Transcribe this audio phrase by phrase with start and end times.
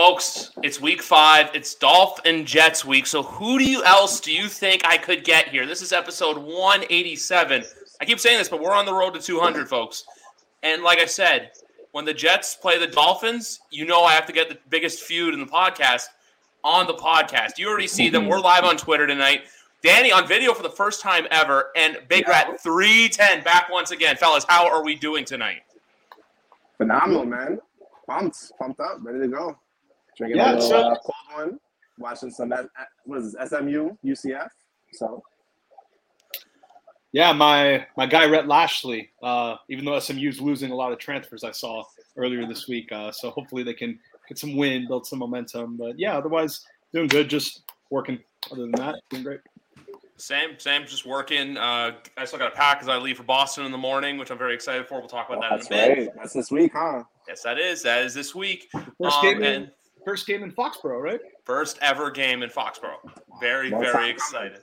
[0.00, 1.50] Folks, it's week five.
[1.52, 3.06] It's Dolph and Jets week.
[3.06, 5.66] So who do you else do you think I could get here?
[5.66, 7.64] This is episode 187.
[8.00, 10.06] I keep saying this, but we're on the road to 200, folks.
[10.62, 11.50] And like I said,
[11.92, 15.34] when the Jets play the Dolphins, you know I have to get the biggest feud
[15.34, 16.06] in the podcast
[16.64, 17.58] on the podcast.
[17.58, 18.26] You already see them.
[18.26, 19.42] We're live on Twitter tonight.
[19.82, 24.16] Danny on video for the first time ever, and Big Rat 310 back once again.
[24.16, 25.60] Fellas, how are we doing tonight?
[26.78, 27.58] Phenomenal, man.
[28.06, 29.58] Pumped, pumped up, ready to go.
[30.20, 31.60] Drinking Yeah, a little so- uh, cold one,
[31.98, 32.52] watching some
[33.04, 34.48] what is this, SMU, UCF.
[34.92, 35.22] So
[37.12, 39.08] Yeah, my my guy Rhett Lashlee.
[39.22, 41.84] Uh, even though SMU's losing a lot of transfers, I saw
[42.16, 42.92] earlier this week.
[42.92, 45.76] Uh, so hopefully they can get some win, build some momentum.
[45.78, 47.28] But yeah, otherwise doing good.
[47.30, 48.18] Just working.
[48.52, 49.40] Other than that, doing great.
[50.16, 51.56] Same, same, just working.
[51.56, 54.30] Uh, I still got a pack as I leave for Boston in the morning, which
[54.30, 54.98] I'm very excited for.
[55.00, 55.98] We'll talk about that that's in a bit.
[55.98, 56.08] right.
[56.16, 57.04] That's this week, huh?
[57.26, 57.82] Yes, that is.
[57.82, 58.68] That is this week.
[59.00, 59.70] First Um, game, in, and
[60.04, 61.20] first game in Foxborough, right?
[61.44, 62.98] first ever game in Foxborough.
[63.40, 64.10] Very, Long time very coming.
[64.14, 64.58] excited.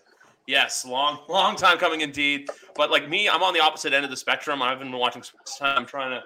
[0.46, 2.50] Yes, long, long time coming indeed.
[2.76, 4.62] But like me, I'm on the opposite end of the spectrum.
[4.62, 5.22] I've been watching.
[5.24, 5.78] sports time.
[5.78, 6.24] I'm trying to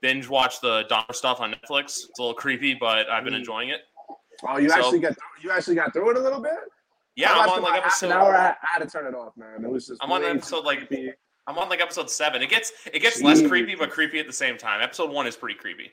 [0.00, 1.84] binge watch the Dahmer stuff on Netflix.
[2.08, 3.38] It's a little creepy, but I've been Mm.
[3.38, 3.80] enjoying it.
[4.46, 6.52] Oh, you So- actually got you actually got through it a little bit.
[7.16, 8.06] Yeah, I I'm watched on like episode.
[8.06, 9.64] An hour, I, I had to turn it off, man.
[9.64, 10.02] It was just.
[10.02, 11.12] I'm on episode, like, creepy.
[11.46, 12.42] I'm on like episode seven.
[12.42, 14.80] It gets it gets less creepy, but creepy at the same time.
[14.82, 15.90] Episode one is pretty creepy.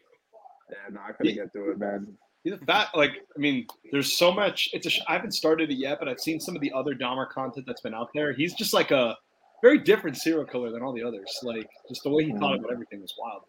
[0.70, 2.16] Yeah, no, I couldn't get through it, man.
[2.44, 2.90] He's a fat.
[2.96, 4.70] Like I mean, there's so much.
[4.74, 4.90] It's a.
[4.90, 7.66] sh- I haven't started it yet, but I've seen some of the other Dahmer content
[7.68, 8.34] that's been out there.
[8.34, 9.16] He's just like a
[9.62, 11.40] very different serial killer than all the others.
[11.44, 12.64] Like just the way he thought hmm.
[12.64, 13.44] about everything was wild.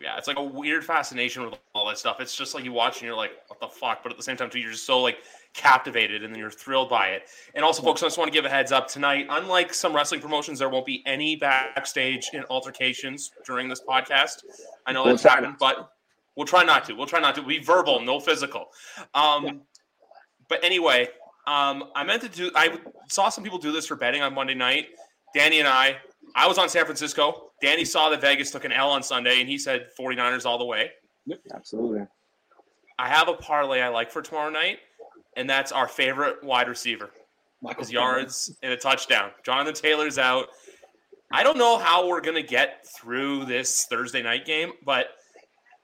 [0.00, 2.20] Yeah, it's like a weird fascination with all that stuff.
[2.20, 4.02] It's just like you watch and you're like, what the fuck?
[4.02, 5.18] But at the same time, too, you're just so like
[5.54, 7.28] captivated and then you're thrilled by it.
[7.54, 9.26] And also, folks, I just want to give a heads up tonight.
[9.30, 14.42] Unlike some wrestling promotions, there won't be any backstage in altercations during this podcast.
[14.84, 15.90] I know that's try happened, but
[16.36, 16.94] we'll try not to.
[16.94, 17.42] We'll try not to.
[17.42, 18.66] Be verbal, no physical.
[19.14, 19.52] Um, Yeah.
[20.48, 21.08] But anyway,
[21.46, 22.50] um, I meant to do.
[22.54, 22.78] I
[23.08, 24.88] saw some people do this for betting on Monday night.
[25.34, 25.96] Danny and I.
[26.34, 27.50] I was on San Francisco.
[27.62, 30.64] Danny saw that Vegas took an L on Sunday, and he said 49ers all the
[30.64, 30.90] way.
[31.26, 32.06] Yep, Absolutely.
[32.98, 34.78] I have a parlay I like for tomorrow night,
[35.36, 37.10] and that's our favorite wide receiver.
[37.62, 39.30] Michael His yards and a touchdown.
[39.44, 40.48] Jonathan Taylor's out.
[41.32, 45.06] I don't know how we're going to get through this Thursday night game, but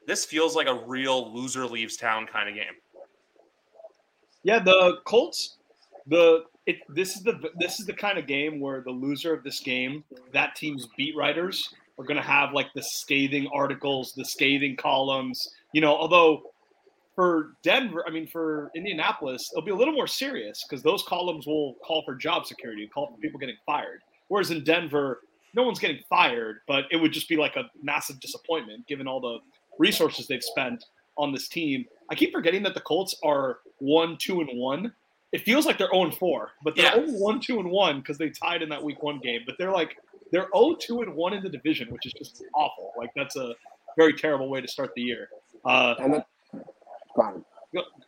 [0.06, 2.74] this feels like a real loser leaves town kind of game.
[4.42, 5.56] Yeah, the Colts.
[6.06, 9.44] The it this is the this is the kind of game where the loser of
[9.44, 14.24] this game, that team's beat writers are going to have like the scathing articles, the
[14.24, 15.46] scathing columns.
[15.72, 16.42] You know, although
[17.14, 21.46] for Denver, I mean for Indianapolis, it'll be a little more serious because those columns
[21.46, 24.00] will call for job security, call for people getting fired.
[24.28, 25.20] Whereas in Denver,
[25.54, 29.20] no one's getting fired, but it would just be like a massive disappointment given all
[29.20, 29.38] the
[29.84, 30.84] resources they've spent
[31.16, 31.86] on this team.
[32.10, 34.92] I keep forgetting that the Colts are one, two, and one.
[35.32, 36.94] It feels like they're 0 and 4, but they're Yeah.
[37.02, 39.42] only 1, 2, and 1 because they tied in that week one game.
[39.46, 39.96] But they're like,
[40.32, 42.92] they're 0, 2, and 1 in the division, which is just awful.
[42.98, 43.54] Like, that's a
[43.96, 45.28] very terrible way to start the year.
[45.64, 46.24] Uh, And then,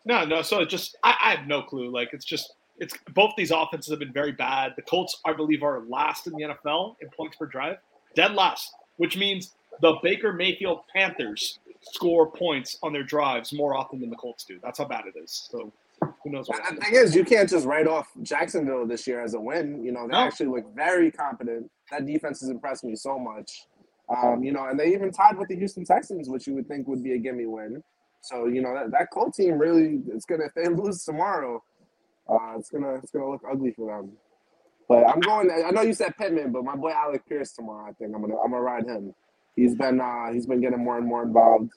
[0.04, 0.42] no, no.
[0.42, 1.90] So it just, I, I have no clue.
[1.90, 4.72] Like, it's just, it's both these offenses have been very bad.
[4.74, 7.76] The Colts, I believe, are last in the NFL in points per drive,
[8.16, 14.00] dead last, which means the Baker Mayfield Panthers score points on their drives more often
[14.00, 14.58] than the Colts do.
[14.62, 15.48] That's how bad it is.
[15.50, 15.72] So
[16.22, 16.60] who knows what?
[16.74, 19.84] The thing is, you can't just write off Jacksonville this year as a win.
[19.84, 20.18] You know, they No.
[20.20, 21.70] actually look very competent.
[21.90, 23.66] That defense has impressed me so much.
[24.08, 26.86] Um, you know, and they even tied with the Houston Texans, which you would think
[26.88, 27.82] would be a gimme win.
[28.22, 31.62] So you know that that Colt team really, it's gonna if they lose tomorrow,
[32.28, 34.12] uh, it's gonna it's gonna look ugly for them.
[34.88, 35.50] But I'm going.
[35.50, 37.88] I know you said Pittman, but my boy Alec Pierce tomorrow.
[37.88, 39.14] I think I'm gonna I'm gonna ride him.
[39.56, 41.70] He's been uh, he's been getting more and more involved.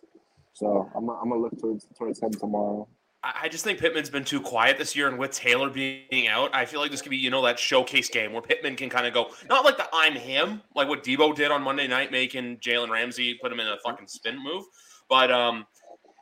[0.54, 2.88] So I'm I'm gonna look towards towards him tomorrow.
[3.24, 6.54] I I just think Pittman's been too quiet this year, and with Taylor being out,
[6.54, 9.06] I feel like this could be, you know, that showcase game where Pittman can kind
[9.06, 12.58] of go, not like the I'm him, like what Deebo did on Monday night, making
[12.58, 14.64] Jalen Ramsey put him in a fucking spin move.
[15.10, 15.66] But um,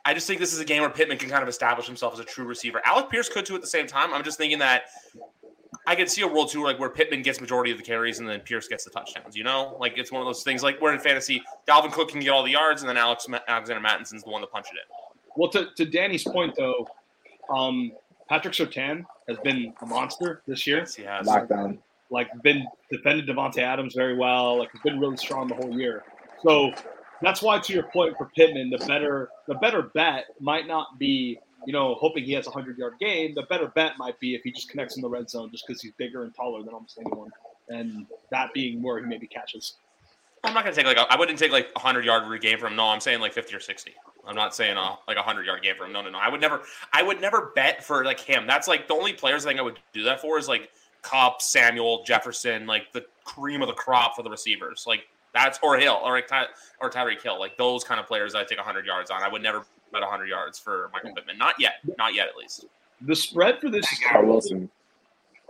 [0.04, 2.20] I just think this is a game where Pittman can kind of establish himself as
[2.20, 2.82] a true receiver.
[2.84, 4.12] Alec Pierce could too at the same time.
[4.12, 4.84] I'm just thinking that
[5.86, 8.28] I could see a world tour like where Pittman gets majority of the carries and
[8.28, 9.36] then Pierce gets the touchdowns.
[9.36, 10.62] You know, like it's one of those things.
[10.62, 13.80] Like we're in fantasy, Dalvin Cook can get all the yards, and then Alex Alexander
[13.80, 14.96] Mattison's the one to punch it in.
[15.36, 16.86] Well, to, to Danny's point, though,
[17.50, 17.92] um,
[18.28, 20.78] Patrick Surtain has been a monster this year.
[20.78, 21.26] Yes, he has.
[21.26, 21.78] Lockdown.
[22.10, 24.58] like been defended Davante Adams very well.
[24.58, 26.04] Like has been really strong the whole year.
[26.42, 26.72] So
[27.20, 31.38] that's why, to your point, for Pittman, the better the better bet might not be
[31.66, 33.34] you know hoping he has a hundred yard game.
[33.34, 35.82] The better bet might be if he just connects in the red zone, just because
[35.82, 37.30] he's bigger and taller than almost anyone,
[37.68, 39.74] and that being where he maybe catches.
[40.44, 42.72] I'm not gonna take like a, I wouldn't take like a hundred yard game from
[42.72, 42.76] him.
[42.76, 43.92] No, I'm saying like 50 or 60.
[44.26, 45.92] I'm not saying uh, like a hundred yard game for him.
[45.92, 46.18] No, no, no.
[46.18, 46.62] I would never.
[46.92, 48.46] I would never bet for like him.
[48.46, 50.70] That's like the only players I think I would do that for is like
[51.02, 54.84] Kupp, Samuel, Jefferson, like the cream of the crop for the receivers.
[54.86, 56.46] Like that's or Hill or Ty,
[56.80, 57.38] or Tyreek Hill.
[57.38, 59.22] Like those kind of players I take hundred yards on.
[59.22, 59.64] I would never
[59.94, 61.38] bet hundred yards for Michael Pittman.
[61.38, 61.74] Not yet.
[61.98, 62.66] Not yet, at least.
[63.02, 64.70] The spread for this is Garrett Wilson.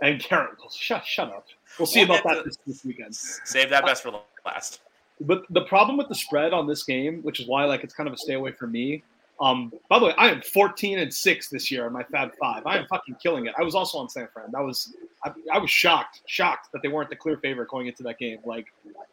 [0.01, 0.55] and Garrett.
[0.71, 1.47] Shut shut up.
[1.79, 3.15] We'll see about that this, this weekend.
[3.15, 4.81] Save that best for last.
[5.21, 8.07] But the problem with the spread on this game, which is why like it's kind
[8.07, 9.03] of a stay away for me.
[9.39, 12.65] Um, by the way, I am 14 and six this year on my Fab Five.
[12.65, 13.53] I am fucking killing it.
[13.57, 14.51] I was also on San Fran.
[14.51, 14.93] That was
[15.25, 18.39] I, I was shocked, shocked that they weren't the clear favorite going into that game.
[18.45, 18.67] Like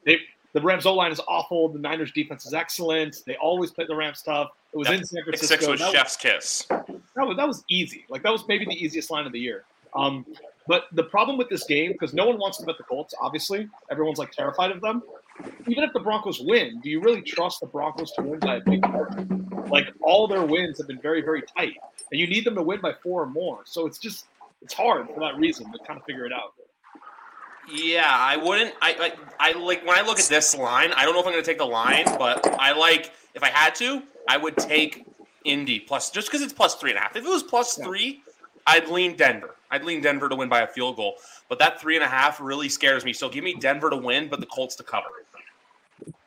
[0.05, 0.19] they,
[0.52, 1.69] the Rams O line is awful.
[1.69, 3.22] The Niners defense is excellent.
[3.26, 4.50] They always play the Rams tough.
[4.72, 4.99] It was Yep.
[5.00, 5.54] in San Francisco.
[5.56, 6.64] six was That was- kiss.
[6.69, 8.04] that was that was easy.
[8.08, 9.64] Like that was maybe the easiest line of the year.
[9.94, 10.25] Um,
[10.66, 13.69] but the problem with this game, because no one wants to bet the Colts, obviously,
[13.90, 15.02] everyone's like terrified of them.
[15.66, 18.60] Even if the Broncos win, do you really trust the Broncos to win by a
[18.60, 19.48] big margin?
[19.69, 21.76] Like all their wins have been very, very tight,
[22.10, 23.60] and you need them to win by four or more.
[23.64, 24.26] So it's just
[24.62, 26.52] it's hard for that reason to kind of figure it out.
[27.70, 28.75] Yeah, I wouldn't.
[28.81, 30.93] I, I I like when I look at this line.
[30.93, 33.49] I don't know if I'm going to take the line, but I like if I
[33.49, 35.06] had to, I would take
[35.44, 37.17] Indy plus just because it's plus three and a half.
[37.17, 37.85] If it was plus Yeah.
[37.85, 38.23] three,
[38.67, 39.55] I'd lean Denver.
[39.70, 41.14] I'd lean Denver to win by a field goal.
[41.49, 43.12] But that three and a half really scares me.
[43.12, 45.08] So give me Denver to win, but the Colts to cover.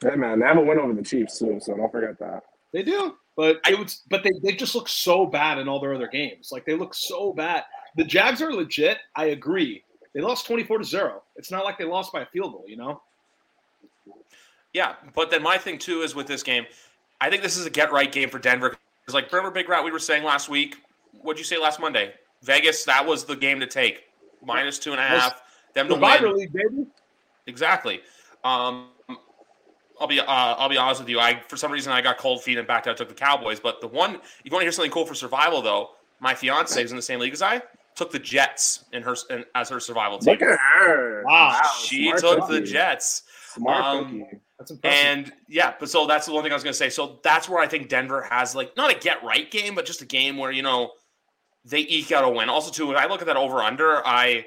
[0.01, 2.43] Hey man, they have a win over the Chiefs too, so don't forget that.
[2.71, 5.93] They do, but it was, but they, they just look so bad in all their
[5.93, 6.49] other games.
[6.51, 7.63] Like they look so bad.
[7.95, 8.97] The Jags are legit.
[9.15, 9.83] I agree.
[10.15, 11.21] They lost twenty four to zero.
[11.35, 13.01] It's not like they lost by a field goal, you know.
[14.73, 16.65] Yeah, but then my thing too is with this game,
[17.19, 18.75] I think this is a get right game for Denver.
[19.03, 20.77] It's like remember Big Rat, we were saying last week.
[21.21, 22.13] What'd you say last Monday?
[22.41, 24.03] Vegas, that was the game to take.
[24.43, 25.41] Minus two and a half.
[25.73, 26.37] Them to win.
[26.37, 26.87] League, baby.
[27.47, 28.01] Exactly.
[28.43, 28.87] Um,
[29.99, 31.19] I'll be uh, I'll be honest with you.
[31.19, 32.95] I for some reason I got cold feet and backed out.
[32.95, 35.61] Took the Cowboys, but the one if you want to hear something cool for survival
[35.61, 35.91] though,
[36.21, 37.61] my fiance is in the same league as I.
[37.95, 40.33] Took the Jets in her in, as her survival team.
[40.33, 41.23] Look at her.
[41.25, 42.61] Wow, she smart took the.
[42.61, 43.23] Jets.
[43.53, 44.39] Smart Um, cookie.
[44.59, 45.05] That's impressive.
[45.05, 46.89] And yeah, but so that's the one thing I was gonna say.
[46.89, 50.01] So that's where I think Denver has like not a get right game, but just
[50.01, 50.91] a game where you know
[51.63, 52.49] they eke out a win.
[52.49, 54.45] Also, too, when I look at that over under, I,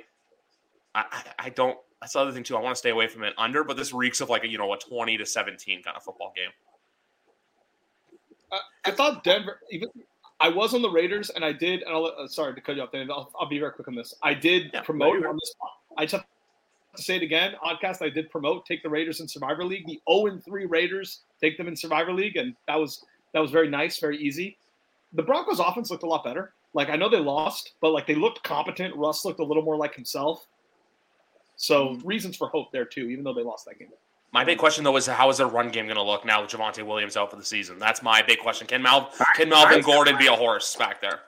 [0.94, 1.78] I I don't.
[2.00, 2.56] That's the other thing too.
[2.56, 4.58] I want to stay away from it under, but this reeks of like a you
[4.58, 6.50] know a twenty to seventeen kind of football game.
[8.52, 9.58] I, I thought Denver.
[9.70, 9.88] Even
[10.40, 11.82] I was on the Raiders, and I did.
[11.82, 13.10] And I'll, uh, sorry to cut you off, Dave.
[13.10, 14.14] I'll, I'll be very quick on this.
[14.22, 15.54] I did Yeah, promote on this.
[15.96, 16.24] I just have
[16.96, 17.54] to say it again.
[17.64, 18.02] Oddcast.
[18.02, 18.64] I did promote.
[18.64, 19.86] Take the Raiders in Survivor League.
[19.86, 21.22] The zero and three Raiders.
[21.40, 23.04] Take them in Survivor League, and that was
[23.34, 24.56] that was very nice, very easy.
[25.12, 26.52] The Broncos' offense looked a lot better.
[26.74, 28.94] Like I know they lost, but like they looked competent.
[28.94, 30.46] Russ looked a little more like himself.
[31.56, 32.06] So Mm-hmm.
[32.06, 33.88] reasons for hope there too, even though they lost that game.
[34.32, 36.50] My big question though is how is their run game going to look now with
[36.50, 37.78] Javonte Williams out for the season?
[37.78, 38.66] That's my big question.
[38.66, 41.20] Can Mal can Melvin Gordon be a horse back there?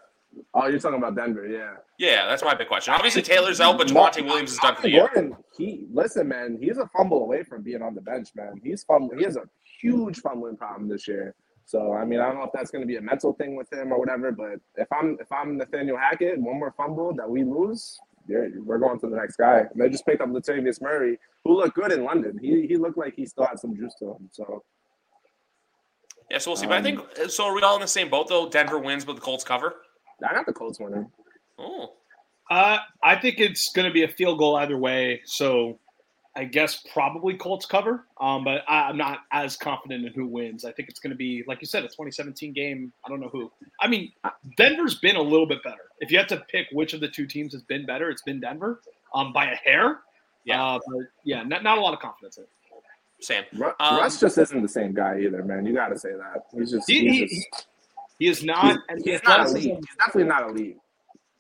[0.55, 1.73] Oh, you're talking about Denver, yeah.
[1.99, 2.94] Yeah, that's my big question.
[2.94, 5.08] Obviously Taylor's out, but Javonte Williams is done for the year.
[5.12, 6.58] Gordon, he listen, man.
[6.61, 8.61] He's a fumble away from being on the bench, man.
[8.62, 9.17] He's fumble.
[9.17, 9.44] He has a
[9.81, 11.34] huge fumbling problem this year.
[11.65, 13.72] So I mean, I don't know if that's going to be a mental thing with
[13.72, 14.31] him or whatever.
[14.32, 17.98] But if I'm if I'm Nathaniel Hackett, one more fumble that we lose,
[18.31, 19.65] yeah, we're going to the next guy.
[19.72, 22.39] And they just picked up Latavius Murray, who looked good in London.
[22.41, 24.31] He he looked like he still had some juice to him.
[24.32, 24.63] So
[26.31, 26.67] Yeah, so we'll see.
[26.67, 27.46] But I think so.
[27.46, 28.49] Are we all in the same boat though?
[28.49, 29.75] Denver wins, but the Colts cover.
[30.29, 31.10] I got the Colts winning.
[31.58, 31.93] Oh,
[32.51, 35.22] Uh, I think it's going to be a field goal either way.
[35.25, 35.79] So
[36.37, 38.06] I guess probably Colts cover.
[38.20, 40.65] Um, but I, I'm not as confident in who wins.
[40.65, 42.93] I think it's going to be, like you said, a 2017 game.
[43.05, 43.51] I don't know who.
[43.81, 44.13] I mean,
[44.56, 45.90] Denver's been a little bit better.
[46.01, 48.41] If you had to pick which of the two teams has been better, it's been
[48.41, 48.81] Denver
[49.15, 50.01] um, by a hair.
[50.45, 50.65] Yeah.
[50.65, 52.49] Uh, but yeah, not, not a lot of confidence in it.
[53.21, 53.45] Sam.
[53.55, 55.67] Ru- Um, Russ just isn't the same guy either, man.
[55.67, 56.45] You got to say that.
[56.59, 56.89] He's just.
[56.91, 57.67] He- he's, he- just,
[58.19, 58.65] He is not.
[58.65, 59.85] he's, and he's the not athleticism- elite.
[59.87, 60.77] He's definitely not elite.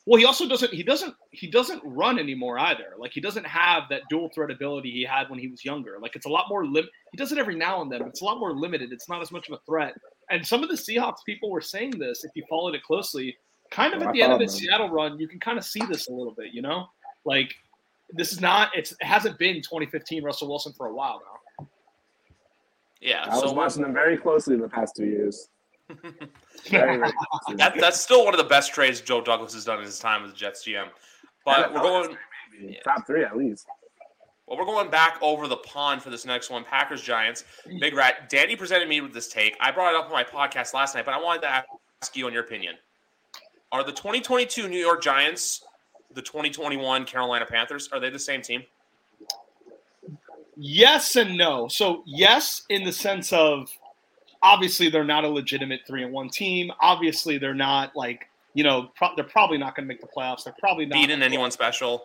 [0.06, 0.72] Well, he also doesn't.
[0.74, 1.14] He doesn't.
[1.30, 2.94] He doesn't run anymore either.
[2.98, 5.98] Like he doesn't have that dual threat ability he had when he was younger.
[6.02, 6.86] Like it's a lot more lim.
[7.12, 8.00] He does it every now and then.
[8.00, 8.92] But it's a lot more limited.
[8.92, 9.94] It's not as much of a threat.
[10.30, 12.24] And some of the Seahawks people were saying this.
[12.24, 13.36] If you followed it closely,
[13.70, 14.48] kind of at the end of the.
[14.48, 16.52] Seattle run, you can kind of see this a little bit.
[16.52, 16.88] You know,
[17.24, 17.54] like
[18.12, 18.70] this is not.
[18.76, 21.68] It's, it hasn't been 2015 Russell Wilson for a while now.
[23.00, 23.26] Yeah.
[23.30, 25.48] I was watching them very closely in the past two years.
[26.68, 27.12] Very, very
[27.56, 30.24] that, that's still one of the best trades Joe Douglas has done in his time
[30.24, 30.88] as the Jets GM.
[31.44, 32.16] But we're going.
[32.52, 32.78] Maybe.
[32.84, 33.66] top three at least.
[34.46, 36.62] Well, we're going back over the pond for this next one.
[36.62, 37.44] Packers Giants.
[37.80, 38.28] Big Rat.
[38.28, 39.56] Danny presented me with this take.
[39.58, 41.64] I brought it up on my podcast last night, but I wanted to
[42.02, 42.74] ask you on your opinion.
[43.72, 45.64] Are the 2022 New York Giants
[46.12, 47.88] the 2021 Carolina Panthers?
[47.92, 48.64] Are they the same team?
[50.56, 51.68] Yes and no.
[51.68, 53.70] So yes, in the sense of
[54.42, 56.70] obviously they're not a legitimate three and one team.
[56.80, 60.44] Obviously they're not like you know pro- they're probably not going to make the playoffs.
[60.44, 62.04] They're probably not Beating anyone special.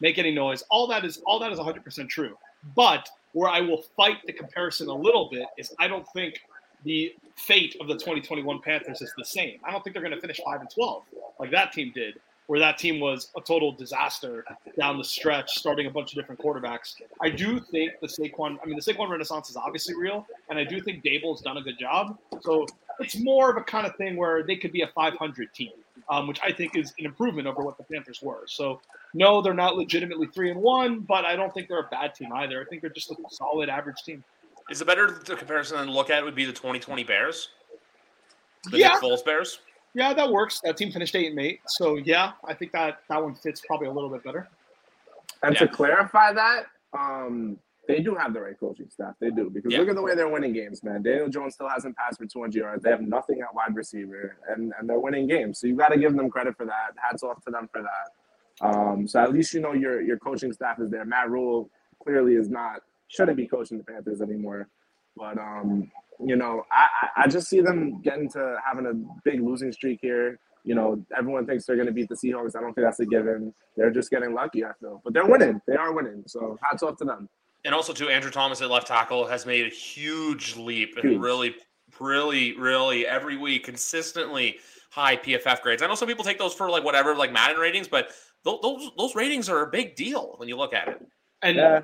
[0.00, 0.62] make any noise.
[0.70, 2.36] All that is all that is 100 percent true.
[2.74, 6.40] But where I will fight the comparison a little bit is I don't think
[6.84, 9.58] the fate of the 2021 Panthers is the same.
[9.64, 11.02] I don't think they're going to finish five and 12
[11.38, 14.44] like that team did, where that team was a total disaster
[14.78, 16.94] down the stretch, starting a bunch of different quarterbacks.
[17.20, 20.64] I do think the Saquon, I mean, the Saquon Renaissance is obviously real, and I
[20.64, 22.18] do think Daboll's done a good job.
[22.40, 22.66] So
[23.00, 25.72] it's more of a kind of thing where they could be a 500 team,
[26.08, 28.44] um, which I think is an improvement over what the Panthers were.
[28.46, 28.80] So
[29.12, 32.32] no, they're not legitimately three and one, but I don't think they're a bad team
[32.32, 32.60] either.
[32.60, 34.24] I think they're just a solid average team.
[34.70, 37.50] Is it better the comparison to look at would be the 2020 Bears?
[38.70, 38.88] The Yeah.
[38.88, 39.60] Nick Foles Bears?
[39.94, 40.60] Yeah, that works.
[40.64, 43.86] That team finished eight and eight, so yeah, I think that that one fits probably
[43.86, 44.48] a little bit better.
[45.42, 45.60] And Yeah.
[45.60, 47.58] to clarify that, um,
[47.88, 49.14] they do have the right coaching staff.
[49.20, 49.78] They do because Yeah.
[49.78, 51.02] look at the way they're winning games, man.
[51.02, 52.82] Daniel Jones still hasn't passed for 200 yards.
[52.82, 55.60] They have nothing at wide receiver, and and they're winning games.
[55.60, 56.94] So you got to give them credit for that.
[56.96, 58.12] Hats off to them for that.
[58.60, 61.04] Um, so at least you know your your coaching staff is there.
[61.04, 61.70] Matt Rhule
[62.02, 64.68] clearly is not shouldn't be coaching the Panthers anymore.
[65.16, 65.90] But um,
[66.24, 68.94] you know, I, I I just see them getting to having a
[69.24, 70.38] big losing streak here.
[70.64, 72.56] You know, everyone thinks they're going to beat the Seahawks.
[72.56, 73.54] I don't think that's a given.
[73.76, 75.00] They're just getting lucky, I feel.
[75.04, 75.60] But they're winning.
[75.68, 76.24] They are winning.
[76.26, 77.28] So hats off to them.
[77.64, 81.04] And also, too, Andrew Thomas at left tackle has made a huge leap Huge.
[81.04, 81.54] and really,
[82.00, 84.58] really, really every week consistently
[84.90, 85.82] high PFF grades.
[85.82, 88.10] I know some people take those for like whatever, like Madden ratings, but
[88.44, 91.06] those those ratings are a big deal when you look at it.
[91.42, 91.80] And Yeah.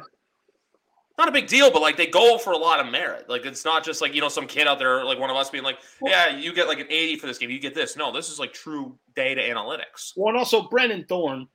[1.18, 3.28] Not a big deal, but like they go for a lot of merit.
[3.28, 5.50] Like it's not just like you know some kid out there like one of us
[5.50, 7.96] being like, yeah, you get like an 80 for this game, you get this.
[7.96, 10.12] No, this is like true data analytics.
[10.16, 11.48] Well, and also Brandon Thorn,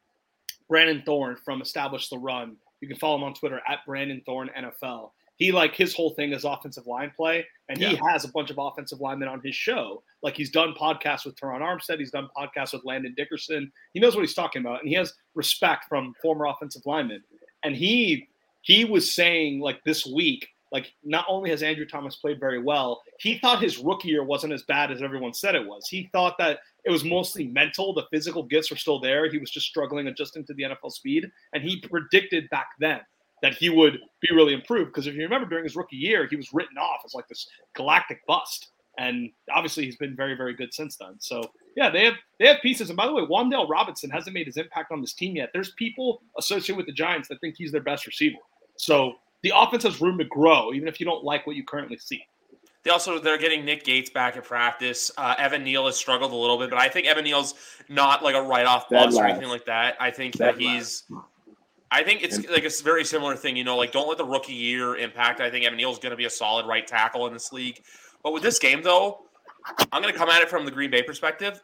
[0.70, 2.58] Brandon Thorn from Establish the Run.
[2.82, 5.10] You can follow him on Twitter at Brandon Thorn NFL.
[5.38, 8.58] He like his whole thing is offensive line play, and he has a bunch of
[8.60, 10.04] offensive linemen on his show.
[10.24, 13.72] Like he's done podcasts with Terron Armstead, he's done podcasts with Landon Dickerson.
[13.94, 17.24] He knows what he's talking about, and he has respect from former offensive linemen.
[17.64, 18.28] And he
[18.68, 23.02] he was saying like this week, like not only has Andrew Thomas played very well,
[23.18, 25.88] he thought his rookie year wasn't as bad as everyone said it was.
[25.88, 27.94] He thought that it was mostly mental.
[27.94, 29.32] The physical gifts were still there.
[29.32, 31.32] He was just struggling adjusting to the NFL speed.
[31.54, 33.00] And he predicted back then
[33.42, 34.88] that he would be really improved.
[34.88, 37.48] Because if you remember during his rookie year, he was written off as like this
[37.74, 38.72] galactic bust.
[38.98, 41.16] And obviously he's been very, very good since then.
[41.20, 41.42] So
[41.78, 42.90] yeah, they have they have pieces.
[42.90, 45.52] And by the way, Wan'Dale Robinson hasn't made his impact on this team yet.
[45.54, 48.40] There's people associated with the Giants that think he's their best receiver.
[48.78, 51.98] So the offense has room to grow, even if you don't like what you currently
[51.98, 52.24] see.
[52.84, 55.12] They also they're getting Nick Gates back at practice.
[55.18, 57.56] Uh, Evan Neal has struggled a little bit, but I think Evan Neal's
[57.90, 59.98] not like a write off Dead bust or anything like that.
[60.00, 61.04] I think Dead that he's.
[61.92, 63.58] I think it's like a very similar thing.
[63.58, 65.42] You know, like don't let the rookie year impact.
[65.42, 67.82] I think Evan Neal's going to be a solid right tackle in this league.
[68.24, 69.26] But with this game, though,
[69.92, 71.62] I'm going to come at it from the Green Bay perspective.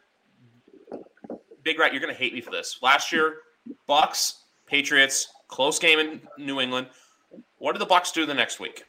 [1.62, 2.78] Big Rat, you're going to hate me for this.
[2.82, 3.38] Last year,
[3.86, 6.88] Bucks, Patriots, close game in New England.
[7.58, 8.84] What did the Bucks do the next week?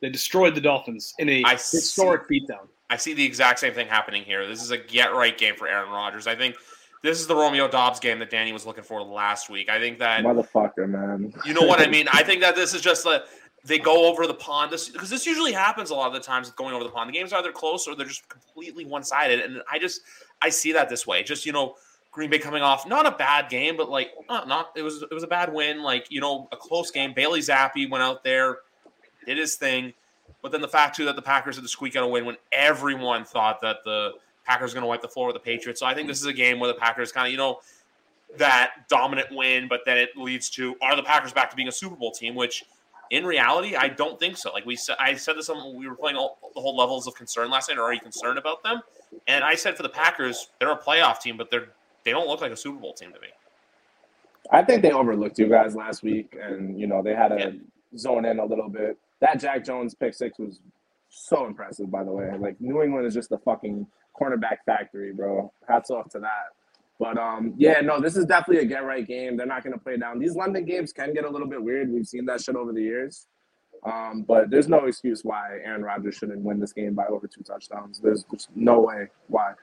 [0.00, 2.68] They destroyed the Dolphins in a I historic beatdown.
[2.90, 4.46] I see the exact same thing happening here.
[4.46, 6.26] This is a get right game for Aaron Rodgers.
[6.26, 6.56] I think
[7.02, 9.68] this is the Romeo Doubs game that Danny was looking for last week.
[9.68, 11.32] I think that Motherfucker, man.
[11.44, 12.06] you know what I mean.
[12.12, 13.24] I think that this is just a
[13.64, 14.70] they go over the pond.
[14.70, 17.08] This because this usually happens a lot of the times going over the pond.
[17.08, 19.40] The games are either close or they're just completely one sided.
[19.40, 20.02] And I just
[20.42, 21.22] I see that this way.
[21.22, 21.76] Just you know.
[22.16, 25.12] Green Bay coming off not a bad game, but like not, not it was it
[25.12, 25.82] was a bad win.
[25.82, 27.12] Like you know a close game.
[27.14, 28.60] Bailey Zappe went out there,
[29.26, 29.92] did his thing,
[30.40, 32.38] but then the fact too that the Packers had to squeak out a win when
[32.52, 34.12] everyone thought that the
[34.46, 35.78] Packers going to wipe the floor with the Patriots.
[35.78, 37.60] So I think this is a game where the Packers kind of you know
[38.38, 41.72] that dominant win, but then it leads to are the Packers back to being a
[41.72, 42.34] Super Bowl team?
[42.34, 42.64] Which
[43.10, 44.50] in reality, I don't think so.
[44.52, 47.14] Like we said, I said this on we were playing all, the whole levels of
[47.14, 47.76] concern last night.
[47.76, 48.80] Or are you concerned about them?
[49.26, 51.68] And I said for the Packers, they're a playoff team, but they're
[52.06, 53.26] they don't look like a Super Bowl team to me.
[54.50, 57.50] I think they overlooked you guys last week, and you know they had to Yeah.
[57.98, 58.96] zone in a little bit.
[59.20, 60.60] That Jack Jones pick six was
[61.08, 62.30] so impressive, by the way.
[62.38, 63.86] Like New England is just a fucking
[64.18, 65.52] cornerback factory, bro.
[65.68, 66.52] Hats off to that.
[67.00, 69.36] But um, yeah, no, this is definitely a get right game.
[69.36, 70.20] They're not gonna play down.
[70.20, 71.90] These London games can get a little bit weird.
[71.92, 73.26] We've seen that shit over the years.
[73.84, 77.42] Um, but there's no excuse why Aaron Rodgers shouldn't win this game by over two
[77.42, 77.98] touchdowns.
[78.00, 79.54] There's just no way why.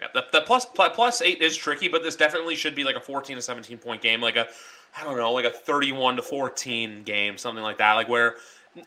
[0.00, 3.00] Yeah, the, the plus, plus eight is tricky, but this definitely should be like a
[3.00, 4.46] 14 to 17 point game, like a
[4.98, 7.94] I don't know, like a 31 to 14 game, something like that.
[7.94, 8.36] Like where,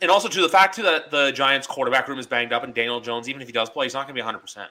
[0.02, 2.74] and also to the fact too that the Giants quarterback room is banged up, and
[2.74, 4.40] Daniel Jones, even if he does play, he's not going to be 100.
[4.40, 4.70] percent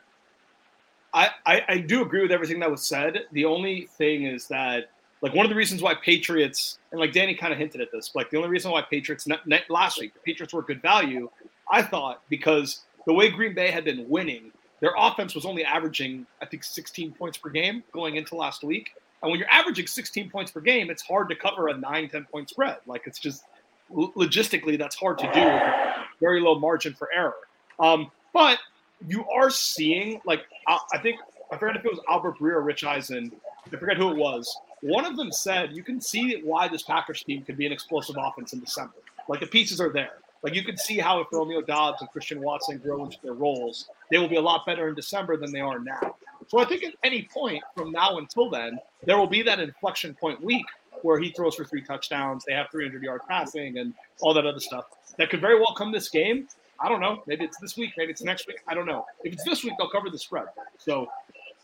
[1.14, 3.24] I, I, I do agree with everything that was said.
[3.32, 4.90] The only thing is that
[5.22, 8.14] Like one of the reasons why Patriots and like Danny kind of hinted at this,
[8.14, 11.28] like the only reason why Patriots net last week the Patriots were good value,
[11.70, 16.26] I thought because the way Green Bay had been winning, their offense was only averaging
[16.40, 18.90] I think 16 points per game going into last week.
[19.22, 22.24] And when you're averaging 16 points per game, it's hard to cover a 9, 10
[22.30, 22.78] point spread.
[22.86, 23.44] Like it's just
[23.92, 27.34] logistically that's hard to do with very low margin for error.
[27.78, 28.58] Um, but
[29.06, 31.20] you are seeing like I think
[31.52, 33.32] I forget if it was Albert Breer or Rich Eisen.
[33.66, 34.56] I forget who it was.
[34.80, 38.16] One of them said you can see why this Packers team could be an explosive
[38.18, 38.94] offense in December.
[39.28, 40.14] Like the pieces are there.
[40.42, 43.88] Like you can see how if Romeo Doubs and Christian Watson grow into their roles,
[44.10, 46.16] they will be a lot better in December than they are now.
[46.46, 50.14] So I think at any point from now until then, there will be that inflection
[50.14, 50.64] point week
[51.02, 54.60] where he throws for three touchdowns, they have 300 yard passing, and all that other
[54.60, 54.86] stuff.
[55.18, 56.48] That could very well come this game.
[56.80, 57.22] I don't know.
[57.26, 57.94] Maybe it's this week.
[57.96, 58.60] Maybe it's next week.
[58.68, 59.04] I don't know.
[59.24, 60.46] If it's this week, they'll cover the spread.
[60.78, 61.08] So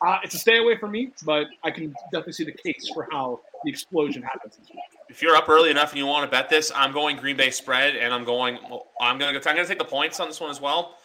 [0.05, 3.09] uh, it's a stay away for me, but I can definitely see the case for
[3.11, 4.59] how the explosion happens.
[5.09, 7.51] If you're up early enough and you want to bet this, I'm going Green Bay
[7.51, 8.59] spread, and I'm going.
[9.01, 9.49] I'm going to.
[9.49, 10.97] I'm going to take the points on this one as well.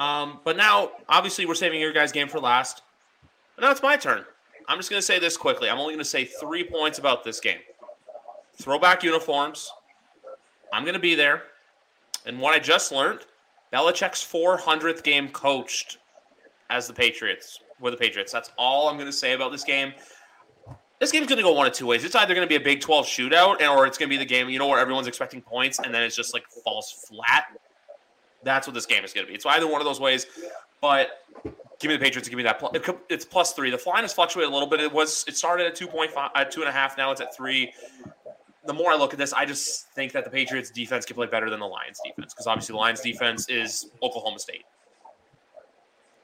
[0.00, 2.82] Um, but now, obviously, we're saving your guys' game for last.
[3.56, 4.24] But now it's my turn.
[4.68, 5.68] I'm just going to say this quickly.
[5.68, 7.58] I'm only going to say three points about this game.
[8.56, 9.70] Throwback uniforms.
[10.72, 11.42] I'm going to be there.
[12.24, 13.20] And what I just learned,
[13.72, 15.98] Belichick's 400th game coached
[16.70, 18.32] as the Patriots with the Patriots.
[18.32, 19.92] That's all I'm going to say about this game.
[20.98, 22.04] This game's going to go one of two ways.
[22.04, 24.16] It's either going to be a Big 12 shootout, and, or it's going to be
[24.16, 27.44] the game, you know, where everyone's expecting points, and then it's just like falls flat.
[28.42, 29.34] That's what this game is going to be.
[29.34, 30.26] It's either one of those ways,
[30.80, 31.22] but
[31.80, 32.28] give me the Patriots.
[32.28, 32.62] Give me that.
[33.10, 33.70] It's plus three.
[33.70, 34.80] The line has fluctuated a little bit.
[34.80, 35.24] It was.
[35.28, 36.96] It started at two point five, at two and a half.
[36.96, 37.72] Now it's at three.
[38.64, 41.26] The more I look at this, I just think that the Patriots defense can play
[41.26, 44.64] better than the Lions defense because obviously the Lions defense is Oklahoma State.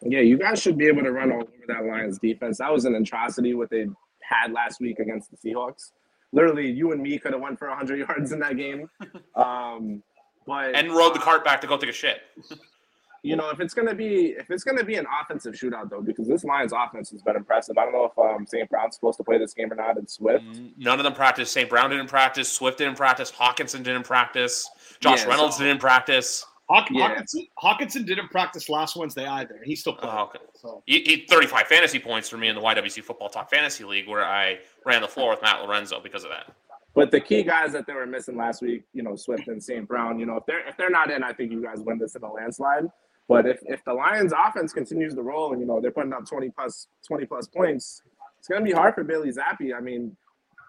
[0.04, 2.58] Yeah, you guys should be able to run all over that Lions defense.
[2.58, 3.86] That was an atrocity what they
[4.20, 5.92] had last week against the Seahawks.
[6.32, 8.88] Literally, you and me could have went for 100 yards in that game.
[9.36, 10.02] Um,
[10.46, 12.22] but and rode the cart back to go take a shit.
[13.22, 16.26] you know, if it's gonna be if it's gonna be an offensive shootout though, because
[16.26, 17.78] this Lions offense has been impressive.
[17.78, 18.68] I don't know if um, St.
[18.68, 19.96] Brown's supposed to play this game or not.
[19.98, 20.44] And Swift,
[20.76, 21.50] none of them practice.
[21.50, 21.68] St.
[21.68, 22.50] Brown didn't practice.
[22.50, 23.30] Swift didn't practice.
[23.30, 24.68] Hockenson didn't practice.
[24.98, 26.44] Josh yeah, Reynolds so, didn't practice.
[26.72, 27.14] Hawk, yeah.
[27.14, 29.60] Hockenson, Hockenson didn't practice last Wednesday either.
[29.62, 30.12] He still played.
[30.12, 30.38] Oh, okay.
[30.54, 30.82] So.
[30.86, 34.24] He, he 35 fantasy points for me in the YWC Football Talk Fantasy League, where
[34.24, 36.54] I ran the floor with Matt Lorenzo because of that.
[36.94, 39.86] But the key guys that they were missing last week, you know, Swift and St.
[39.86, 42.14] Brown, you know, if they're if they're not in, I think you guys win this
[42.14, 42.90] in a landslide.
[43.28, 46.26] But if, if the Lions offense continues to roll and you know they're putting up
[46.26, 48.02] 20 plus 20 plus points,
[48.38, 49.74] it's gonna be hard for Billy Zappe.
[49.74, 50.14] I mean,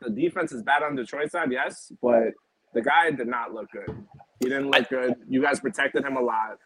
[0.01, 2.33] the defense is bad on Detroit side, yes, but
[2.73, 4.05] the guy did not look good.
[4.43, 5.15] He didn't look good.
[5.27, 6.59] You guys protected him a lot.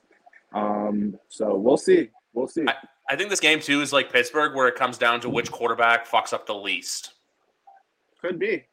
[0.53, 2.09] Um, so we'll see.
[2.33, 2.65] We'll see.
[2.67, 2.73] I,
[3.09, 6.07] I think this game too is like Pittsburgh, where it comes down to which quarterback
[6.07, 7.13] fucks up the least.
[8.21, 8.65] Could be.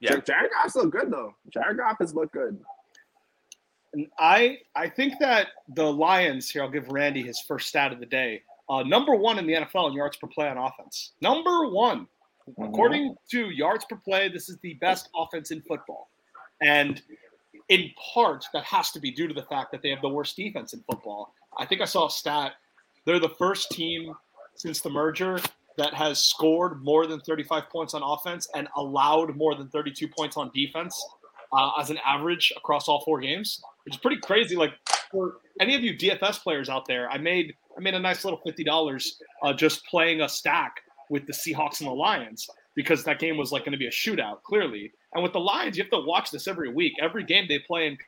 [0.00, 0.16] Yeah.
[0.16, 1.34] Jared Goff's look good though.
[1.48, 2.58] Jared Goff has looked good.
[3.92, 6.62] And I I think that the Lions here.
[6.62, 8.42] I'll give Randy his first stat of the day.
[8.68, 11.12] Uh, number one in the NFL in yards per play on offense.
[11.20, 12.06] Number one,
[12.48, 12.64] mm-hmm.
[12.64, 14.28] according to yards per play.
[14.28, 16.08] This is the best offense in football,
[16.60, 17.02] and
[17.68, 20.36] in part that has to be due to the fact that they have the worst
[20.36, 21.32] defense in football.
[21.58, 22.52] I think I saw a stat.
[23.04, 24.14] They're the first team
[24.54, 25.38] since the merger
[25.76, 30.36] that has scored more than 35 points on offense and allowed more than 32 points
[30.36, 31.04] on defense
[31.52, 34.56] uh, as an average across all four games, which is pretty crazy.
[34.56, 34.72] Like
[35.10, 38.40] for any of you DFS players out there, I made I made a nice little
[38.44, 43.18] fifty dollars uh, just playing a stack with the Seahawks and the Lions because that
[43.18, 44.92] game was like going to be a shootout, clearly.
[45.14, 46.94] And with the Lions, you have to watch this every week.
[47.00, 47.98] Every game they play in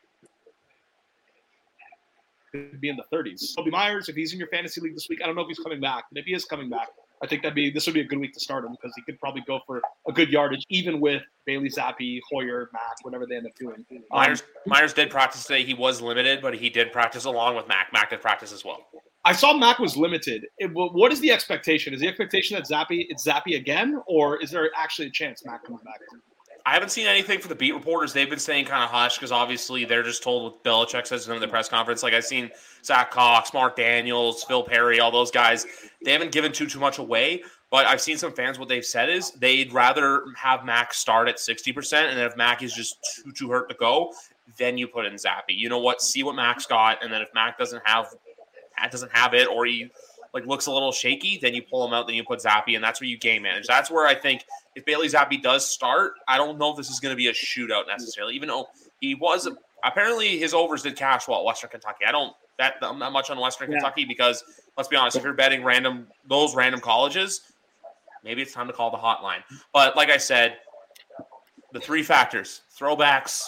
[2.52, 3.56] could be in the 30s.
[3.56, 5.58] Kobe Meyers, if he's in your fantasy league this week, I don't know if he's
[5.58, 6.88] coming back, but if he is coming back,
[7.22, 9.02] I think that'd be this would be a good week to start him because he
[9.02, 13.36] could probably go for a good yardage, even with Bailey Zappe, Hoyer, Mac, whatever they
[13.36, 13.86] end up doing.
[14.10, 15.64] Meyers Meyers did practice today.
[15.64, 17.90] He was limited, but he did practice along with Mac.
[17.92, 18.86] Mac did practice as well.
[19.26, 20.46] I saw Mac was limited.
[20.58, 21.92] It, what is the expectation?
[21.92, 25.64] Is the expectation that Zappe it's Zappe again, or is there actually a chance Mac
[25.64, 26.00] comes back?
[26.64, 28.12] I haven't seen anything for the beat reporters.
[28.12, 31.28] They've been saying kind of hush because obviously they're just told what Belichick says to
[31.28, 32.04] them in the press conference.
[32.04, 32.50] Like I've seen
[32.84, 35.66] Zach Cox, Mark Daniels, Phil Perry, all those guys.
[36.04, 37.42] They haven't given too too much away.
[37.68, 38.60] But I've seen some fans.
[38.60, 42.62] What they've said is they'd rather have Mac start at sixty percent, and if Mac
[42.62, 44.12] is just too too hurt to go,
[44.56, 45.48] then you put in Zappe.
[45.48, 46.00] You know what?
[46.00, 48.06] See what Mac's got, and then if Mac doesn't have
[48.90, 49.90] doesn't have it, or he
[50.34, 52.84] like looks a little shaky, then you pull him out, then you put Zappe, and
[52.84, 53.66] that's where you game manage.
[53.66, 57.00] That's where I think if Bailey Zappe does start, I don't know if this is
[57.00, 58.34] going to be a shootout necessarily.
[58.34, 58.68] Even though
[59.00, 59.48] he was
[59.84, 62.04] apparently his overs did cash well at Western Kentucky.
[62.06, 63.78] I don't that I'm not much on Western yeah.
[63.78, 64.44] Kentucky because
[64.76, 67.42] let's be honest, if you're betting random those random colleges,
[68.24, 69.42] maybe it's time to call the hotline.
[69.72, 70.58] But like I said,
[71.72, 73.44] the three factors: throwbacks.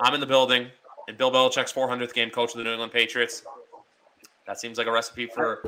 [0.00, 0.68] I'm in the building,
[1.08, 3.42] and Bill Belichick's 400th game coach of the New England Patriots.
[4.46, 5.62] That seems like a recipe for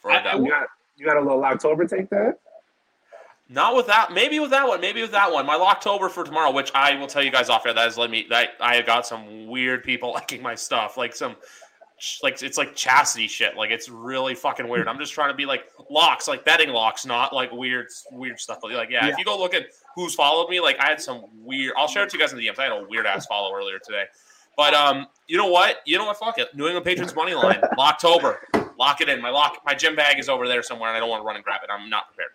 [0.00, 0.44] for a I- I dub.
[0.44, 0.66] You got
[0.96, 2.36] you got a little October take there.
[3.48, 4.12] Not with that.
[4.12, 4.80] Maybe with that one.
[4.80, 5.46] Maybe with that one.
[5.46, 7.72] My Locktober for tomorrow, which I will tell you guys off air.
[7.72, 8.26] That has led me.
[8.28, 10.96] That I have got some weird people liking my stuff.
[10.96, 11.36] Like some,
[12.24, 13.56] like it's like chastity shit.
[13.56, 14.88] Like it's really fucking weird.
[14.88, 18.58] I'm just trying to be like locks, like betting locks, not like weird, weird stuff.
[18.64, 19.12] Like yeah, Yeah.
[19.12, 21.74] if you go look at who's followed me, like I had some weird.
[21.76, 22.58] I'll share it to you guys in the DMs.
[22.58, 24.06] I had a weird ass follow earlier today.
[24.56, 25.78] But um, you know what?
[25.84, 26.16] You know what?
[26.18, 26.48] Fuck it.
[26.54, 27.60] New England Patriots money line.
[27.78, 28.38] Locktober.
[28.78, 29.20] Lock it in.
[29.20, 29.58] My lock.
[29.66, 31.60] My gym bag is over there somewhere, and I don't want to run and grab
[31.62, 31.70] it.
[31.70, 32.30] I'm not prepared.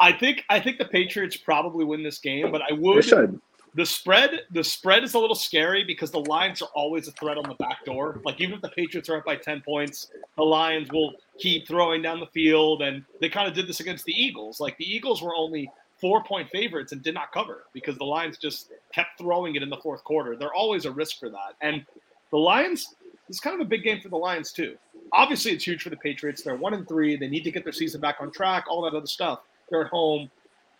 [0.00, 3.40] I think I think the Patriots probably win this game, but I They would should.
[3.74, 7.36] the spread the spread is a little scary because the Lions are always a threat
[7.36, 8.20] on the back door.
[8.24, 12.00] Like even if the Patriots are up by ten points, the Lions will keep throwing
[12.00, 14.60] down the field, and they kind of did this against the Eagles.
[14.60, 15.68] Like the Eagles were only
[16.00, 19.70] four point favorites and did not cover because the Lions just kept throwing it in
[19.70, 20.36] the fourth quarter.
[20.36, 21.84] They're always a risk for that, and
[22.30, 22.94] the Lions.
[23.28, 24.78] It's kind of a big game for the Lions too.
[25.12, 26.42] Obviously, it's huge for the Patriots.
[26.42, 27.14] They're one and three.
[27.14, 28.64] They need to get their season back on track.
[28.70, 29.40] All that other stuff.
[29.68, 30.30] They're at home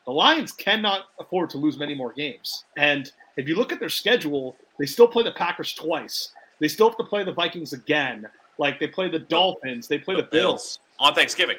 [0.08, 2.64] the Lions cannot afford to lose many more games.
[2.78, 6.32] And if you look at their schedule, they still play the Packers twice.
[6.60, 8.26] They still have to play the Vikings again.
[8.56, 10.78] Like they play the Dolphins, they play the, Bills.
[10.98, 11.58] on Thanksgiving.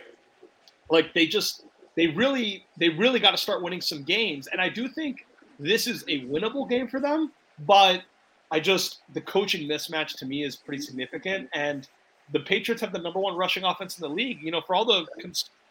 [0.89, 1.65] Like they just
[2.00, 4.48] they really they really got to start winning some games.
[4.48, 5.26] And I do think
[5.60, 7.30] this is a winnable game for them,
[7.68, 8.04] but
[8.52, 11.90] I just the coaching mismatch to me is pretty significant and
[12.32, 14.42] the Patriots have the number one rushing offense in the league.
[14.42, 15.08] You know, for all the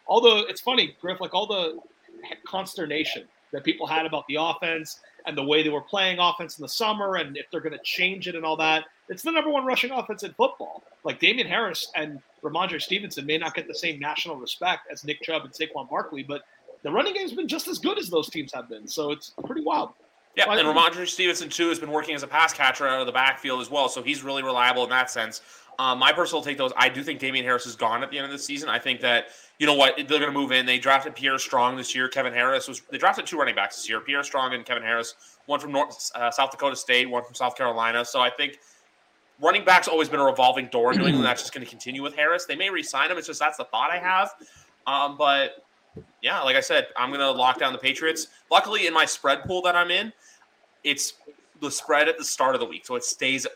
[0.05, 1.79] all the it's funny, Griff, like all the
[2.45, 6.61] consternation that people had about the offense and the way they were playing offense in
[6.61, 8.85] the summer and if they're going to change it and all that.
[9.09, 10.83] It's the number one rushing offense in football.
[11.03, 15.21] Like Damien Harris and Rhamondre Stevenson may not get the same national respect as Nick
[15.21, 16.43] Chubb and Saquon Barkley, but
[16.83, 18.87] the running game's been just as good as those teams have been.
[18.87, 19.91] So it's pretty wild.
[20.35, 23.11] Yeah, and Rhamondre Stevenson too has been working as a pass catcher out of the
[23.11, 25.41] backfield as well, so he's really reliable in that sense.
[25.79, 28.17] Um, my personal take, though, is I do think Damien Harris is gone at the
[28.17, 28.67] end of the season.
[28.69, 30.65] I think that you know what they're going to move in.
[30.65, 32.07] They drafted Pierre Strong this year.
[32.09, 34.01] Kevin Harris was they drafted two running backs this year.
[34.01, 37.55] Pierre Strong and Kevin Harris, one from North uh, South Dakota State, one from South
[37.55, 38.03] Carolina.
[38.03, 38.59] So I think
[39.41, 41.25] running backs always been a revolving door in New England.
[41.27, 42.45] That's just going to continue with Harris.
[42.45, 43.17] They may re-sign him.
[43.17, 44.33] It's just that's the thought I have.
[44.87, 45.65] Um, but
[46.21, 48.27] yeah, like I said, I'm going to lock down the Patriots.
[48.51, 50.11] Luckily, in my spread pool that I'm in,
[50.83, 51.13] it's
[51.61, 53.51] the spread at the start of the week, so it stays at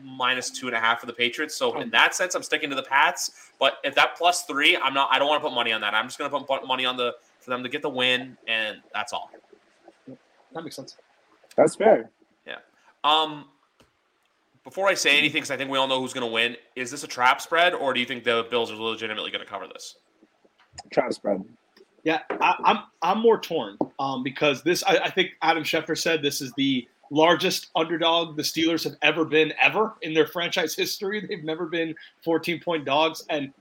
[0.00, 1.56] minus two and a half for the Patriots.
[1.56, 3.50] So in that sense, I'm sticking to the Pats.
[3.58, 5.08] But if that plus three, I'm not.
[5.10, 5.94] I don't want to put money on that.
[5.94, 8.78] I'm just going to put money on the for them to get the win, and
[8.94, 9.30] that's all.
[10.52, 10.96] That makes sense.
[11.56, 12.10] That's fair.
[12.46, 12.56] Yeah.
[13.04, 13.46] Um,
[14.68, 16.90] before I say anything, because I think we all know who's going to win, is
[16.90, 19.66] this a trap spread, or do you think the Bills are legitimately going to cover
[19.66, 19.96] this?
[20.92, 21.42] Trap spread.
[22.04, 26.20] Yeah, I, I'm I'm more torn um, because this I, I think Adam Schefter said
[26.20, 31.26] this is the largest underdog the Steelers have ever been ever in their franchise history.
[31.28, 33.54] They've never been 14 point dogs, and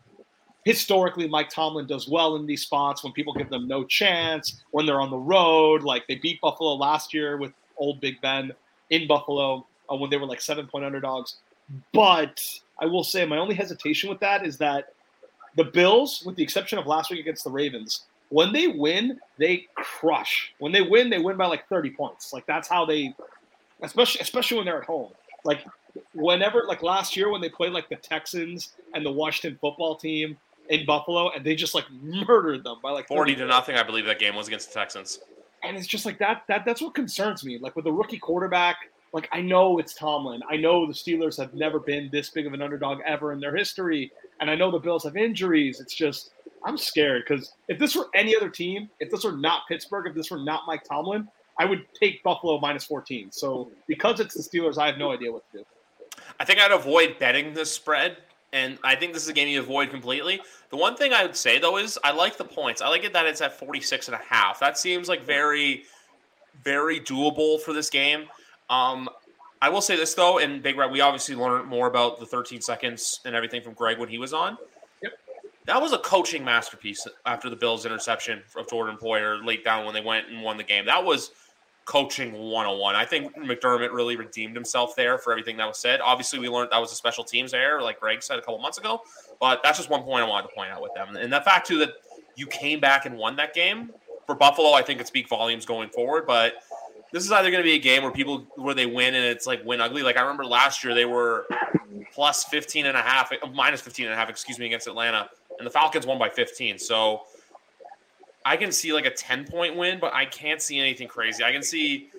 [0.65, 4.85] historically, Mike Tomlin does well in these spots when people give them no chance when
[4.85, 5.83] they're on the road.
[5.83, 8.51] Like they beat Buffalo last year with old Big Ben
[8.89, 11.37] in Buffalo uh, when they were like seven point underdogs.
[11.93, 12.41] But
[12.79, 14.93] I will say my only hesitation with that is that
[15.55, 19.67] the Bills, with the exception of last week against the Ravens, when they win, they
[19.75, 20.53] crush.
[20.59, 22.33] When they win, they win by like 30 points.
[22.33, 23.13] Like that's how they
[23.81, 25.11] especially especially when they're at home.
[25.43, 25.65] Like
[26.13, 30.37] whenever like last year when they played like the Texans and the Washington football team
[30.69, 33.83] in Buffalo and they just like murdered them by like 40 30 to nothing, I
[33.83, 35.19] believe that game was against the Texans.
[35.63, 38.77] and it's just like that that that's what concerns me like with a rookie quarterback
[39.13, 42.53] like i know it's tomlin i know the steelers have never been this big of
[42.53, 46.31] an underdog ever in their history and i know the bills have injuries it's just
[46.65, 50.15] i'm scared because if this were any other team if this were not pittsburgh if
[50.15, 54.43] this were not mike tomlin i would take buffalo minus 14 so because it's the
[54.43, 55.65] steelers i have no idea what to do
[56.39, 58.17] I think I'd avoid betting this spread,
[58.53, 60.39] and I think this is a game you avoid completely.
[60.69, 62.81] The one thing I would say though is I like the points.
[62.81, 64.59] I like it that it's at 46 and a half.
[64.59, 65.83] That seems like very,
[66.63, 68.27] very doable for this game.
[68.69, 69.09] Um,
[69.61, 72.61] I will say this though, and Big Rat, we obviously learned more about the 13
[72.61, 74.57] seconds and everything from Greg when he was on.
[75.01, 75.13] Yep.
[75.65, 79.93] That was a coaching masterpiece after the Bills' interception of Jordan Poyer late down when
[79.93, 80.85] they went and won the game.
[80.85, 81.31] That was
[81.87, 82.95] coaching 101.
[82.95, 86.01] I think McDermott really redeemed himself there for everything that was said.
[86.01, 88.77] Obviously, we learned that was a special teams error, like Greg said a couple months
[88.77, 89.01] ago.
[89.39, 91.15] But that's just one point I wanted to point out with them.
[91.15, 91.93] And the fact, too, that
[92.35, 93.91] you came back and won that game
[94.25, 96.27] for Buffalo, I think it speak volumes going forward.
[96.27, 96.55] But
[97.11, 99.47] this is either going to be a game where people where they win and it's
[99.47, 100.03] like win ugly.
[100.03, 101.45] Like I remember last year they were
[102.13, 105.29] plus 15 and a half, uh, minus 15 and a half, excuse me, against Atlanta.
[105.57, 106.77] And the Falcons won by 15.
[106.79, 107.21] So
[108.45, 111.43] I can see like a 10 point win, but I can't see anything crazy.
[111.43, 112.09] I can see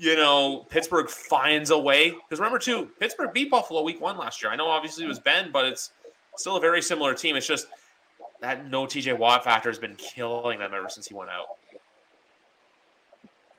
[0.00, 2.10] you know, Pittsburgh finds a way.
[2.10, 4.50] Because remember, too, Pittsburgh beat Buffalo week one last year.
[4.50, 5.90] I know obviously it was Ben, but it's
[6.36, 7.36] still a very similar team.
[7.36, 7.66] It's just
[8.40, 11.48] that no TJ Watt factor has been killing them ever since he went out.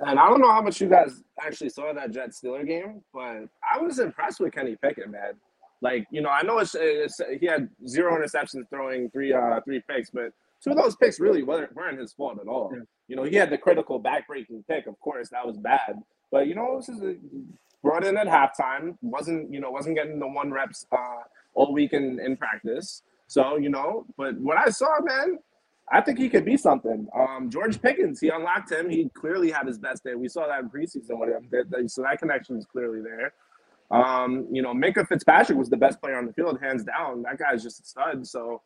[0.08, 3.48] And I don't know how much you guys actually saw that Jet Steeler game, but
[3.72, 5.34] I was impressed with Kenny Pickett, man.
[5.82, 9.82] Like, you know, I know it's, it's he had zero interceptions, throwing three uh three
[9.90, 10.32] picks, but
[10.64, 12.72] two of those picks really weren't, weren't his fault at all.
[12.74, 12.82] Yeah.
[13.08, 14.88] You know, he had the critical backbreaking pick.
[14.88, 17.16] Of course, that was bad, but you know, this is a,
[17.84, 18.98] brought in at halftime.
[19.02, 21.22] wasn't you know wasn't getting the one reps uh,
[21.54, 23.04] all week in, in practice.
[23.28, 25.40] So you know, but what I saw, man,
[25.92, 27.08] I think he could be something.
[27.14, 28.90] Um, George Pickens, he unlocked him.
[28.90, 30.16] He clearly had his best day.
[30.16, 31.90] We saw that in preseason with him.
[31.90, 33.34] So that connection is clearly there.
[33.92, 37.24] Um, you know, Minkah Fitzpatrick was the best player on the field, hands down.
[37.24, 38.26] That guy's just a stud.
[38.26, 38.62] So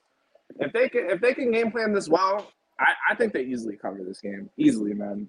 [0.59, 3.75] if they can if they can game plan this well, I, I think they easily
[3.75, 4.49] cover this game.
[4.57, 5.27] Easily, man.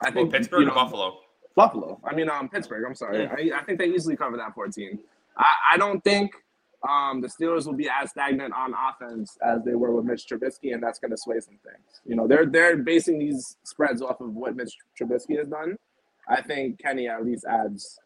[0.00, 1.18] I think well, Pittsburgh you know, Buffalo.
[1.54, 2.00] Buffalo.
[2.04, 2.84] I mean, um, Pittsburgh.
[2.86, 3.24] I'm sorry.
[3.24, 3.54] Yeah.
[3.54, 4.98] I, I think they easily cover that 14.
[5.36, 6.32] I, I don't think
[6.88, 10.74] um, the Steelers will be as stagnant on offense as they were with Mitch Trubisky,
[10.74, 12.00] and that's going to sway some things.
[12.04, 15.76] You know, they're they're basing these spreads off of what Mitch Trubisky has done.
[16.28, 17.98] I think Kenny at least adds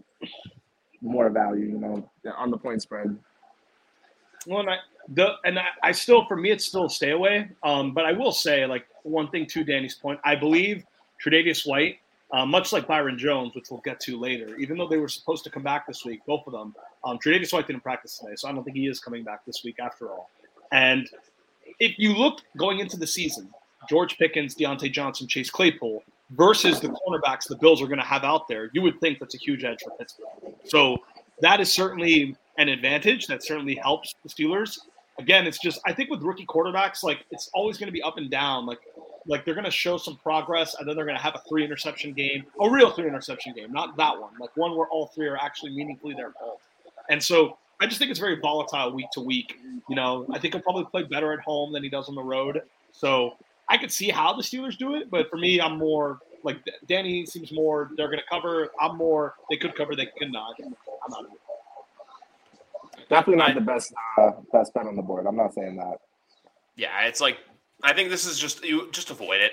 [1.02, 3.16] more value, you know, on the point spread.
[4.46, 4.76] Well, and I,
[5.08, 7.50] the, and I, I still, for me, it's still a stay away.
[7.62, 10.84] Um, but I will say, like one thing to Danny's point, I believe
[11.24, 11.98] Tre'Davious White,
[12.32, 15.44] uh, much like Byron Jones, which we'll get to later, even though they were supposed
[15.44, 16.74] to come back this week, both of them,
[17.06, 19.62] um, Tre'Davious White didn't practice today, so I don't think he is coming back this
[19.64, 20.28] week after all.
[20.72, 21.08] And
[21.78, 23.48] if you look going into the season,
[23.88, 28.24] George Pickens, Diontae Johnson, Chase Claypool versus the cornerbacks the Bills are going to have
[28.24, 30.26] out there, you would think that's a huge edge for Pittsburgh.
[30.64, 30.98] So
[31.40, 33.28] that is certainly an advantage.
[33.28, 34.80] That certainly helps the Steelers.
[35.18, 38.18] Again, it's just I think with rookie quarterbacks, like it's always going to be up
[38.18, 38.66] and down.
[38.66, 38.80] Like
[39.28, 41.64] like they're going to show some progress, and then they're going to have a three
[41.64, 45.26] interception game, a real three interception game, not that one, like one where all three
[45.26, 46.60] are actually meaningfully their fault.
[47.10, 49.58] And so I just think it's very volatile week to week.
[49.88, 52.22] You know, I think he'll probably play better at home than he does on the
[52.22, 52.62] road.
[52.92, 53.36] So
[53.68, 57.26] I could see how the Steelers do it, but for me, I'm more like Danny
[57.26, 58.70] seems more they're going to cover.
[58.80, 60.54] I'm more they could cover, they could not.
[60.62, 60.74] I'm
[61.10, 61.26] not.
[63.08, 65.26] Definitely not the best uh, best bet on the board.
[65.26, 65.98] I'm not saying that.
[66.76, 67.38] Yeah, it's like
[67.82, 69.52] I think this is just you just avoid it.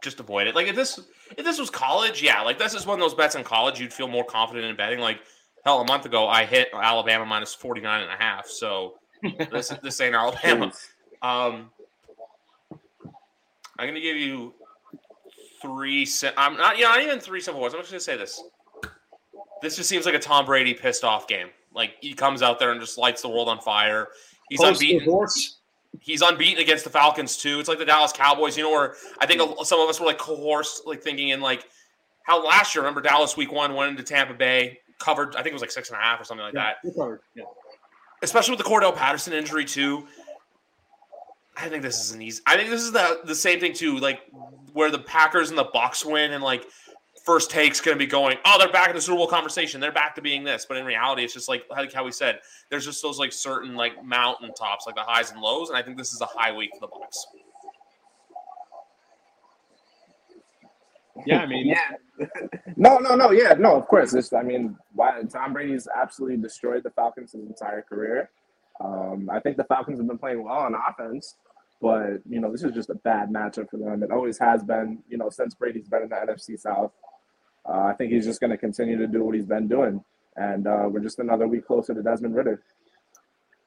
[0.00, 0.54] Just avoid it.
[0.54, 1.00] Like if this
[1.36, 3.92] if this was college, yeah, like this is one of those bets in college you'd
[3.92, 5.00] feel more confident in betting.
[5.00, 5.20] Like
[5.64, 8.46] hell, a month ago I hit Alabama minus 49 and a half.
[8.46, 8.94] So
[9.50, 10.72] this this ain't Alabama.
[11.22, 11.70] Um,
[13.78, 14.54] I'm gonna give you
[15.60, 16.06] three.
[16.36, 16.76] I'm not.
[16.76, 17.74] You know, not even three simple words.
[17.74, 18.42] I'm just gonna say this.
[19.62, 21.48] This just seems like a Tom Brady pissed off game.
[21.74, 24.08] Like he comes out there and just lights the world on fire.
[24.48, 25.26] He's Post unbeaten.
[26.00, 27.60] He's unbeaten against the Falcons too.
[27.60, 28.56] It's like the Dallas Cowboys.
[28.56, 31.66] You know where I think some of us were like coerced, like thinking in like
[32.24, 32.82] how last year.
[32.82, 35.36] Remember Dallas Week One went into Tampa Bay, covered.
[35.36, 37.20] I think it was like six and a half or something like yeah, that.
[37.34, 37.44] Yeah.
[38.22, 40.06] Especially with the Cordarrelle Patterson injury too.
[41.56, 42.42] I think this is an easy.
[42.46, 43.98] I think this is the the same thing too.
[43.98, 44.20] Like
[44.72, 46.66] where the Packers and the Bucks win, and like
[47.24, 49.80] first take's going to be going, oh, they're back in the Super Bowl conversation.
[49.80, 50.66] They're back to being this.
[50.66, 53.74] But in reality, it's just like like how we said, there's just those like certain
[53.74, 55.68] like mountain tops, like the highs and lows.
[55.68, 57.26] And I think this is a high week for the Bucks.
[61.26, 61.92] Yeah, I mean, yeah,
[62.76, 63.76] no, no, no, yeah, no.
[63.76, 64.32] Of course, it's.
[64.32, 68.30] I mean, why Tom Brady's absolutely destroyed the Falcons his entire career.
[68.80, 71.36] Um, I think the Falcons have been playing well on offense,
[71.80, 74.02] but you know, this is just a bad matchup for them.
[74.02, 75.02] It always has been.
[75.08, 76.92] You know, since Brady's been in the NFC South.
[77.66, 80.04] Uh, I think he's just going to continue to do what he's been doing,
[80.36, 82.62] and uh, we're just another week closer to Desmond Ridder.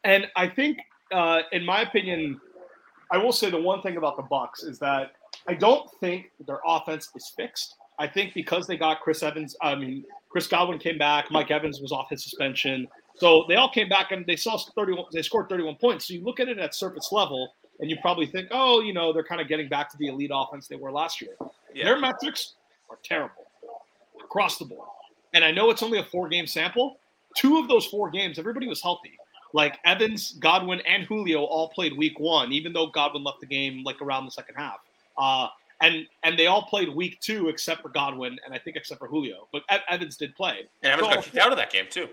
[0.03, 0.77] And I think,
[1.11, 2.39] uh, in my opinion,
[3.11, 5.13] I will say the one thing about the Bucks is that
[5.47, 7.75] I don't think their offense is fixed.
[7.99, 11.81] I think because they got Chris Evans, I mean Chris Godwin came back, Mike Evans
[11.81, 15.05] was off his suspension, so they all came back and they saw 31.
[15.11, 16.07] They scored 31 points.
[16.07, 19.11] So you look at it at surface level, and you probably think, oh, you know,
[19.11, 21.35] they're kind of getting back to the elite offense they were last year.
[21.73, 21.85] Yeah.
[21.85, 22.53] Their metrics
[22.89, 23.45] are terrible
[24.23, 24.87] across the board.
[25.33, 26.97] And I know it's only a four game sample.
[27.35, 29.17] Two of those four games, everybody was healthy.
[29.53, 33.83] Like Evans, Godwin, and Julio all played week one, even though Godwin left the game
[33.83, 34.77] like around the second half.
[35.17, 35.47] Uh,
[35.81, 39.07] and and they all played week two except for Godwin and I think except for
[39.07, 39.47] Julio.
[39.51, 40.67] But Evans did play.
[40.83, 42.07] And Evans so got kicked out of that game too.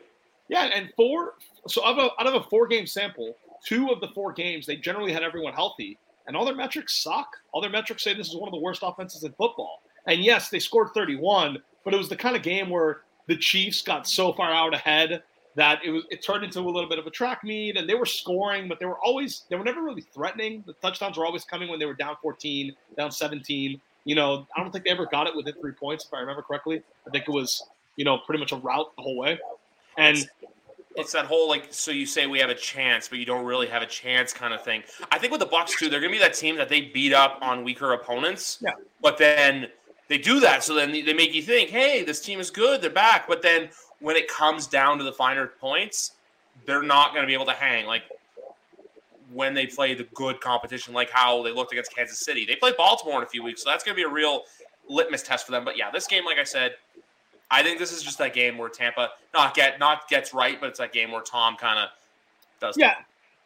[0.49, 1.35] Yeah, and four.
[1.69, 4.67] So out of a, out of a four game sample, two of the four games
[4.67, 7.29] they generally had everyone healthy, and all their metrics suck.
[7.53, 9.83] All their metrics say this is one of the worst offenses in football.
[10.07, 13.81] And yes, they scored 31, but it was the kind of game where the Chiefs
[13.81, 15.23] got so far out ahead
[15.57, 17.95] that it was it turned into a little bit of a track meet and they
[17.95, 20.65] were scoring, but they were always they were never really threatening.
[20.67, 23.81] The touchdowns were always coming when they were down 14, down 17.
[24.05, 26.43] You know, I don't think they ever got it within three points, if I remember
[26.43, 26.83] correctly.
[27.07, 27.63] I think it was,
[27.97, 29.39] you know, pretty much a route the whole way.
[29.97, 30.29] And
[30.97, 33.67] it's that whole like so you say we have a chance but you don't really
[33.67, 36.19] have a chance kind of thing i think with the bucks too they're gonna be
[36.19, 38.73] that team that they beat up on weaker opponents Yeah.
[39.03, 39.69] but then
[40.09, 42.91] they do that so then they make you think hey this team is good they're
[42.91, 43.69] back but then
[44.05, 46.13] when it comes down to the finer points
[46.67, 48.03] they're not gonna be able to hang like
[49.33, 52.73] when they play the good competition like how they looked against kansas city they play
[52.77, 54.43] baltimore in a few weeks so that's gonna be a real
[54.89, 56.75] litmus test for them but yeah this game like i said
[57.51, 60.71] I think this is just that game where Tampa not get not gets right, but
[60.71, 61.89] it's that game where Tom kind of
[62.61, 62.77] does.
[62.77, 62.95] yeah,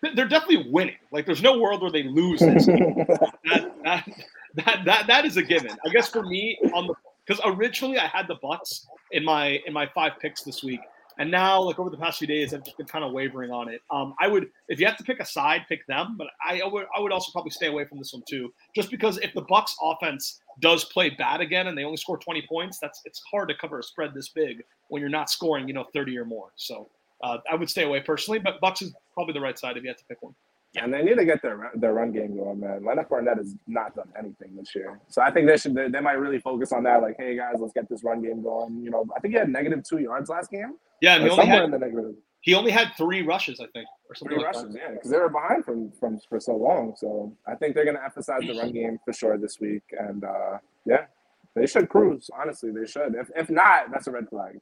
[0.03, 0.97] th- they're definitely winning.
[1.11, 2.67] Like, there's no world where they lose this.
[2.67, 4.09] that, that,
[4.55, 5.77] that, that, that is a given.
[5.85, 6.95] I guess for me, on the
[7.29, 10.81] because originally I had the Bucks in my in my five picks this week,
[11.19, 13.69] and now like over the past few days, I've just been kind of wavering on
[13.69, 13.83] it.
[13.91, 16.87] Um, I would if you have to pick a side, pick them, but I, would
[16.97, 19.77] I would also probably stay away from this one too, just because if the Bucks
[19.83, 23.55] offense does play bad again and they only score 20 points, that's it's hard to
[23.55, 26.53] cover a spread this big when you're not scoring, you know, 30 or more.
[26.57, 26.89] So
[27.23, 29.89] uh, I would stay away personally, but Bucks is probably the right side if you
[29.89, 30.35] had to pick one.
[30.77, 32.85] And they need to get their their run game going, man.
[32.85, 36.01] Leonard Fournette has not done anything this year, so I think they should they, they
[36.01, 37.01] might really focus on that.
[37.01, 38.83] Like, hey guys, let's get this run game going.
[38.83, 40.75] You know, I think he had negative two yards last game.
[41.01, 43.87] Yeah, and he only had in the negative he only had three rushes, I think,
[44.09, 44.81] or something three like rushes, that.
[44.81, 46.95] yeah, because they were behind from from for so long.
[46.97, 50.59] So I think they're gonna emphasize the run game for sure this week, and uh,
[50.85, 51.07] yeah,
[51.55, 52.31] they should cruise.
[52.39, 53.15] Honestly, they should.
[53.15, 54.61] If if not, that's a red flag.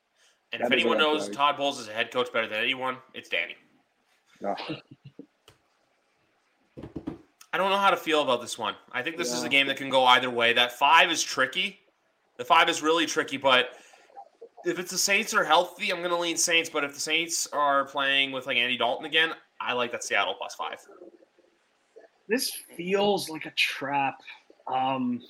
[0.53, 1.37] And That if anyone knows flag.
[1.37, 3.57] Todd Bowles is a head coach better than anyone, it's Danny.
[4.41, 4.55] No.
[7.57, 8.75] I don't know how to feel about this one.
[8.93, 9.47] I think this is Yeah.
[9.47, 10.53] a game that can go either way.
[10.53, 11.81] That five is tricky.
[12.37, 13.79] The five is really tricky, but
[14.67, 16.69] if it's the Saints are healthy, I'm going to lean Saints.
[16.69, 20.35] But if the Saints are playing with like Andy Dalton again, I like that Seattle
[20.35, 20.79] plus five.
[22.29, 24.21] This feels like a trap.
[24.67, 25.23] Um,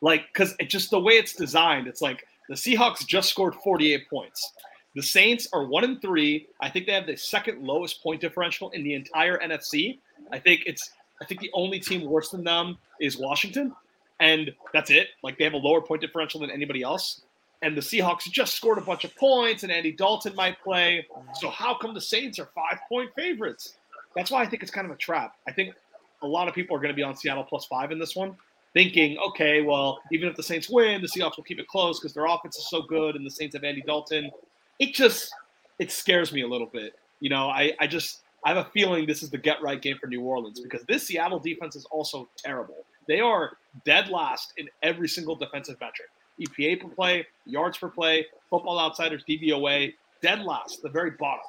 [0.00, 4.10] like because it just the way it's designed, it's like the Seahawks just scored 48
[4.10, 4.52] points.
[4.96, 6.48] The Saints are one and three.
[6.60, 10.00] I think they have the second lowest point differential in the entire NFC.
[10.32, 13.74] I think it's I think the only team worse than them is Washington,
[14.20, 15.08] and that's it.
[15.22, 17.22] Like they have a lower point differential than anybody else.
[17.62, 21.06] And the Seahawks just scored a bunch of points, and Andy Dalton might play.
[21.34, 23.74] So how come the Saints are five point favorites?
[24.14, 25.36] That's why I think it's kind of a trap.
[25.48, 25.74] I think
[26.22, 28.36] a lot of people are going to be on Seattle plus five in this one,
[28.74, 32.12] thinking, okay, well, even if the Saints win, the Seahawks will keep it close because
[32.12, 34.30] their offense is so good and the Saints have Andy Dalton.
[34.78, 35.32] It just
[35.78, 36.98] it scares me a little bit.
[37.20, 39.98] You know, I, I just I have a feeling this is the get right game
[39.98, 42.84] for New Orleans because this Seattle defense is also terrible.
[43.08, 46.08] They are dead last in every single defensive metric.
[46.40, 51.44] EPA per play, yards per play, football outsiders, DVOA, dead last, the very bottom.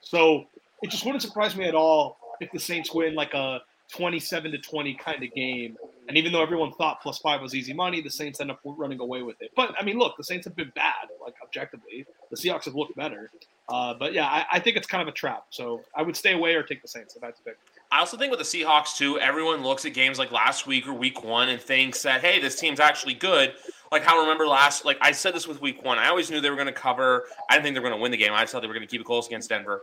[0.00, 0.46] So
[0.82, 4.58] it just wouldn't surprise me at all if the Saints win like a 27 to
[4.58, 5.76] 20 kind of game.
[6.08, 9.00] And even though everyone thought plus five was easy money, the Saints end up running
[9.00, 9.52] away with it.
[9.54, 12.04] But I mean, look, the Saints have been bad, like objectively.
[12.30, 13.30] The Seahawks have looked better.
[13.72, 15.46] Uh, but yeah, I, I think it's kind of a trap.
[15.48, 17.58] So I would stay away or take the Saints if I had to pick.
[17.90, 20.92] I also think with the Seahawks too, everyone looks at games like last week or
[20.92, 23.54] week one and thinks that hey, this team's actually good.
[23.90, 26.50] Like how remember last, like I said this with week one, I always knew they
[26.50, 27.24] were going to cover.
[27.48, 28.34] I didn't think they were going to win the game.
[28.34, 29.82] I just thought they were going to keep it close against Denver.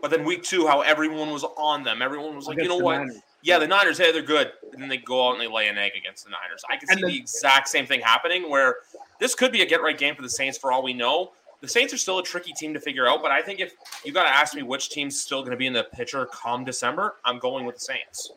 [0.00, 2.02] But then week two, how everyone was on them.
[2.02, 2.98] Everyone was like, you know what?
[2.98, 3.20] Niners.
[3.42, 4.52] Yeah, the Niners, hey, they're good.
[4.72, 6.62] And then they go out and they lay an egg against the Niners.
[6.68, 8.76] I can see then- the exact same thing happening where
[9.18, 11.32] this could be a get right game for the Saints for all we know.
[11.60, 14.12] The Saints are still a tricky team to figure out, but I think if you
[14.12, 17.16] got to ask me which team's still going to be in the picture come December,
[17.24, 18.32] I'm going with the Saints.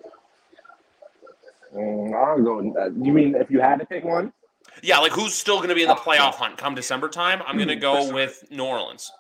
[1.74, 2.74] Mm, I'll go.
[2.80, 4.34] Uh, you mean if you had to pick one?
[4.82, 7.42] Yeah, like who's still going to be in the playoff hunt come December time?
[7.48, 9.12] I'm going to go with New Orleans.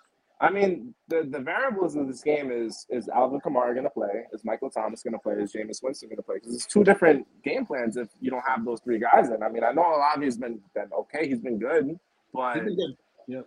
[0.42, 4.26] I mean, the, the variables of this game is is Alvin Kamara going to play?
[4.34, 5.36] Is Michael Thomas going to play?
[5.36, 6.36] Is Jameis Winston going to play?
[6.36, 9.50] Because it's two different game plans if you don't have those three guys And I
[9.50, 11.30] mean, I know Olave's been been okay.
[11.30, 11.98] He's been good,
[12.34, 13.46] but He's been good.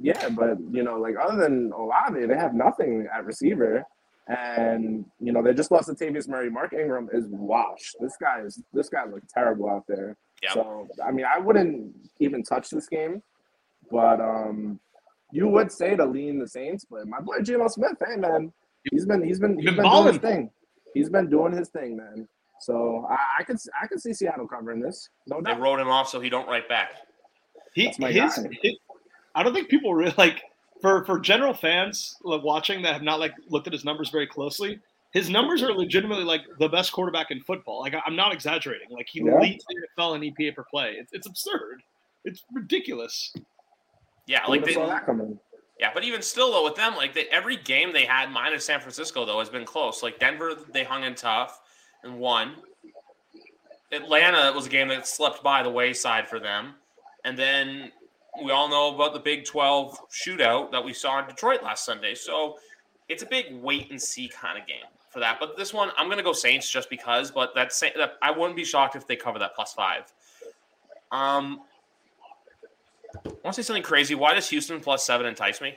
[0.00, 3.84] Yeah, but you know, like other than Olave, they have nothing at receiver.
[4.28, 6.48] And you know, they just lost to Tavius Murray.
[6.48, 7.96] Mark Ingram is washed.
[8.00, 10.16] This guy is this guy looked terrible out there.
[10.42, 10.54] Yeah.
[10.54, 13.22] So I mean, I wouldn't even touch this game,
[13.90, 14.78] but um,
[15.32, 16.86] you would say to lean the Saints.
[16.88, 18.52] But my boy Geno Smith, hey man,
[18.90, 20.50] he's been he's been he's been been, doing his thing.
[20.94, 22.28] He's been doing his thing, man.
[22.60, 26.08] So I, I could I could see Seattle covering this, no They wrote him off
[26.08, 26.92] so he don't write back.
[27.74, 28.12] He, his, guy.
[28.12, 28.76] his-
[29.34, 30.42] I don't think people really like
[30.80, 34.26] for for general fans like watching that have not like looked at his numbers very
[34.26, 34.78] closely.
[35.12, 37.80] His numbers are legitimately like the best quarterback in football.
[37.80, 38.88] Like I- I'm not exaggerating.
[38.90, 39.38] Like he Yeah.
[39.38, 40.96] leads the NFL in EPA per play.
[40.98, 41.82] It's, it's absurd.
[42.24, 43.32] It's ridiculous.
[44.26, 45.38] Yeah, like would've they, saw that coming?
[45.78, 48.80] yeah, but even still though, with them, like they, every game they had minus San
[48.80, 50.02] Francisco though has been close.
[50.02, 51.60] Like Denver, they hung in tough
[52.04, 52.54] and won.
[53.90, 56.74] Atlanta was a game that slipped by the wayside for them.
[57.24, 57.92] And then
[58.42, 62.14] we all know about the Big 12 shootout that we saw in Detroit last Sunday.
[62.14, 62.56] So
[63.08, 65.38] it's a big wait and see kind of game for that.
[65.38, 67.30] But this one, I'm going to go Saints just because.
[67.30, 70.12] But that's that, I wouldn't be shocked if they cover that plus five.
[71.10, 71.60] Um,
[73.26, 74.14] I want to say something crazy.
[74.14, 75.74] Why does Houston plus seven entice me?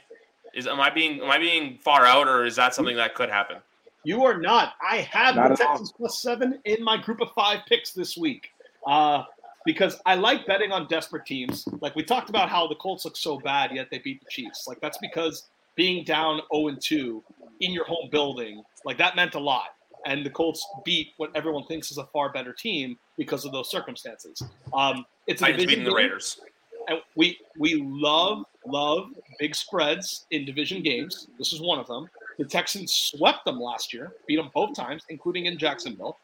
[0.53, 3.29] Is am I being am I being far out, or is that something that could
[3.29, 3.57] happen?
[4.05, 4.75] You are not.
[4.81, 8.51] I have not the Texans plus seven in my group of five picks this week.
[8.87, 9.23] Uh,
[9.65, 11.67] because I like betting on desperate teams.
[11.81, 14.67] Like we talked about how the Colts look so bad, yet they beat the Chiefs.
[14.67, 17.23] Like that's because being down 0 and 2
[17.59, 19.69] in your home building, like that meant a lot.
[20.05, 23.69] And the Colts beat what everyone thinks is a far better team because of those
[23.69, 24.41] circumstances.
[24.71, 26.39] Um, it's a division beating the Raiders.
[26.87, 29.09] And we we love love
[29.39, 31.27] big spreads in division games.
[31.39, 32.07] This is one of them.
[32.37, 36.17] The Texans swept them last year, beat them both times, including in Jacksonville.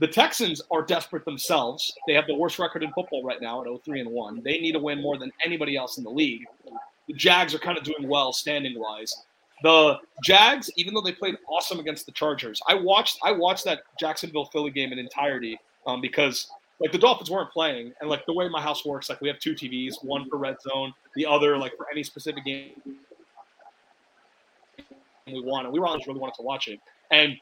[0.00, 1.92] The Texans are desperate themselves.
[2.06, 4.42] They have the worst record in football right now at 03 and 1.
[4.44, 6.44] They need to win more than anybody else in the league.
[7.08, 9.24] The Jags are kind of doing well standing wise.
[9.62, 13.80] The Jags, even though they played awesome against the Chargers, I watched I watched that
[13.98, 18.32] Jacksonville Philly game in entirety um, because like the Dolphins weren't playing, and like the
[18.32, 21.58] way my house works, like we have two TVs, one for red zone, the other
[21.58, 22.70] like for any specific game
[25.26, 25.72] we wanted.
[25.72, 26.78] We really wanted to watch it,
[27.10, 27.36] and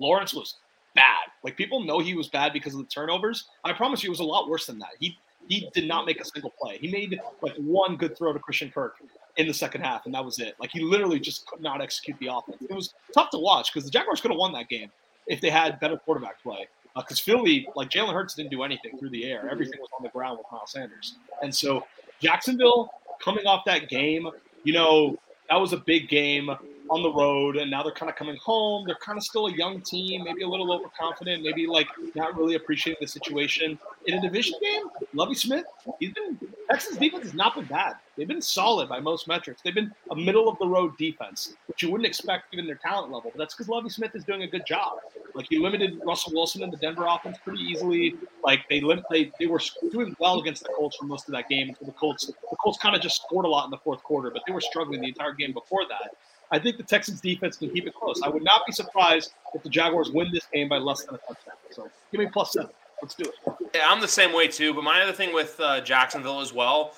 [0.00, 0.56] Lawrence was
[0.94, 1.30] bad.
[1.42, 3.48] Like people know he was bad because of the turnovers.
[3.64, 4.90] I promise you, it was a lot worse than that.
[5.00, 5.18] He
[5.48, 6.78] he did not make a single play.
[6.78, 8.96] He made like one good throw to Christian Kirk
[9.36, 10.54] in the second half, and that was it.
[10.58, 12.62] Like he literally just could not execute the offense.
[12.62, 14.90] It was tough to watch because the Jaguars could have won that game
[15.26, 16.66] if they had better quarterback play.
[16.96, 19.48] Because uh, Philly, like Jalen Hurts, didn't do anything through the air.
[19.50, 21.16] Everything was on the ground with Miles Sanders.
[21.42, 21.86] And so
[22.20, 24.28] Jacksonville, coming off that game,
[24.62, 25.18] you know,
[25.50, 26.50] that was a big game
[26.90, 28.84] on the road and now they're kind of coming home.
[28.86, 32.54] They're kind of still a young team, maybe a little overconfident, maybe like not really
[32.54, 33.78] appreciating the situation.
[34.06, 34.82] In a division game,
[35.14, 35.64] Lovie Smith,
[35.98, 36.38] he's been
[36.70, 37.94] Texas defense has not been bad.
[38.16, 39.60] They've been solid by most metrics.
[39.62, 43.12] They've been a middle of the road defense, which you wouldn't expect given their talent
[43.12, 43.30] level.
[43.34, 44.98] But that's because Lovie Smith is doing a good job.
[45.34, 48.14] Like he limited Russell Wilson and the Denver offense pretty easily.
[48.42, 49.60] Like they lim- they they were
[49.90, 51.74] doing well against the Colts for most of that game.
[51.74, 54.30] For the Colts, the Colts kind of just scored a lot in the fourth quarter,
[54.30, 56.16] but they were struggling the entire game before that.
[56.50, 58.20] I think the Texans defense can keep it close.
[58.22, 61.18] I would not be surprised if the Jaguars win this game by less than a
[61.18, 61.54] touchdown.
[61.70, 62.70] So give me plus seven.
[63.02, 63.34] Let's do it.
[63.74, 64.72] Yeah, I'm the same way too.
[64.72, 66.94] But my other thing with uh, Jacksonville as well,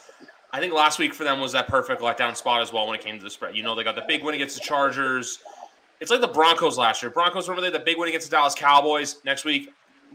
[0.52, 3.02] I think last week for them was that perfect letdown spot as well when it
[3.02, 3.56] came to the spread.
[3.56, 5.40] You know, they got the big win against the Chargers.
[6.00, 7.10] It's like the Broncos last year.
[7.10, 9.16] Broncos remember they had the big win against the Dallas Cowboys.
[9.24, 9.70] Next week,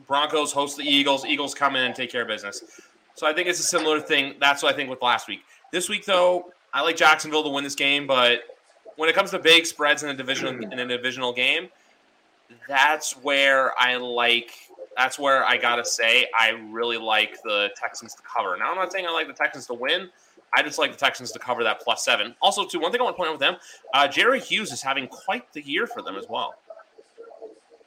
[0.08, 1.26] Broncos host the Eagles.
[1.26, 2.64] Eagles come in and take care of business.
[3.16, 4.36] So I think it's a similar thing.
[4.40, 5.42] That's what I think with last week.
[5.72, 8.42] This week though, I like Jacksonville to win this game, but
[8.98, 11.70] when it comes to big spreads in a divisional in a divisional game,
[12.68, 14.52] that's where I like.
[14.98, 18.58] That's where I gotta say I really like the Texans to cover.
[18.58, 20.10] Now I'm not saying I like the Texans to win.
[20.54, 22.36] I just like the Texans to cover that plus seven.
[22.42, 23.56] Also, too, one thing I want to point out with them,
[23.94, 26.56] uh, Jerry Hughes is having quite the year for them as well.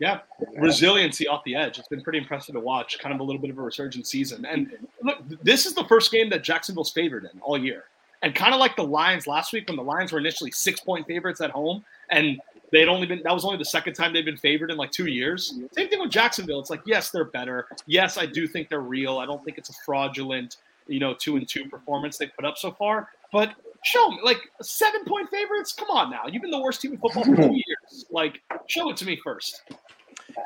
[0.01, 0.21] Yeah,
[0.59, 1.79] resiliency off the edge.
[1.79, 2.99] It's been pretty impressive to watch.
[2.99, 4.45] Kind of a little bit of a resurgent season.
[4.45, 7.85] And look, this is the first game that Jacksonville's favored in all year.
[8.23, 11.07] And kind of like the Lions last week when the Lions were initially six point
[11.07, 12.41] favorites at home and
[12.73, 15.07] they'd only been that was only the second time they'd been favored in like two
[15.07, 15.59] years.
[15.73, 16.61] Same thing with Jacksonville.
[16.61, 17.67] It's like, yes, they're better.
[17.87, 19.19] Yes, I do think they're real.
[19.19, 20.57] I don't think it's a fraudulent,
[20.89, 23.09] you know, two and two performance they put up so far.
[23.33, 23.55] But
[23.85, 25.73] show me like seven point favorites.
[25.73, 26.23] Come on now.
[26.27, 28.07] You've been the worst team in football for two years.
[28.11, 29.63] Like, show it to me first.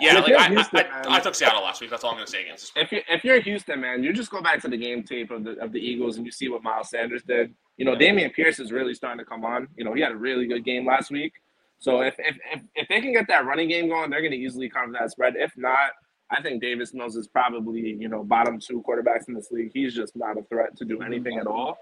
[0.00, 1.90] Yeah, like I, Houston, I, I, I, took Seattle last week.
[1.90, 2.72] That's all I'm going to say against.
[2.76, 5.44] If you're if you're Houston, man, you just go back to the game tape of
[5.44, 8.58] the of the Eagles and you see what Miles Sanders did you know, Dameon Pierce
[8.58, 9.68] is really starting to come on.
[9.76, 11.32] You know, he had a really good game last week.
[11.78, 14.36] So if if if, if they can get that running game going, they're going to
[14.36, 15.36] easily cover that spread.
[15.36, 15.92] If not,
[16.28, 19.70] I think Davis Mills is probably you know bottom two quarterbacks in this league.
[19.72, 21.78] He's just not a threat to do anything at all.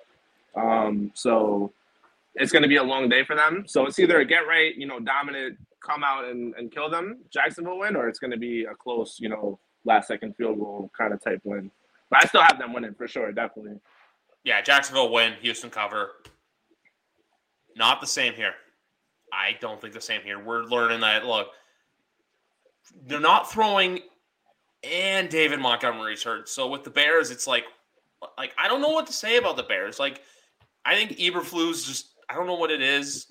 [0.55, 1.73] Um, so
[2.37, 3.65] it's going to be a long day for them.
[3.67, 7.23] So it's either a get right, you know, dominant, come out and, and kill them,
[7.31, 10.91] Jacksonville win, or it's going to be a close, you know, last second field goal
[10.97, 11.71] kind of type win.
[12.11, 13.81] But I still have them winning for sure, definitely.
[14.45, 16.11] Yeah, Jacksonville win, Houston cover.
[17.75, 18.55] Not the same here.
[19.33, 20.39] I don't think the same here.
[20.39, 21.49] We're learning that look,
[23.07, 24.01] they're not throwing
[24.85, 26.49] and David Montgomery's hurt.
[26.49, 27.65] So with the Bears, it's like
[28.39, 29.99] like I don't know what to say about the Bears.
[29.99, 30.23] Like
[30.85, 33.27] I think Eberflus just I don't know what it is.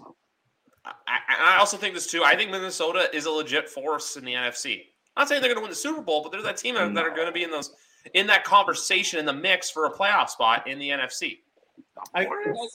[0.86, 2.24] I, I also think this too.
[2.24, 4.82] I think Minnesota is a legit force in the NFC.
[5.16, 7.04] I'm not saying they're going to win the Super Bowl, but they're that team that
[7.04, 7.72] are going to be in those
[8.14, 11.40] in that conversation in the mix for a playoff spot in the NFC.
[12.14, 12.28] I,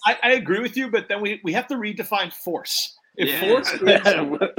[0.07, 2.99] I, I agree with you, but then we, we have to redefine force.
[3.17, 3.49] If yeah.
[3.49, 3.73] force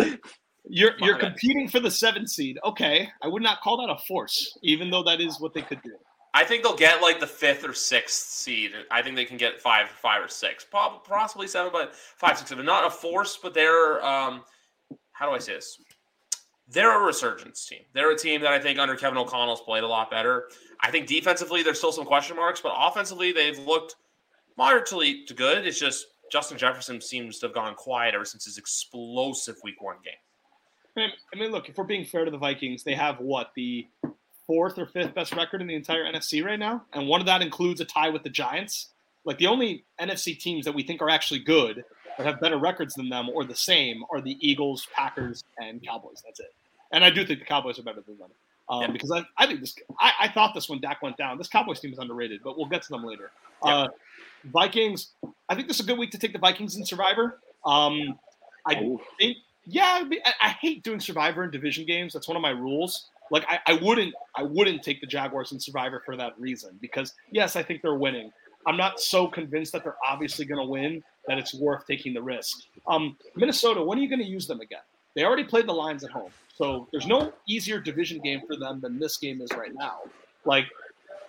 [0.01, 0.17] is,
[0.73, 2.57] You're you're competing for the seven seed.
[2.63, 5.81] Okay, I would not call that a force, even though that is what they could
[5.81, 5.95] do.
[6.33, 8.71] I think they'll get like the fifth or sixth seed.
[8.89, 12.65] I think they can get five, five or six, possibly seven, but five, six, seven.
[12.65, 14.43] Not a force, but they're um,
[15.11, 15.77] how do I say this?
[16.67, 17.81] They're a resurgence team.
[17.93, 20.47] They're a team that I think under Kevin O'Connell's played a lot better.
[20.79, 23.97] I think defensively there's still some question marks, but offensively they've looked
[24.57, 25.67] moderately to good.
[25.67, 29.97] It's just Justin Jefferson seems to have gone quiet ever since his explosive Week One
[30.03, 30.13] game.
[30.97, 33.87] I mean, look, if we're being fair to the Vikings, they have what the
[34.51, 37.41] fourth or fifth best record in the entire NFC right now, and one of that
[37.41, 38.89] includes a tie with the Giants.
[39.23, 41.85] Like the only NFC teams that we think are actually good
[42.17, 46.21] that have better records than them or the same are the Eagles, Packers, and Cowboys.
[46.25, 46.53] That's it.
[46.91, 48.29] And I do think the Cowboys are better than them
[48.67, 48.87] um, Yeah.
[48.87, 49.73] because I, I think this.
[49.97, 51.37] I, I thought this when Dak went down.
[51.37, 53.31] This Cowboys team is underrated, but we'll get to them later.
[53.63, 53.73] Yeah.
[53.73, 53.87] Uh,
[54.45, 55.11] Vikings.
[55.47, 57.39] I think this is a good week to take the Vikings in Survivor.
[57.65, 58.19] Um,
[58.67, 58.75] I
[59.17, 62.11] think yeah, I, I, I hate doing Survivor in division games.
[62.11, 63.07] That's one of my rules.
[63.31, 67.13] Like I, I wouldn't I wouldn't take the Jaguars and Survivor for that reason because
[67.31, 68.31] yes, I think they're winning.
[68.67, 72.21] I'm not so convinced that they're obviously going to win that it's worth taking the
[72.21, 72.59] risk.
[72.85, 74.81] Um, Minnesota, when are you going to use them again?
[75.15, 78.79] They already played the Lions at home, so there's no easier division game for them
[78.81, 80.01] than this game is right now.
[80.45, 80.67] Like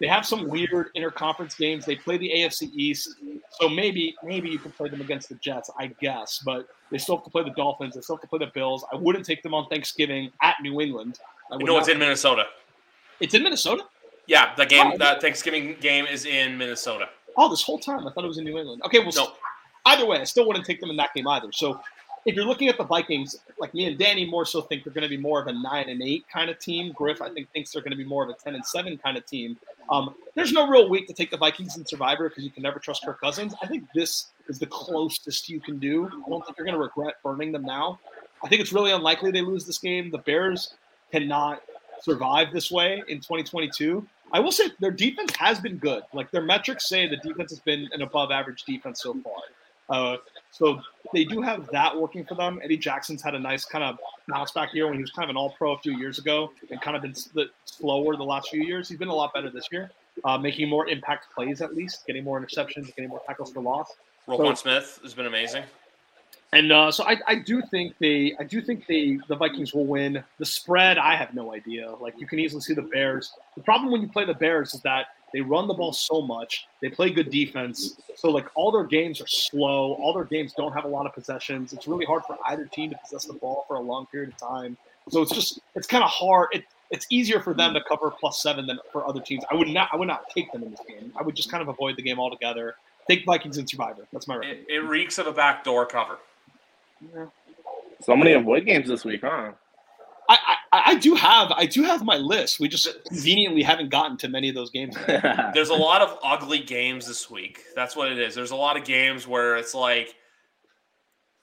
[0.00, 1.86] they have some weird interconference games.
[1.86, 3.16] They play the AFC East,
[3.52, 6.42] so maybe maybe you can play them against the Jets, I guess.
[6.44, 7.94] But they still have to play the Dolphins.
[7.94, 8.84] They still have to play the Bills.
[8.92, 11.20] I wouldn't take them on Thanksgiving at New England.
[11.58, 12.46] You know it's in Minnesota.
[13.20, 13.84] It's in Minnesota.
[14.26, 14.98] Yeah, the game, Oh.
[14.98, 17.08] that Thanksgiving game is in Minnesota.
[17.36, 18.82] Oh, this whole time I thought it was in New England.
[18.84, 19.32] Okay, well, No,
[19.86, 21.50] either way, I still wouldn't take them in that game either.
[21.52, 21.80] So
[22.24, 25.02] if you're looking at the Vikings, like me and Danny more so think they're going
[25.02, 26.92] to be more of a nine and eight kind of team.
[26.92, 29.16] Griff, I think, thinks they're going to be more of a ten and seven kind
[29.16, 29.56] of team.
[29.90, 32.78] Um, there's no real week to take the Vikings in Survivor because you can never
[32.78, 33.54] trust Kirk Cousins.
[33.62, 36.06] I think this is the closest you can do.
[36.06, 37.98] I don't think you're going to regret burning them now.
[38.44, 40.10] I think it's really unlikely they lose this game.
[40.10, 40.74] The Bears
[41.12, 41.62] cannot
[42.00, 44.06] survive this way in 2022.
[44.32, 46.02] I will say their defense has been good.
[46.12, 49.42] Like their metrics say the defense has been an above average defense so far.
[49.88, 50.16] Uh,
[50.50, 50.80] so
[51.12, 52.60] they do have that working for them.
[52.62, 53.98] Eddie Jackson's had a nice kind of
[54.28, 56.50] bounce back year when he was kind of an all pro a few years ago
[56.70, 58.88] and kind of been slower the last few years.
[58.88, 59.90] He's been a lot better this year,
[60.24, 63.92] uh, making more impact plays at least, getting more interceptions, getting more tackles for loss.
[64.26, 65.64] Roquan Smith has been amazing.
[66.52, 69.86] And uh, so I, I do think they I do think they the Vikings will
[69.86, 70.22] win.
[70.38, 71.90] The spread, I have no idea.
[72.00, 73.32] Like you can easily see the Bears.
[73.56, 76.66] The problem when you play the Bears is that they run the ball so much.
[76.82, 77.96] They play good defense.
[78.16, 79.94] So like all their games are slow.
[79.94, 81.72] All their games don't have a lot of possessions.
[81.72, 84.36] It's really hard for either team to possess the ball for a long period of
[84.36, 84.76] time.
[85.08, 86.48] So it's just it's kind of hard.
[86.52, 89.42] It, it's easier for them to cover plus seven than for other teams.
[89.50, 91.12] I would not I would not take them in this game.
[91.18, 92.74] I would just kind of avoid the game altogether.
[93.08, 94.06] Take Vikings and Survivor.
[94.12, 96.18] That's my It, it reeks of a backdoor cover.
[97.14, 97.26] Yeah.
[98.00, 99.52] So many avoid games this week, huh?
[100.28, 100.38] I,
[100.72, 102.58] I, I do have I do have my list.
[102.60, 104.96] We just conveniently haven't gotten to many of those games.
[105.06, 107.60] There's a lot of ugly games this week.
[107.74, 108.34] That's what it is.
[108.34, 110.14] There's a lot of games where it's like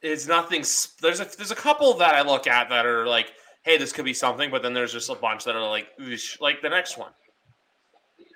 [0.02, 0.64] it's nothing.
[1.02, 3.34] There's a there's a couple that I look at that are like,
[3.64, 6.40] hey, this could be something, but then there's just a bunch that are like, "Oosh,"
[6.42, 7.12] like the next one,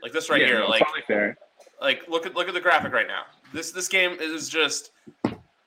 [0.04, 1.38] like this right Yeah, here, no, like fair.
[1.82, 3.24] like look at look at the graphic right now.
[3.54, 4.92] This this game is just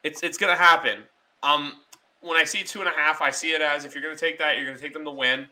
[0.04, 1.02] it's it's gonna happen.
[1.47, 1.74] Um,
[2.20, 4.38] when I see two and a half, I see it as if you're gonna take
[4.38, 5.47] that, you're gonna take them to win.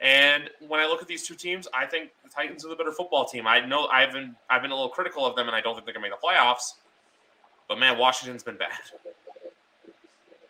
[0.00, 2.92] And when I look at these two teams, I think the Titans are the better
[2.92, 3.46] football team.
[3.46, 5.86] I know I've been I've been a little critical of them, and I don't think
[5.86, 6.74] they're gonna make the playoffs.
[7.68, 8.70] But man, Washington's been bad.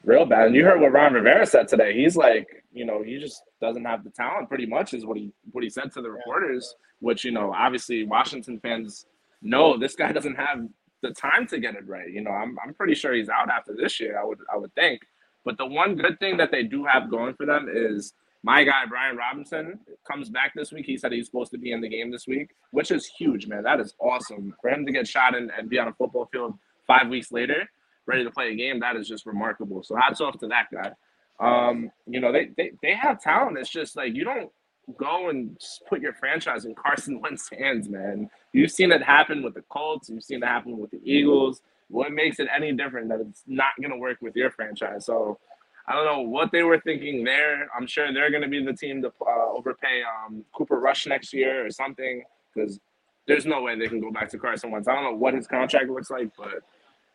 [0.04, 0.46] Real bad.
[0.46, 1.94] And you heard what Ron Rivera said today.
[1.94, 4.48] He's like, you know, he just doesn't have the talent.
[4.48, 6.74] Pretty much is what he what he said to the reporters.
[7.00, 9.06] Which you know, obviously, Washington fans
[9.42, 10.66] know this guy doesn't have
[11.02, 12.10] the time to get it right.
[12.10, 14.18] You know, I'm I'm pretty sure he's out after this year.
[14.18, 15.02] I would I would think.
[15.44, 18.84] But the one good thing that they do have going for them is my guy
[18.86, 20.86] Brian Robinson comes back this week.
[20.86, 23.62] He said he's supposed to be in the game this week, which is huge, man.
[23.62, 26.58] That is awesome for him to get shot and, and be on a football field
[26.86, 27.68] five weeks later
[28.10, 29.82] ready to play a game, that is just remarkable.
[29.82, 30.92] So hats off to that guy.
[31.38, 33.56] Um, you know, they, they they have talent.
[33.56, 34.50] It's just like you don't
[34.98, 35.56] go and
[35.88, 38.28] put your franchise in Carson Wentz's hands, man.
[38.52, 40.08] You've seen it happen with the Colts.
[40.08, 41.62] You've seen it happen with the Eagles.
[41.88, 45.06] What makes it any different that it's not going to work with your franchise?
[45.06, 45.38] So
[45.86, 47.68] I don't know what they were thinking there.
[47.76, 51.32] I'm sure they're going to be the team to uh, overpay um, Cooper Rush next
[51.32, 52.22] year or something
[52.54, 52.78] because
[53.26, 54.88] there's no way they can go back to Carson Wentz.
[54.88, 56.62] I don't know what his contract looks like, but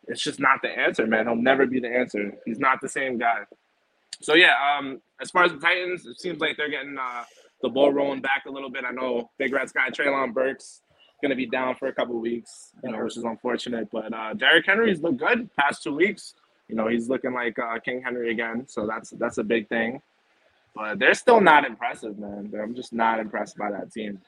[0.07, 1.25] it's just not the answer, man.
[1.25, 2.33] He'll never be the answer.
[2.45, 3.43] He's not the same guy.
[4.21, 7.23] So yeah, um, as far as the Titans, it seems like they're getting uh,
[7.61, 8.83] the ball rolling back a little bit.
[8.86, 10.81] I know Big Rat Sky Treylon Burks
[11.22, 13.89] gonna be down for a couple weeks, you know, which is unfortunate.
[13.91, 16.36] But uh, Derrick Henry's looked good past two weeks.
[16.68, 20.01] You know, he's looking like uh, King Henry again, so that's that's a big thing.
[20.76, 22.51] But they're still not impressive, man.
[22.61, 24.20] I'm just not impressed by that team.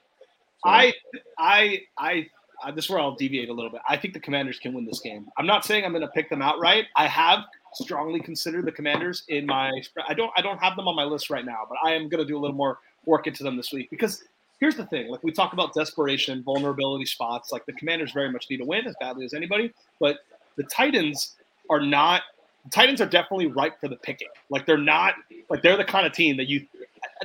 [0.63, 0.69] So.
[0.69, 0.93] I,
[1.37, 2.27] I, I,
[2.63, 3.81] uh, this is where I'll deviate a little bit.
[3.87, 5.27] I think the Commanders can win this game.
[5.37, 6.85] I'm not saying I'm going to pick them outright.
[6.95, 7.39] I have
[7.73, 9.71] strongly considered the Commanders in my.
[10.07, 10.31] I don't.
[10.37, 12.37] I don't have them on my list right now, but I am going to do
[12.37, 14.23] a little more work into them this week because
[14.59, 15.09] here's the thing.
[15.09, 17.51] Like we talk about desperation, vulnerability spots.
[17.51, 20.19] Like the Commanders very much need to win as badly as anybody, but
[20.55, 21.35] the Titans
[21.69, 22.23] are not.
[22.65, 24.27] The Titans are definitely ripe for the picking.
[24.49, 25.15] Like they're not.
[25.49, 26.65] Like they're the kind of team that you.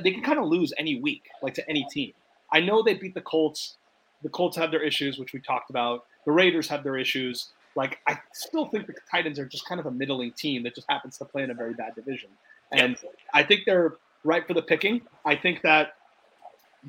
[0.01, 2.13] They can kind of lose any week, like to any team.
[2.51, 3.75] I know they beat the Colts.
[4.21, 6.05] The Colts have their issues, which we talked about.
[6.25, 7.49] The Raiders have their issues.
[7.75, 10.89] Like I still think the Titans are just kind of a middling team that just
[10.89, 12.29] happens to play in a very bad division.
[12.71, 12.97] And
[13.33, 15.01] I think they're right for the picking.
[15.25, 15.95] I think that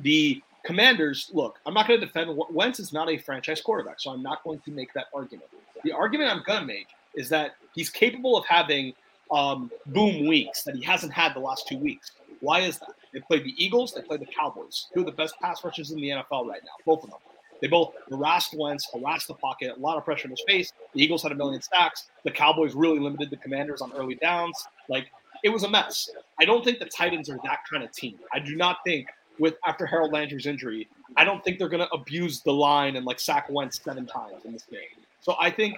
[0.03, 4.11] the Commanders, look, I'm not going to defend Wentz is not a franchise quarterback, so
[4.11, 5.49] I'm not going to make that argument.
[5.85, 8.95] The argument I'm going to make is that he's capable of having
[9.31, 12.13] um, boom weeks that he hasn't had the last two weeks.
[12.41, 12.91] Why is that?
[13.13, 16.01] They played the Eagles, they played the Cowboys, two of the best pass rushers in
[16.01, 17.19] the NFL right now, both of them.
[17.61, 20.73] They both harassed Wentz, harassed the pocket, a lot of pressure in his face.
[20.93, 22.09] The Eagles had a million sacks.
[22.25, 24.67] The Cowboys really limited the Commanders on early downs.
[24.89, 25.07] Like
[25.45, 26.11] it was a mess.
[26.41, 28.19] I don't think the Titans are that kind of team.
[28.33, 29.07] I do not think
[29.39, 33.05] with after Harold Landry's injury, I don't think they're going to abuse the line and
[33.05, 34.81] like sack Wentz seven times in this game.
[35.21, 35.77] So I think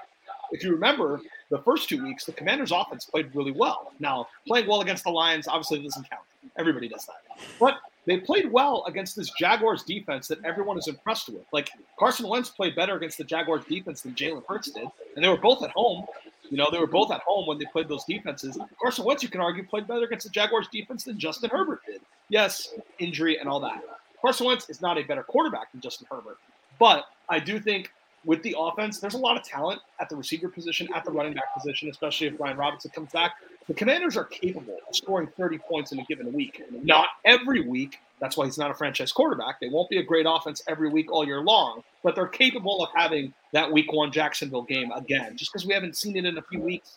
[0.53, 3.93] if you remember the first two weeks, the Commanders' offense played really well.
[3.99, 6.23] Now playing well against the Lions obviously doesn't count.
[6.59, 11.29] Everybody does that, but they played well against this Jaguars defense that everyone is impressed
[11.29, 11.43] with.
[11.53, 15.29] Like Carson Wentz played better against the Jaguars defense than Jalen Hurts did, and they
[15.29, 16.07] were both at home.
[16.49, 18.57] You know, they were both at home when they played those defenses.
[18.81, 22.01] Carson Wentz, you can argue, played better against the Jaguars defense than Justin Herbert did.
[22.29, 23.83] Yes, injury and all that.
[24.21, 26.39] Carson Wentz is not a better quarterback than Justin Herbert,
[26.79, 27.93] but I do think
[28.25, 31.33] with the offense, there's a lot of talent at the receiver position, at the running
[31.33, 33.37] back position, especially if Brian Robinson comes back.
[33.69, 36.63] The Commanders are capable of scoring 30 points in a given week.
[36.71, 37.99] Not every week.
[38.21, 39.61] That's why he's not a franchise quarterback.
[39.61, 42.91] They won't be a great offense every week all year long, but they're capable of
[42.95, 45.37] having that week one Jacksonville game again.
[45.37, 46.97] Just because we haven't seen it in a few weeks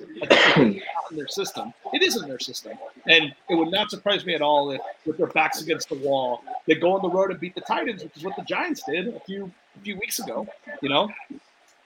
[0.55, 2.77] in their system, it is in their system.
[3.07, 6.41] And it would not surprise me at all if, with their backs against the wall,
[6.67, 9.07] they go on the road and beat the Titans, which is what the Giants did
[9.09, 10.47] a few a few weeks ago,
[10.81, 11.09] you know?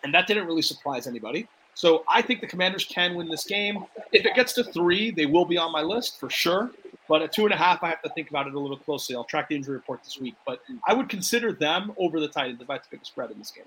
[0.04, 1.48] And that didn't really surprise anybody.
[1.76, 3.86] So I think the Commanders can win this game.
[4.12, 6.72] If it gets to three, they will be on my list for sure.
[7.10, 9.16] But at two and a half, I have to think about it a little closely.
[9.16, 12.62] I'll track the injury report this week, but I would consider them over the Titans
[12.62, 13.66] if I had to pick a spread in this game.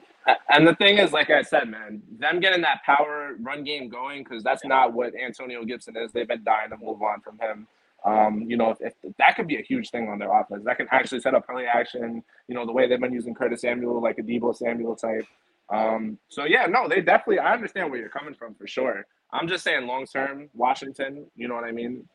[0.49, 4.25] And the thing is, like I said, man, them getting that power run game going
[4.25, 6.13] because that's not what Antonio Gibson is.
[6.13, 7.67] They've been dying to move on from him.
[8.05, 10.77] Um, you know, if, if, that could be a huge thing on their offense, that
[10.77, 12.23] can actually set up play action.
[12.49, 15.27] You know, the way they've been using Curtis Samuel, like a Deebo Samuel type.
[15.71, 17.39] Um, so yeah, no, they definitely.
[17.39, 19.07] I understand where you're coming from for sure.
[19.33, 21.27] I'm just saying, long term, Washington.
[21.37, 22.09] You know what I mean?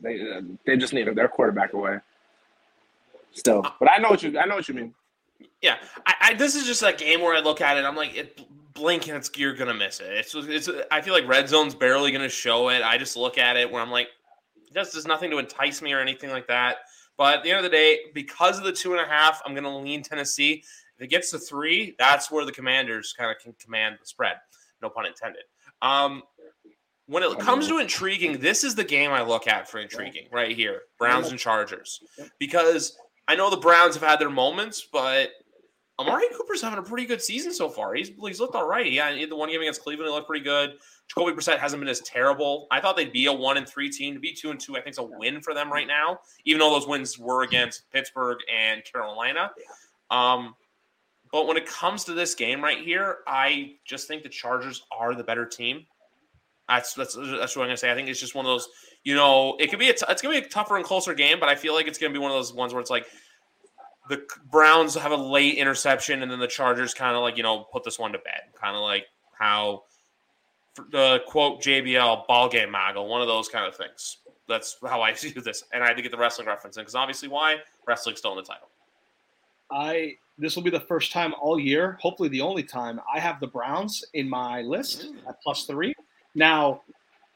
[0.00, 1.98] They uh, they just need their quarterback away.
[3.32, 4.94] Still, but I know what you I know what you mean.
[5.62, 5.76] Yeah,
[6.06, 7.84] I, I this is just a game where I look at it.
[7.84, 8.40] I'm like, it,
[8.74, 10.10] blink and it's you're gonna miss it.
[10.10, 10.68] It's it's.
[10.90, 12.82] I feel like red zone's barely gonna show it.
[12.82, 14.08] I just look at it where I'm like,
[14.74, 16.78] just there's nothing to entice me or anything like that.
[17.16, 19.54] But at the end of the day, because of the two and a half, I'm
[19.54, 20.64] gonna lean Tennessee.
[20.98, 24.36] If it gets to three, that's where the Commanders kind of can command the spread.
[24.82, 25.42] No pun intended.
[25.82, 26.22] Um,
[27.06, 30.56] when it comes to intriguing, this is the game I look at for intriguing right
[30.56, 32.00] here Browns and Chargers.
[32.38, 32.96] Because
[33.28, 35.30] I know the Browns have had their moments, but
[35.98, 37.94] Amari Cooper's having a pretty good season so far.
[37.94, 38.90] He's, he's looked all right.
[38.90, 40.74] Yeah, the one game against Cleveland, he looked pretty good.
[41.08, 42.66] Jacoby Brissett hasn't been as terrible.
[42.70, 44.14] I thought they'd be a one and three team.
[44.14, 46.58] To be two and two, I think is a win for them right now, even
[46.58, 49.50] though those wins were against Pittsburgh and Carolina.
[50.10, 50.54] Um,
[51.34, 55.16] but when it comes to this game right here, I just think the Chargers are
[55.16, 55.84] the better team.
[56.68, 57.90] That's that's that's what I'm gonna say.
[57.90, 58.68] I think it's just one of those.
[59.02, 61.40] You know, it could be a t- it's gonna be a tougher and closer game,
[61.40, 63.06] but I feel like it's gonna be one of those ones where it's like
[64.08, 67.64] the Browns have a late interception, and then the Chargers kind of like you know
[67.64, 69.06] put this one to bed, kind of like
[69.36, 69.82] how
[70.92, 74.18] the uh, quote JBL ball game moggle, one of those kind of things.
[74.46, 76.94] That's how I see this, and I had to get the wrestling reference in because
[76.94, 77.56] obviously, why
[77.88, 78.68] wrestling's still in the title.
[79.70, 83.38] I this will be the first time all year, hopefully the only time I have
[83.38, 85.28] the Browns in my list mm.
[85.28, 85.94] at plus three.
[86.34, 86.82] Now,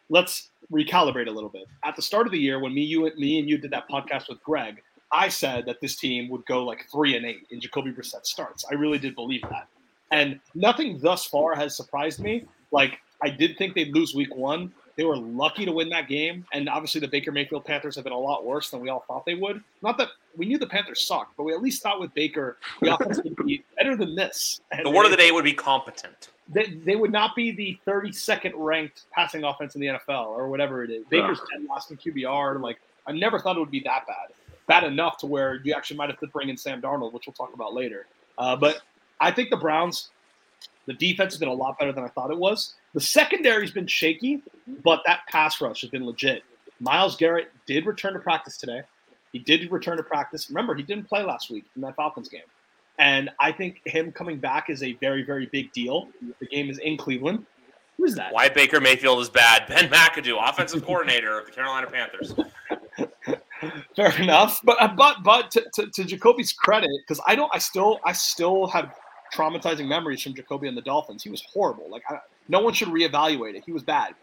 [0.08, 1.66] let's recalibrate a little bit.
[1.84, 4.28] At the start of the year, when me, you, me, and you did that podcast
[4.28, 7.92] with Greg, I said that this team would go like three and eight in Jacoby
[7.92, 8.64] Brissett starts.
[8.68, 9.68] I really did believe that,
[10.10, 12.46] and nothing thus far has surprised me.
[12.72, 16.44] Like I did think they'd lose week one, They were lucky to win that game,
[16.52, 19.24] and obviously the Baker Mayfield Panthers have been a lot worse than we all thought
[19.24, 19.62] they would.
[19.80, 20.08] Not that
[20.38, 23.36] we knew the Panthers sucked, but we at least thought with Baker the offense would
[23.44, 24.60] be better than this.
[24.72, 26.28] And The word of the day would be competent.
[26.48, 30.82] they, they would not be the 32nd ranked passing offense in the NFL or whatever
[30.84, 31.04] it is.
[31.10, 32.60] Baker's 10 lost in QBR.
[32.62, 34.28] Like, I never thought it would be that bad.
[34.66, 37.34] Bad enough to where you actually might have to bring in Sam Darnold, which we'll
[37.34, 38.06] talk about later.
[38.38, 38.82] Uh, but
[39.20, 40.10] I think the Browns,
[40.86, 42.74] the defense has been a lot better than I thought it was.
[42.94, 44.42] The secondary's been shaky,
[44.84, 46.44] but that pass rush has been legit.
[46.80, 48.82] Myles Garrett did return to practice today.
[49.32, 50.48] He did return to practice.
[50.48, 52.42] Remember, he didn't play last week in that Falcons game.
[52.98, 56.08] And I think him coming back is a very, very big deal.
[56.40, 57.46] The game is in Cleveland.
[57.96, 58.32] Who is that?
[58.32, 59.66] Why Baker Mayfield is bad.
[59.68, 62.34] Ben McAdoo, offensive coordinator of the Carolina Panthers.
[63.96, 64.60] Fair enough.
[64.64, 68.12] But uh, but but to, to, to Jacoby's credit, because I don't, I still, I
[68.12, 68.94] still have
[69.34, 71.22] traumatizing memories from Jacoby and the Dolphins.
[71.22, 71.90] He was horrible.
[71.90, 72.18] Like I,
[72.48, 73.64] no one should reevaluate it.
[73.66, 74.14] He was bad.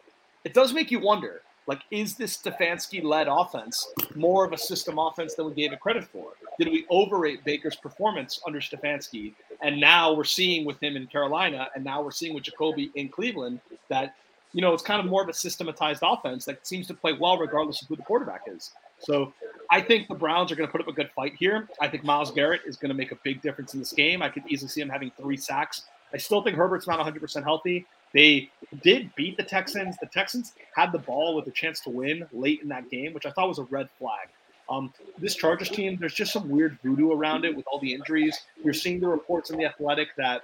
[0.45, 1.41] It does make you wonder.
[1.67, 6.05] Like, is this Stefanski-led offense more of a system offense than we gave it credit
[6.05, 6.33] for?
[6.59, 9.33] Did we overrate Baker's performance under Stefanski?
[9.61, 13.09] And now we're seeing with him in Carolina, and now we're seeing with Jacoby in
[13.09, 14.15] Cleveland that
[14.53, 17.37] you know it's kind of more of a systematized offense that seems to play well
[17.37, 18.71] regardless of who the quarterback is.
[18.99, 19.33] So
[19.71, 21.67] I think the Browns are going to put up a good fight here.
[21.81, 24.21] I think Myles Garrett is going to make a big difference in this game.
[24.21, 25.83] I could easily see him having three sacks.
[26.13, 27.85] I still think Herbert's not 100% healthy.
[28.13, 28.49] They
[28.81, 29.97] did beat the Texans.
[29.97, 33.25] The Texans had the ball with a chance to win late in that game, which
[33.25, 34.29] I thought was a red flag.
[34.69, 38.39] Um, this Chargers team, there's just some weird voodoo around it with all the injuries.
[38.63, 40.41] You're seeing the reports in the Athletic that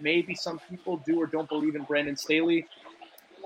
[0.00, 2.66] maybe some people do or don't believe in Brandon Staley.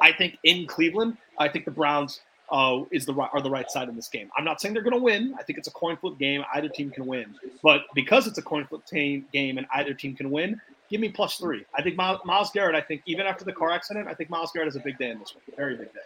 [0.01, 3.89] I think in Cleveland, I think the Browns uh, is the are the right side
[3.89, 4.31] in this game.
[4.37, 5.35] I'm not saying they're going to win.
[5.39, 6.45] I think it's a coin flip game.
[6.55, 10.15] Either team can win, but because it's a coin flip team game and either team
[10.15, 10.61] can win,
[10.91, 11.65] give me plus three.
[11.75, 12.75] I think Myles, Myles Garrett.
[12.75, 15.11] I think even after the car accident, I think Myles Garrett has a big day
[15.11, 15.43] in this one.
[15.57, 16.01] Very big day.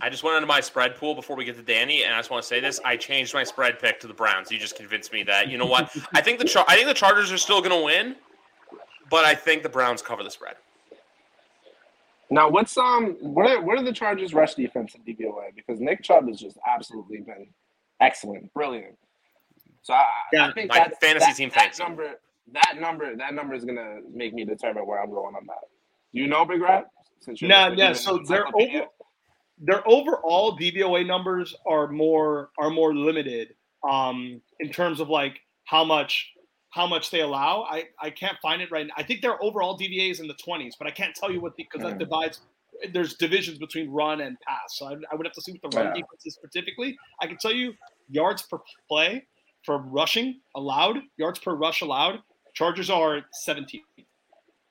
[0.00, 2.30] I just went into my spread pool before we get to Danny, and I just
[2.30, 4.50] want to say this: I changed my spread pick to the Browns.
[4.50, 5.96] You just convinced me that you know what?
[6.14, 8.16] I think the Char- I think the Chargers are still going to win,
[9.08, 10.56] but I think the Browns cover the spread.
[12.30, 15.54] Now, what's um, what are what are the Chargers' rush defense and DVOA?
[15.54, 17.46] Because Nick Chubb has just absolutely been
[18.00, 18.96] excellent, brilliant.
[19.82, 22.18] So I, Yeah, I think my that fantasy that, team that thinks number,
[22.52, 25.68] that number, that number is gonna make me determine where I'm going on that.
[26.12, 26.86] Do you know, Big Rat?
[27.20, 27.92] Since you're No, yeah.
[27.92, 28.86] So the they're over.
[29.58, 33.54] Their overall DVOA numbers are more are more limited
[33.88, 36.30] um, in terms of like how much
[36.70, 37.62] how much they allow.
[37.70, 38.94] I, I can't find it right now.
[38.96, 41.54] I think their overall DVA is in the 20s, but I can't tell you what
[41.56, 42.40] the because that divides.
[42.92, 45.76] There's divisions between run and pass, so I, I would have to see what the
[45.76, 45.92] run Yeah.
[46.02, 46.98] defense is specifically.
[47.22, 47.74] I can tell you
[48.10, 49.24] yards per play
[49.64, 52.18] for rushing allowed, yards per rush allowed.
[52.54, 53.82] Chargers are 17.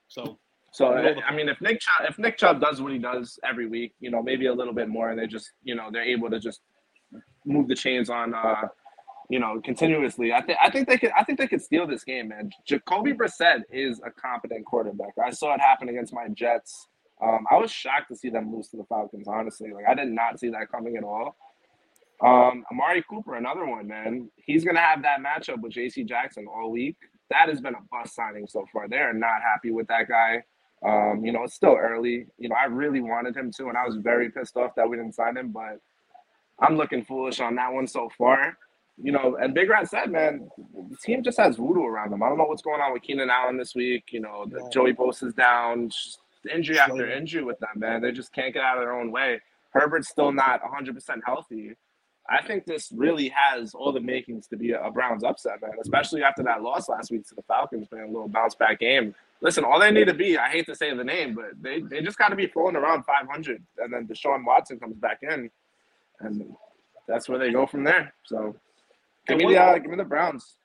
[0.08, 0.40] So
[0.72, 2.98] So Middle of the- I mean, if Nick Chubb, if Nick Chubb does what he
[2.98, 5.90] does every week, you know, maybe a little bit more, and they just, you know,
[5.92, 6.62] they're able to just
[7.46, 8.68] move the chains on, uh,
[9.30, 10.34] you know, continuously.
[10.34, 12.50] I think I think they could I think they could steal this game, man.
[12.66, 15.14] Jacoby Brissett is a competent quarterback.
[15.24, 16.88] I saw it happen against my Jets.
[17.22, 19.28] Um, I was shocked to see them lose to the Falcons.
[19.28, 21.36] Honestly, like I did not see that coming at all.
[22.22, 24.32] Um, Amari Cooper, another one, man.
[24.38, 26.04] He's gonna have that matchup with J.C.
[26.04, 26.98] Jackson all week.
[27.34, 28.88] That has been a bust signing so far.
[28.88, 30.44] They are not happy with that guy.
[30.86, 32.28] Um, you know, it's still early.
[32.38, 34.98] You know, I really wanted him to, and I was very pissed off that we
[34.98, 35.80] didn't sign him, but
[36.60, 38.58] I'm looking foolish on that one so far.
[39.02, 40.50] You know, and Big Rat said, man,
[40.92, 42.22] the team just has voodoo around them.
[42.22, 44.06] I don't know what's going on with Keenan Allen this week.
[44.12, 44.70] You know, the Yeah.
[44.72, 46.20] Joey Bosa's down, just
[46.54, 48.02] injury after injury with them, man.
[48.02, 49.42] They just can't get out of their own way.
[49.72, 51.76] Herbert's still not 100% healthy.
[52.30, 56.24] I think this really has all the makings to be a Browns upset, man, especially
[56.24, 58.04] after that loss last week to the Falcons, man.
[58.04, 59.14] A little bounce back game.
[59.42, 62.02] Listen, all they need to be, I hate to say the name, but they, they
[62.02, 63.62] just got to be throwing around 500.
[63.80, 65.50] And then Deshaun Watson comes back in,
[66.22, 66.56] and
[67.10, 68.14] that's where they go from there.
[68.24, 68.56] So
[69.28, 70.56] give me the, uh, give me the Browns.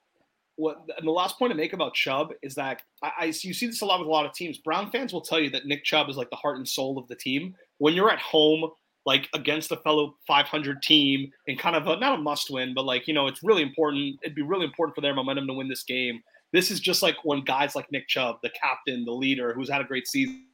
[0.54, 3.66] what and the last point to make about Chubb is that I, I you see
[3.66, 4.58] this a lot with a lot of teams.
[4.58, 7.08] Brown fans will tell you that Nick Chubb is like the heart and soul of
[7.08, 7.56] the team.
[7.78, 8.70] When you're at home,
[9.06, 12.84] like against a fellow 500 team, and kind of a, not a must win, but
[12.84, 14.18] like you know, it's really important.
[14.22, 16.22] It'd be really important for their momentum to win this game.
[16.52, 19.80] This is just like when guys like Nick Chubb, the captain, the leader, who's had
[19.80, 20.44] a great season.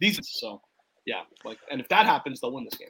[0.00, 0.60] These so
[1.06, 2.88] yeah, like and if that happens, they'll win this game.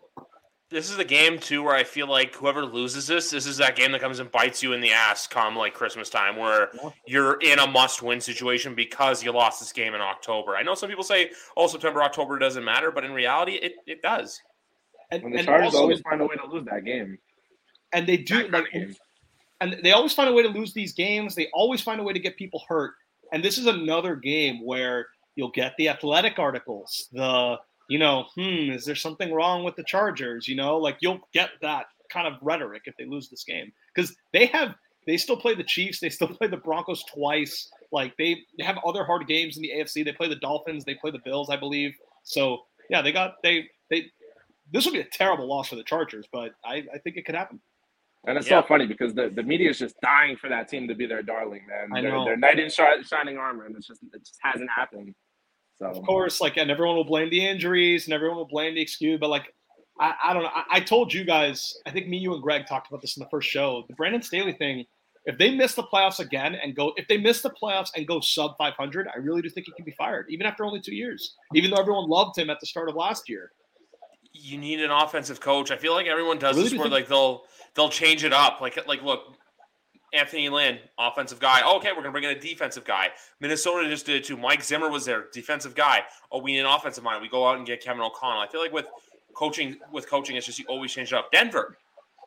[0.72, 3.76] This is the game too where I feel like whoever loses this, this is that
[3.76, 6.70] game that comes and bites you in the ass come like Christmas time, where
[7.06, 10.56] you're in a must-win situation because you lost this game in October.
[10.56, 14.00] I know some people say, "Oh, September, October doesn't matter," but in reality, it, it
[14.02, 14.40] does.
[15.10, 17.18] And, And the Chargers also- always find a way to lose that game.
[17.92, 18.96] and they do like game.
[19.60, 21.34] and they always find a way to lose these games.
[21.34, 22.94] They always find a way to get people hurt.
[23.32, 27.58] And this is another game where you'll get the athletic articles, the
[27.92, 30.48] you know, hmm, is there something wrong with the Chargers?
[30.48, 34.16] You know, like you'll get that kind of rhetoric if they lose this game because
[34.32, 34.74] they have
[35.06, 37.70] they still play the Chiefs, they still play the Broncos twice.
[37.92, 40.04] Like they, they have other hard games in the AFC.
[40.04, 41.92] They play the Dolphins, they play the Bills, I believe.
[42.24, 44.06] So yeah, they got they they.
[44.72, 47.34] This would be a terrible loss for the Chargers, but I, I think it could
[47.34, 47.60] happen.
[48.26, 48.62] And it's Yeah.
[48.62, 51.22] so funny because the, the media is just dying for that team to be their
[51.22, 51.88] darling, man.
[51.94, 52.24] I They're, know.
[52.24, 55.14] they're knight in shining armor, and it's just it just hasn't happened.
[55.82, 58.80] So Of course, like, and everyone will blame the injuries and everyone will blame the
[58.80, 59.52] excuse, but like,
[60.00, 60.50] I, I don't know.
[60.54, 63.22] I, I told you guys, I think me, you, and Greg talked about this in
[63.22, 63.84] the first show.
[63.88, 64.84] The Brandon Staley thing,
[65.26, 68.20] if they miss the playoffs again and go, if they miss the playoffs and go
[68.20, 71.34] sub 500, I really do think he can be fired, even after only two years,
[71.54, 73.52] even though everyone loved him at the start of last year.
[74.32, 75.70] you need an offensive coach.
[75.70, 77.42] I feel like everyone does Really this do where think- like they'll
[77.74, 78.60] they'll change it up.
[78.62, 79.36] Like like look,
[80.12, 81.60] Anthony Lynn, offensive guy.
[81.64, 83.08] Oh, okay, we're gonna bring in a defensive guy.
[83.40, 84.36] Minnesota just did it too.
[84.36, 86.02] Mike Zimmer was there, defensive guy.
[86.30, 87.22] Oh, we need an offensive mind.
[87.22, 88.40] We go out and get Kevin O'Connell.
[88.40, 88.86] I feel like with
[89.34, 91.30] coaching with coaching, it's just you always change it up.
[91.32, 91.78] Denver.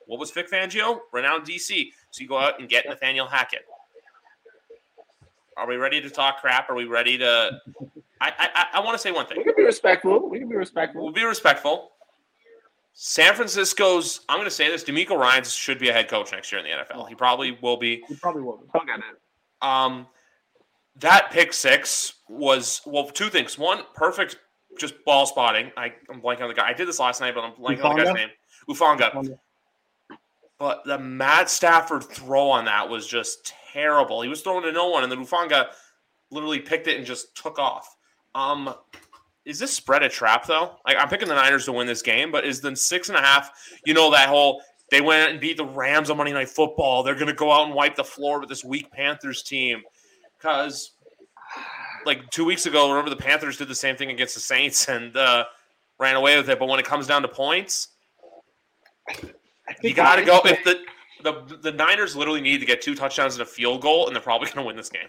[0.08, 1.00] What was Vic Fangio?
[1.12, 1.92] Renowned DC.
[2.12, 3.66] So you go out and get Nathaniel Hackett.
[5.58, 6.70] Are we ready to talk crap?
[6.70, 7.60] Are we ready to?
[8.22, 9.38] I I, I, I want to say one thing.
[9.38, 10.30] we can be respectful.
[10.30, 11.04] We can be respectful.
[11.04, 11.92] We'll be respectful.
[12.98, 16.50] San Francisco's, I'm going to say this, DeMeco Ryans should be a head coach next
[16.52, 17.10] year in the NFL.
[17.10, 18.02] He probably will be.
[18.08, 18.58] He probably will.
[18.58, 18.64] be.
[18.72, 19.04] He'll get it.
[19.62, 20.08] Um,
[20.96, 23.58] that pick six was, well, two things.
[23.58, 24.38] One, perfect
[24.80, 25.72] just ball spotting.
[25.76, 26.70] I, I'm blanking on the guy.
[26.70, 28.16] I did this last night, but I'm blanking on the guy's Hufanga?
[28.16, 28.30] name.
[28.70, 29.38] Hufanga.
[30.58, 34.22] But the Matt Stafford throw on that was just terrible.
[34.22, 35.68] He was throwing to no one, and then Hufanga
[36.32, 37.98] literally picked it and just took off.
[38.36, 38.74] Um,
[39.46, 40.78] is this spread a trap though?
[40.86, 43.22] Like I'm picking the Niners to win this game, but is the six and a
[43.22, 43.52] half?
[43.86, 47.04] You know that whole they went and beat the Rams on Monday Night Football.
[47.04, 49.82] They're going to go out and wipe the floor with this weak Panthers team
[50.38, 50.92] because.
[52.06, 55.18] Like two weeks ago, remember the Panthers did the same thing against the Saints and
[55.18, 55.46] uh,
[55.98, 56.60] ran away with it.
[56.60, 57.88] But when it comes down to points,
[59.82, 60.40] you got to go.
[60.46, 60.82] If the,
[61.24, 64.22] the the Niners literally need to get two touchdowns and a field goal, and they're
[64.22, 65.08] probably going to win this game.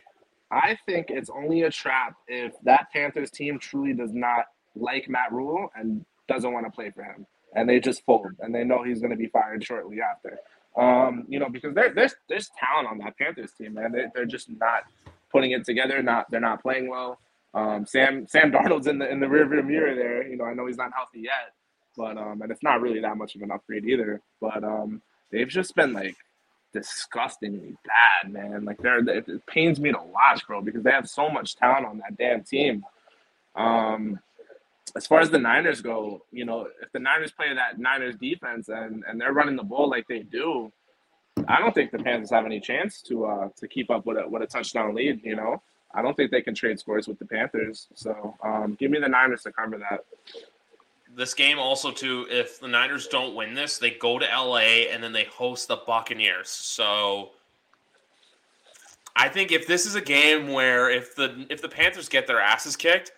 [0.51, 5.33] I think it's only a trap if that Panthers team truly does not like Matt
[5.33, 8.83] Rhule and doesn't want to play for him, and they just fold and they know
[8.83, 10.39] he's going to be fired shortly after.
[10.77, 13.93] Um, you know, because there, there's there's talent on that Panthers team, man.
[13.93, 14.85] They, they're just not
[15.33, 16.03] putting it together.
[16.03, 17.19] Not they're not playing well.
[17.55, 20.27] Um, Sam Sam Darnold's in the in the rearview mirror there.
[20.27, 21.55] You know, I know he's not healthy yet,
[21.97, 24.21] but um, and it's not really that much of an upgrade either.
[24.41, 26.17] But um, they've just been like
[26.77, 28.65] disgustingly bad, man.
[28.65, 31.87] Like they're it, it pains me to watch, bro, because they have so much talent
[31.87, 32.85] on that damn team.
[33.55, 34.21] Um,
[34.95, 38.69] as far as the Niners go, you know, if the Niners play that Niners defense
[38.69, 40.71] and and they're running the ball like they do,
[41.49, 44.29] I don't think the Panthers have any chance to uh to keep up with a
[44.29, 45.21] with a touchdown lead.
[45.25, 45.63] You know,
[45.95, 47.89] I don't think they can trade scores with the Panthers.
[47.95, 50.05] So um, give me the Niners to cover that.
[51.17, 55.03] This game also too, if the Niners don't win this, they go to LA and
[55.03, 56.51] then they host the Buccaneers.
[56.51, 57.31] So
[59.17, 62.39] I think if this is a game where if the if the Panthers get their
[62.39, 63.13] asses kicked,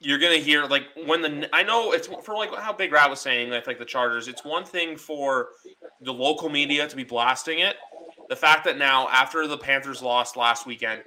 [0.00, 3.20] you're gonna hear like when the I know it's for like how Big Rat was
[3.20, 4.26] saying like like the Chargers.
[4.26, 5.50] It's one thing for
[6.00, 7.76] the local media to be blasting it.
[8.28, 11.04] The fact that now after the Panthers lost last weekend,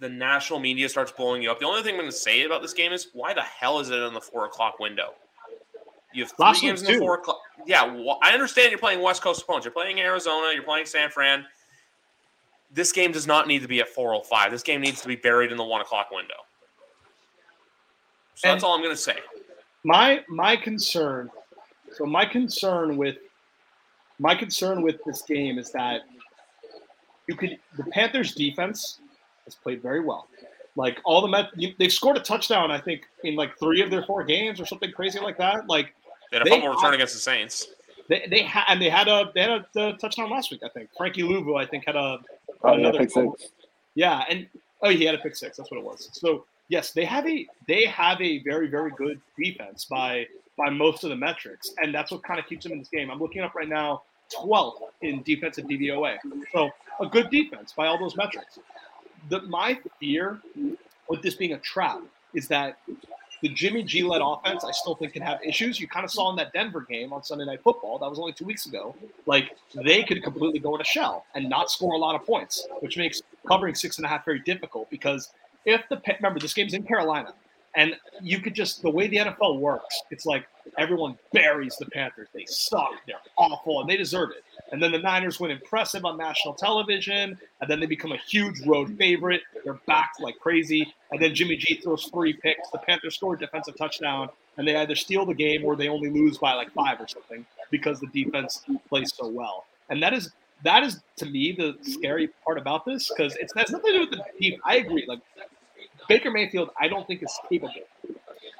[0.00, 1.60] the national media starts blowing you up.
[1.60, 3.90] The only thing I'm going to say about this game is why the hell is
[3.90, 5.14] it in the four o'clock window?
[6.12, 7.40] You have three Last games in the four o'clock.
[7.66, 9.64] Yeah, wh- I understand you're playing West Coast opponents.
[9.64, 10.52] You're playing Arizona.
[10.52, 11.44] You're playing San Fran.
[12.72, 14.50] This game does not need to be at 4:05.
[14.50, 16.34] This game needs to be buried in the one o'clock window.
[18.36, 19.16] So that's all I'm going to say.
[19.84, 21.30] my my concern
[21.92, 23.16] so my concern with
[24.18, 26.02] my concern with this game is that
[27.28, 28.98] you could the panthers defense
[29.44, 30.26] has played very well
[30.76, 34.02] like all the Met, they've scored a touchdown i think in like three of their
[34.04, 35.94] four games or something crazy like that like
[36.30, 37.68] They had a They fumble return against the Saints.
[38.08, 40.68] they, they had and they had a they had a, uh touchdown last week i
[40.68, 42.18] think frankie luvu i think had a
[42.66, 43.50] Oh, yeah, another pick six.
[43.94, 44.46] yeah, and
[44.80, 45.58] oh, he had a pick six.
[45.58, 46.08] That's what it was.
[46.12, 50.26] So yes, they have a they have a very very good defense by
[50.56, 53.10] by most of the metrics, and that's what kind of keeps them in this game.
[53.10, 54.02] I'm looking up right now,
[54.34, 56.16] 12th in defensive DVOA.
[56.54, 56.70] So
[57.00, 58.58] a good defense by all those metrics.
[59.28, 60.40] The my fear
[61.08, 62.00] with this being a trap
[62.34, 62.78] is that
[63.44, 65.78] the Jimmy G led offense, I still think can have issues.
[65.78, 67.98] You kind of saw in that Denver game on Sunday Night Football.
[67.98, 68.96] That was only two weeks ago.
[69.26, 72.66] Like they could completely go in a shell and not score a lot of points,
[72.80, 74.88] which makes covering six and a half very difficult.
[74.88, 75.30] Because
[75.66, 77.34] if the remember this game's in Carolina,
[77.74, 80.46] and you could just the way the NFL works, it's like
[80.78, 82.28] everyone buries the Panthers.
[82.32, 82.92] They suck.
[83.06, 84.44] They're awful, and they deserve it.
[84.72, 88.60] And then the Niners win impressive on national television, and then they become a huge
[88.66, 89.42] road favorite.
[89.62, 92.70] They're backed like crazy, and then Jimmy G throws three picks.
[92.70, 96.10] The Panthers score a defensive touchdown, and they either steal the game or they only
[96.10, 99.66] lose by like five or something because the defense plays so well.
[99.90, 100.30] And that is
[100.62, 104.00] that is to me the scary part about this because it has nothing to do
[104.00, 104.60] with the team.
[104.64, 105.04] I agree.
[105.06, 105.20] Like
[106.08, 107.74] Baker Mayfield, I don't think is capable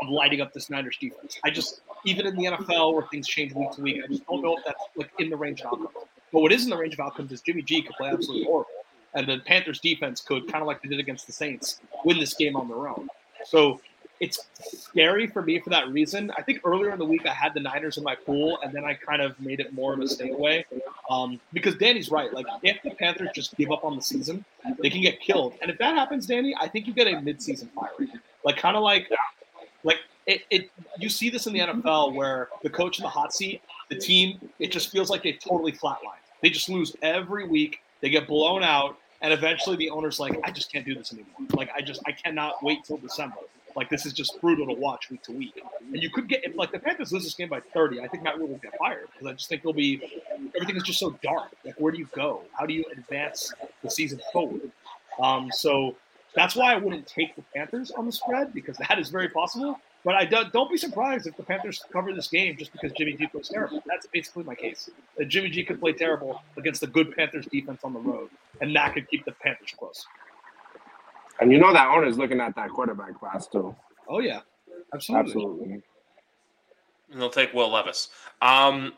[0.04, 1.38] of lighting up this Niners defense.
[1.44, 4.42] I just even in the NFL where things change week to week, I just don't
[4.42, 6.06] know if that's like in the range of outcomes.
[6.32, 8.70] But what is in the range of outcomes is Jimmy G could play absolutely horrible,
[9.14, 12.34] and the Panthers defense could kind of like they did against the Saints win this
[12.34, 13.08] game on their own.
[13.44, 13.80] So
[14.20, 16.30] it's scary for me for that reason.
[16.36, 18.84] I think earlier in the week I had the Niners in my pool, and then
[18.84, 20.64] I kind of made it more of a stay away.
[21.10, 22.32] Um, because Danny's right.
[22.32, 24.44] Like, if the Panthers just give up on the season,
[24.80, 25.54] they can get killed.
[25.60, 28.12] And if that happens, Danny, I think you get a midseason firing.
[28.44, 29.10] Like, kind of like,
[29.84, 30.70] like it, it.
[30.98, 34.50] You see this in the NFL where the coach in the hot seat, the team,
[34.58, 36.22] it just feels like they've totally flatlined.
[36.42, 37.80] They just lose every week.
[38.00, 41.32] They get blown out, and eventually the owner's like, I just can't do this anymore.
[41.52, 43.36] Like, I just, I cannot wait till December.
[43.76, 45.60] Like this is just brutal to watch week to week.
[45.92, 48.22] And you could get if like the Panthers lose this game by 30, I think
[48.22, 50.00] Matt Rhule will get fired because I just think they'll be
[50.54, 51.50] everything is just so dark.
[51.64, 52.42] Like where do you go?
[52.52, 54.70] How do you advance the season forward?
[55.20, 55.96] Um, so
[56.34, 59.78] that's why I wouldn't take the Panthers on the spread because that is very possible.
[60.04, 63.14] But I don't, don't be surprised if the Panthers cover this game just because Jimmy
[63.14, 63.82] G plays terrible.
[63.86, 64.90] That's basically my case.
[65.16, 68.28] That Jimmy G could play terrible against a good Panthers defense on the road,
[68.60, 70.06] and that could keep the Panthers close.
[71.40, 73.74] And you know that owner's looking at that quarterback class too.
[74.08, 74.40] Oh yeah,
[74.92, 75.30] absolutely.
[75.30, 75.82] Absolutely.
[77.10, 78.08] And they'll take Will Levis.
[78.42, 78.92] Um,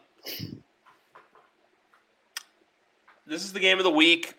[3.26, 4.34] this is the game of the week.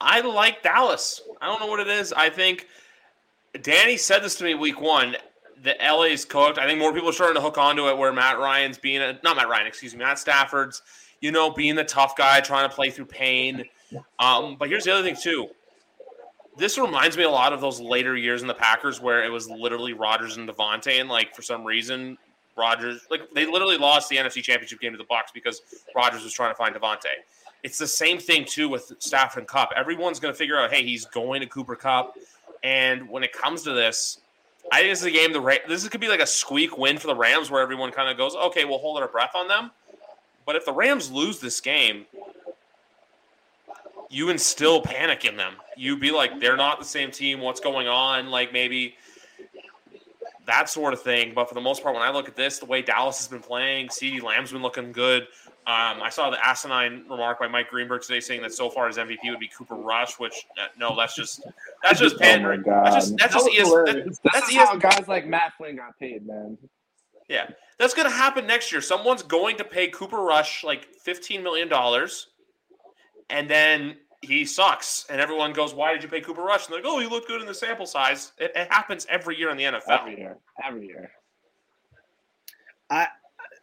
[0.00, 1.22] I like Dallas.
[1.40, 2.12] I don't know what it is.
[2.12, 2.66] I think
[3.62, 5.16] Danny said this to me week one.
[5.62, 6.58] The LA's cooked.
[6.58, 9.18] I think more people are starting to hook onto it where Matt Ryan's being a
[9.22, 10.82] not Matt Ryan, excuse me, Matt Stafford's,
[11.20, 13.64] you know, being the tough guy, trying to play through pain.
[14.18, 15.48] Um, but here's the other thing too
[16.56, 19.48] this reminds me a lot of those later years in the Packers where it was
[19.48, 22.16] literally Rodgers and Davante, and like for some reason,
[22.56, 25.60] Rodgers like they literally lost the NFC Championship game to the Bucs because
[25.94, 27.04] Rodgers was trying to find Davante.
[27.66, 29.72] It's the same thing too with Stafford and Kupp.
[29.74, 32.16] Everyone's going to figure out, hey, he's going to Cooper Kupp.
[32.62, 34.20] and when it comes to this,
[34.70, 35.32] I think this is a game.
[35.32, 38.16] The this could be like a squeak win for the Rams, where everyone kind of
[38.16, 39.72] goes, okay, we'll hold our breath on them.
[40.44, 42.06] But if the Rams lose this game,
[44.10, 45.54] you instill panic in them.
[45.76, 47.40] You be like, they're not the same team.
[47.40, 48.30] What's going on?
[48.30, 48.94] Like maybe
[50.44, 51.32] that sort of thing.
[51.34, 53.40] But for the most part, when I look at this, the way Dallas has been
[53.40, 55.26] playing, CeeDee Lamb's been looking good.
[55.66, 58.98] Um, I saw the asinine remark by Mike Greenberg today saying that so far his
[58.98, 61.44] MVP would be Cooper Rush, which uh, no, that's just
[61.82, 62.62] that's just pandering.
[62.68, 65.98] Oh that's just that's just ES, that, that's ES, how guys like Matt Flynn got
[65.98, 66.56] paid, man.
[67.28, 68.80] Yeah, that's gonna happen next year.
[68.80, 72.28] Someone's going to pay Cooper Rush like fifteen million dollars
[73.30, 76.82] and then he sucks, and everyone goes, "Why did you pay Cooper Rush?" And they're
[76.82, 79.56] like, "Oh, he looked good in the sample size." It, it happens every year in
[79.56, 80.00] the NFL.
[80.00, 81.10] Every year, every year.
[82.90, 83.08] I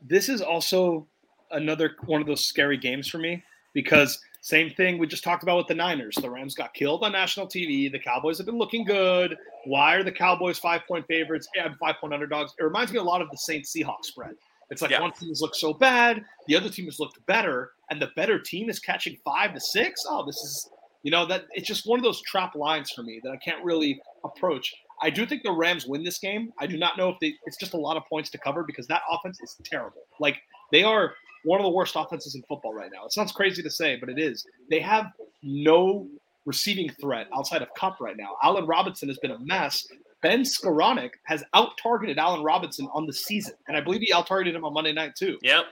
[0.01, 1.07] this is also
[1.53, 3.43] another one of those scary games for me
[3.73, 6.15] because same thing we just talked about with the Niners.
[6.21, 7.89] The Rams got killed on national TV.
[7.89, 9.37] The Cowboys have been looking good.
[9.65, 12.53] Why are the Cowboys five point favorites and five point underdogs?
[12.59, 14.35] It reminds me a lot of the Saints Seahawks spread.
[14.69, 15.01] It's like yeah.
[15.01, 18.39] one team has looked so bad, the other team has looked better, and the better
[18.39, 20.03] team is catching five to six.
[20.09, 20.69] Oh, this is
[21.03, 23.63] you know that it's just one of those trap lines for me that I can't
[23.63, 24.73] really approach.
[25.01, 26.53] I do think the Rams win this game.
[26.59, 28.87] I do not know if they, it's just a lot of points to cover because
[28.87, 30.03] that offense is terrible.
[30.19, 30.37] Like
[30.71, 31.13] they are
[31.43, 33.05] one of the worst offenses in football right now.
[33.05, 34.45] It sounds crazy to say, but it is.
[34.69, 35.07] They have
[35.41, 36.07] no
[36.45, 38.35] receiving threat outside of Kupp right now.
[38.41, 39.87] Allen Robinson has been a mess.
[40.21, 44.27] Ben Skowronek has out targeted Allen Robinson on the season, and I believe he out
[44.27, 45.37] targeted him on Monday night too.
[45.41, 45.65] Yep,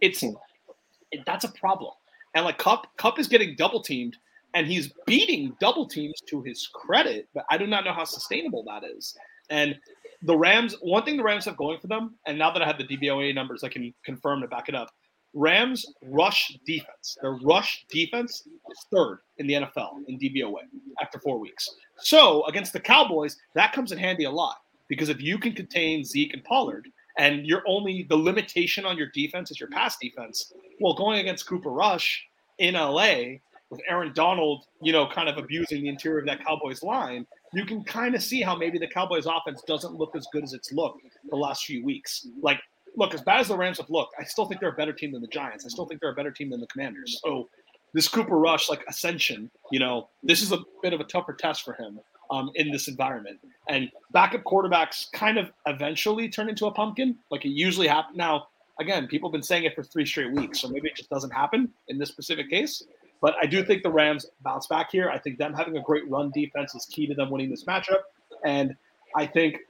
[0.00, 1.92] it's it, that's a problem.
[2.34, 4.16] And like Kupp, Kupp is getting double teamed,
[4.54, 8.64] and he's beating double teams to his credit, but I do not know how sustainable
[8.64, 9.16] that is.
[9.50, 9.78] And
[10.24, 12.78] the Rams, one thing the Rams have going for them, and now that I have
[12.78, 14.90] the DVOA numbers, I can confirm to back it up.
[15.34, 17.18] Rams rush defense.
[17.20, 20.62] Their rush defense is third in the NFL in DVOA
[21.02, 21.68] after four weeks.
[21.98, 24.56] So against the Cowboys, that comes in handy a lot
[24.88, 29.08] because if you can contain Zeke and Pollard, and you're only the limitation on your
[29.08, 30.52] defense is your pass defense.
[30.80, 32.26] Well, going against Cooper Rush
[32.58, 33.36] in LA
[33.70, 37.64] with Aaron Donald, you know, kind of abusing the interior of that Cowboys line, you
[37.64, 40.72] can kind of see how maybe the Cowboys offense doesn't look as good as it's
[40.72, 42.26] looked the last few weeks.
[42.40, 42.60] Like
[42.96, 45.12] look, as bad as the Rams have looked, I still think they're a better team
[45.12, 45.64] than the Giants.
[45.64, 47.20] I still think they're a better team than the Commanders.
[47.24, 47.48] So
[47.92, 51.64] this Cooper Rush, like ascension, you know, this is a bit of a tougher test
[51.64, 52.00] for him
[52.30, 53.38] um, in this environment.
[53.68, 58.16] And backup quarterbacks kind of eventually turn into a pumpkin, like it usually happens.
[58.16, 58.48] Now,
[58.80, 61.30] again, people have been saying it for three straight weeks, so maybe it just doesn't
[61.30, 62.82] happen in this specific case.
[63.24, 65.08] But I do think the Rams bounce back here.
[65.08, 68.02] I think them having a great run defense is key to them winning this matchup.
[68.44, 68.76] And
[69.16, 69.60] I think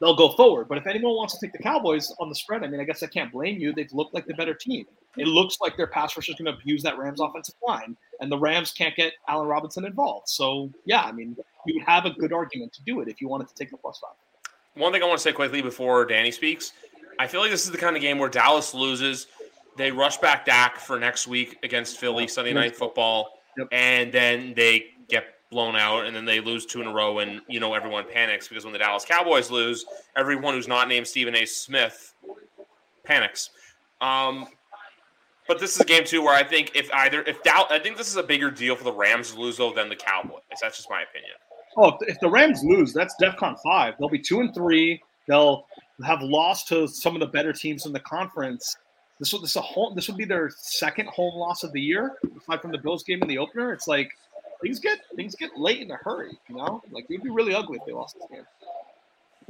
[0.00, 0.68] they'll go forward.
[0.68, 3.02] But if anyone wants to take the Cowboys on the spread, I mean, I guess
[3.02, 3.74] I can't blame you.
[3.74, 4.86] They've looked like the better team.
[5.18, 8.32] It looks like their pass rush is going to abuse that Rams offensive line, and
[8.32, 10.30] the Rams can't get Allen Robinson involved.
[10.30, 11.36] So, yeah, I mean,
[11.66, 13.76] you would have a good argument to do it if you wanted to take the
[13.76, 14.16] plus five.
[14.80, 16.72] One thing I want to say quickly before Danny speaks
[17.18, 19.26] I feel like this is the kind of game where Dallas loses.
[19.78, 23.68] They rush back Dak for next week against Philly Sunday Night Football, Yep.
[23.72, 27.40] and then they get blown out, and then they lose two in a row, and
[27.48, 29.84] you know everyone panics because when the Dallas Cowboys lose,
[30.16, 31.46] everyone who's not named Stephen A.
[31.46, 32.12] Smith
[33.04, 33.50] panics.
[34.00, 34.46] Um,
[35.46, 37.96] but this is a game too where I think if either if Dow, I think
[37.96, 40.42] this is a bigger deal for the Rams to lose though than the Cowboys.
[40.60, 41.32] That's just my opinion.
[41.76, 43.94] Oh, if, if the Rams lose, that's DEFCON five.
[43.98, 45.00] They'll be two and three.
[45.26, 45.66] They'll
[46.04, 48.76] have lost to some of the better teams in the conference.
[49.18, 49.94] This will this a home.
[49.94, 53.20] This would be their second home loss of the year, aside from the Bills game
[53.22, 53.72] in the opener.
[53.72, 54.12] It's like
[54.62, 56.38] things get things get late in a hurry.
[56.48, 58.46] You know, like it'd be really ugly if they lost this game.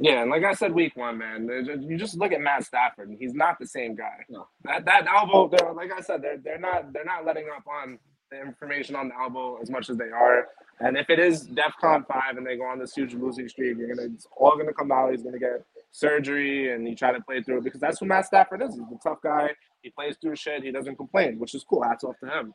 [0.01, 1.49] Yeah, and like I said, week one, man,
[1.81, 3.09] you just look at Matt Stafford.
[3.09, 4.23] And he's not the same guy.
[4.29, 4.47] No.
[4.63, 7.99] That that elbow, like I said, they're they're not they're not letting up on
[8.31, 10.47] the information on the elbow as much as they are.
[10.79, 13.93] And if it is DEFCON five and they go on this huge losing streak, you're
[13.93, 15.11] gonna it's all gonna come out.
[15.11, 18.25] He's gonna get surgery and he try to play through it because that's what Matt
[18.25, 18.75] Stafford is.
[18.75, 19.49] He's a tough guy.
[19.81, 20.63] He plays through shit.
[20.63, 21.83] He doesn't complain, which is cool.
[21.83, 22.53] Hats off to him.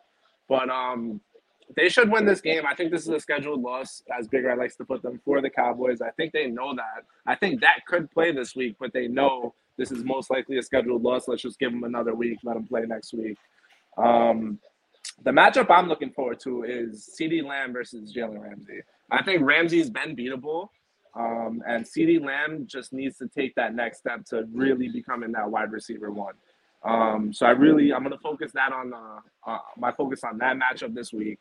[0.48, 1.20] But um,
[1.76, 2.64] they should win this game.
[2.66, 5.40] I think this is a scheduled loss, as Big Rat likes to put them for
[5.40, 6.00] the Cowboys.
[6.00, 7.04] I think they know that.
[7.26, 10.62] I think that could play this week, but they know this is most likely a
[10.62, 11.26] scheduled loss.
[11.26, 13.38] Let's just give them another week, let them play next week.
[13.96, 14.58] Um,
[15.24, 18.82] the matchup I'm looking forward to is CeeDee Lamb versus Jalen Ramsey.
[19.10, 20.68] I think Ramsey's been beatable,
[21.16, 25.50] um, and CeeDee Lamb just needs to take that next step to really becoming that
[25.50, 26.34] wide receiver one.
[26.84, 30.38] Um, so I really, I'm going to focus that on uh, uh, my focus on
[30.38, 31.38] that matchup this week.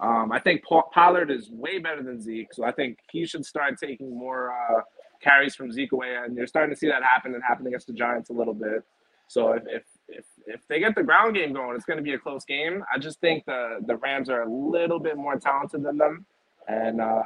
[0.00, 3.46] Um, I think Paul, Pollard is way better than Zeke, so I think he should
[3.46, 4.80] start taking more uh,
[5.22, 7.92] carries from Zeke away, and you're starting to see that happen and happen against the
[7.92, 8.82] Giants a little bit.
[9.28, 12.14] So if if if, if they get the ground game going, it's going to be
[12.14, 12.84] a close game.
[12.92, 16.26] I just think the the Rams are a little bit more talented than them,
[16.68, 17.22] and uh,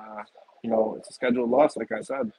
[0.63, 2.33] you know it's a scheduled loss, like I said.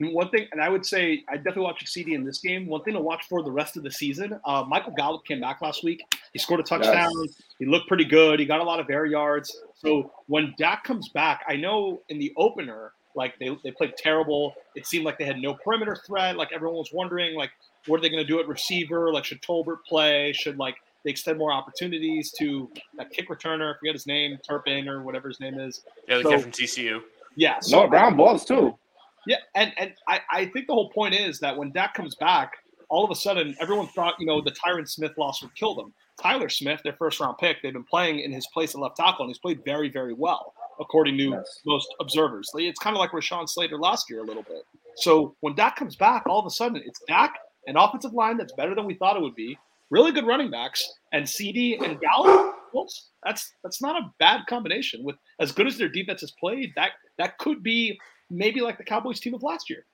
[0.00, 2.66] One thing, and I would say I definitely watch CeeDee in this game.
[2.66, 4.38] One thing to watch for the rest of the season.
[4.44, 6.02] Uh, Michael Gallup came back last week.
[6.32, 7.12] He scored a touchdown.
[7.60, 8.40] He looked pretty good.
[8.40, 9.56] He got a lot of air yards.
[9.76, 14.54] So when Dak comes back, I know in the opener, like they, they played terrible.
[14.74, 16.36] It seemed like they had no perimeter threat.
[16.36, 17.50] Like everyone was wondering, like
[17.86, 19.12] what are they going to do at receiver?
[19.12, 20.32] Like should Tolbert play?
[20.32, 23.74] Should like they extend more opportunities to that kick returner?
[23.74, 25.82] I forget his name, Turpin or whatever his name is.
[26.08, 27.02] Yeah, the So- kid from TCU.
[27.36, 27.58] Yeah.
[27.60, 28.76] So No, Brown balls too.
[29.26, 32.52] yeah, and and I, I think the whole point is that when Dak comes back,
[32.88, 35.92] all of a sudden everyone thought you know the Tyron Smith loss would kill them.
[36.22, 39.22] Tyler Smith, their first round pick, they've been playing in his place at left tackle,
[39.24, 41.60] and he's played very very well according to Yes.
[41.66, 42.50] most observers.
[42.54, 44.62] It's kind of like Rashawn Slater last year a little bit.
[44.96, 47.34] So when Dak comes back, all of a sudden it's Dak,
[47.66, 49.56] an offensive line that's better than we thought it would be,
[49.90, 52.54] really good running backs, and CeeDee and Gallup.
[53.22, 55.04] That's that's not a bad combination.
[55.04, 57.98] With as good as their defense has played, that that could be
[58.30, 59.86] maybe like the Cowboys team of last year.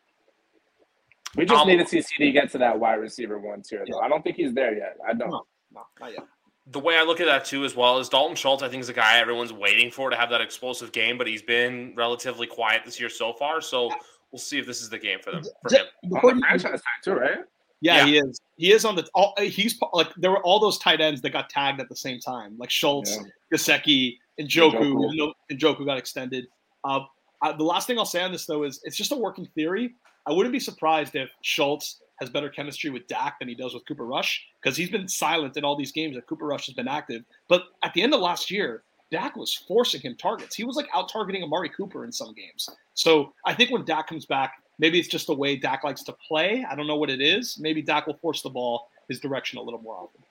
[1.36, 4.00] We just Um, need to see CeeDee get to that wide receiver one tier, though.
[4.00, 4.96] I don't think he's there yet.
[5.06, 5.30] I don't.
[5.30, 5.46] No.
[5.72, 6.24] No, not yet.
[6.66, 8.62] the way I look at that too, as well, is Dalton Schultz.
[8.62, 11.42] I think is a guy everyone's waiting for to have that explosive game, but he's
[11.42, 13.60] been relatively quiet this year so far.
[13.60, 13.88] So
[14.32, 15.86] we'll see if this is the game for them for him.
[16.24, 17.38] On the franchise tag too, right?
[17.80, 18.06] Yeah, Yeah.
[18.06, 18.40] he is.
[18.56, 19.08] He is on the.
[19.14, 22.20] All, he's like there were all those tight ends that got tagged at the same
[22.20, 23.22] time, like Schultz, Yeah.
[23.56, 25.16] Gesicki, and Njoku.
[25.16, 26.46] Though Njoku got extended.
[26.84, 27.00] Uh,
[27.42, 29.94] I, the last thing I'll say on this though is it's just a working theory.
[30.26, 33.86] I wouldn't be surprised if Schultz has better chemistry with Dak than he does with
[33.86, 36.88] Cooper Rush because he's been silent in all these games that Cooper Rush has been
[36.88, 37.24] active.
[37.48, 40.54] But at the end of last year, Dak was forcing him targets.
[40.54, 42.68] He was like out targeting Amari Cooper in some games.
[42.92, 46.12] So I think when Dak comes back, maybe it's just the way Dak likes to
[46.14, 46.66] play.
[46.68, 47.58] I don't know what it is.
[47.60, 50.22] Maybe Dak will force the ball his direction a little more often.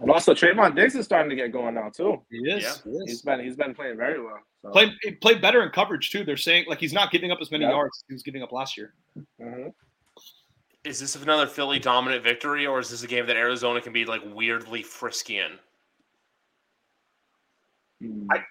[0.00, 2.20] And also Trevon Diggs is starting to get going now too.
[2.30, 2.62] He is.
[2.62, 2.74] Yeah.
[2.84, 3.04] He is.
[3.06, 4.40] He's been he's been playing very well.
[4.62, 4.70] So.
[4.70, 6.24] Played, played better in coverage too.
[6.24, 7.70] They're saying like he's not giving up as many Yeah.
[7.70, 8.94] yards as he was giving up last year.
[9.40, 9.72] Mhm.
[10.84, 14.04] Is this another Philly dominant victory, or is this a game that Arizona can be
[14.04, 15.58] like weirdly frisky in?
[18.30, 18.44] I-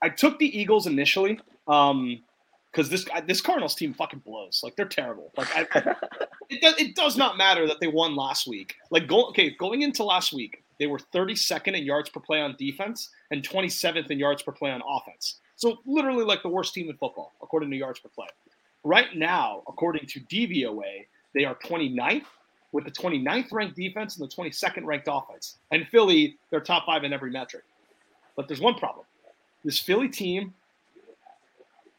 [0.00, 2.22] I took the Eagles initially, um,
[2.72, 4.60] because this this Cardinals team fucking blows.
[4.62, 5.32] Like they're terrible.
[5.36, 5.66] Like I,
[6.50, 8.76] it does it does not matter that they won last week.
[8.90, 12.54] Like go okay, going into last week, they were 32nd in yards per play on
[12.58, 15.40] defense and 27th in yards per play on offense.
[15.56, 18.28] So literally like the worst team in football, according to yards per play.
[18.84, 22.24] Right now, according to DVOA, they are 29th
[22.72, 25.58] with the 29th ranked defense and the 22nd ranked offense.
[25.72, 27.64] And Philly, they're top five in every metric.
[28.36, 29.04] But there's one problem.
[29.64, 30.54] This Philly team,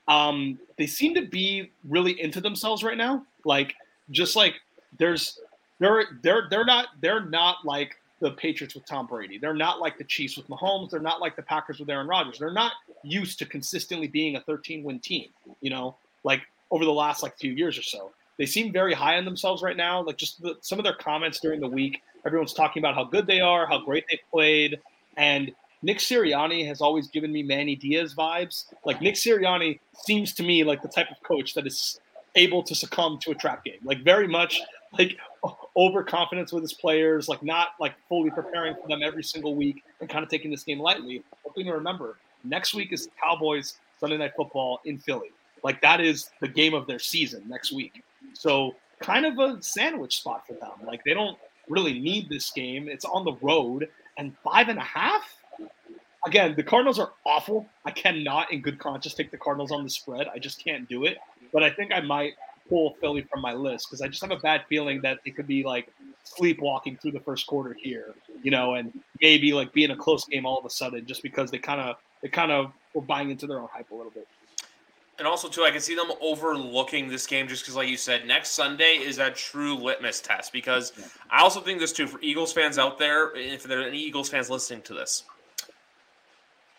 [0.09, 3.25] um, they seem to be really into themselves right now.
[3.45, 3.75] Like,
[4.11, 4.55] just like
[4.97, 5.39] there's
[5.79, 9.37] they're they're they're not they're not like the Patriots with Tom Brady.
[9.37, 10.89] They're not like the Chiefs with Mahomes.
[10.89, 12.39] They're not like the Packers with Aaron Rodgers.
[12.39, 12.73] They're not
[13.03, 15.29] used to consistently being a 13 win team,
[15.61, 16.41] you know, like
[16.71, 18.11] over the last like few years or so.
[18.37, 20.01] They seem very high on themselves right now.
[20.01, 23.25] Like just the, some of their comments during the week, everyone's talking about how good
[23.25, 24.79] they are, how great they played.
[25.15, 28.65] And Nick Sirianni has always given me Manny Diaz vibes.
[28.85, 31.99] Like Nick Sirianni seems to me like the type of coach that is
[32.35, 33.79] able to succumb to a trap game.
[33.83, 34.61] Like very much
[34.97, 35.17] like
[35.77, 40.09] overconfidence with his players, like not like fully preparing for them every single week and
[40.09, 41.23] kind of taking this game lightly.
[41.43, 45.31] One thing to remember: next week is Cowboys Sunday Night Football in Philly.
[45.63, 48.03] Like that is the game of their season next week.
[48.33, 50.71] So kind of a sandwich spot for them.
[50.85, 51.37] Like they don't
[51.69, 52.87] really need this game.
[52.87, 55.23] It's on the road and five and a half.
[56.29, 57.67] Again, the Cardinals are awful.
[57.85, 60.27] I cannot, in good conscience, take the Cardinals on the spread.
[60.27, 61.17] I just can't do it.
[61.51, 62.33] But I think I might
[62.69, 65.47] pull Philly from my list because I just have a bad feeling that it could
[65.47, 65.91] be like
[66.23, 70.45] sleepwalking through the first quarter here, you know, and maybe like being a close game
[70.45, 73.47] all of a sudden just because they kind of they kind of were buying into
[73.47, 74.27] their own hype a little bit.
[75.17, 78.27] And also, too, I can see them overlooking this game just because, like you said,
[78.27, 80.53] next Sunday is a true litmus test.
[80.53, 80.93] Because
[81.29, 84.29] I also think this, too, for Eagles fans out there, if there are any Eagles
[84.29, 85.25] fans listening to this,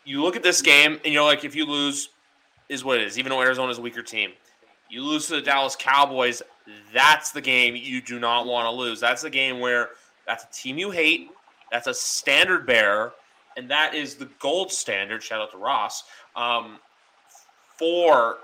[0.05, 2.11] you look at this game and you're like, if you lose,
[2.69, 4.31] is what it is, even though Arizona's a weaker team.
[4.89, 6.43] You lose to the Dallas Cowboys,
[6.93, 9.01] that's the game you do not want to lose.
[9.01, 9.91] That's the game where
[10.27, 11.31] that's a team you hate,
[11.71, 13.13] that's a standard bearer,
[13.57, 15.23] and that is the gold standard.
[15.23, 16.05] Shout out to Ross
[16.37, 16.79] um,
[17.77, 18.39] for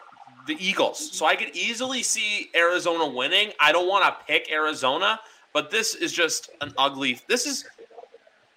[0.46, 1.12] the Eagles.
[1.12, 3.52] So I could easily see Arizona winning.
[3.60, 5.20] I don't want to pick Arizona,
[5.52, 7.20] but this is just an ugly.
[7.28, 7.64] This is.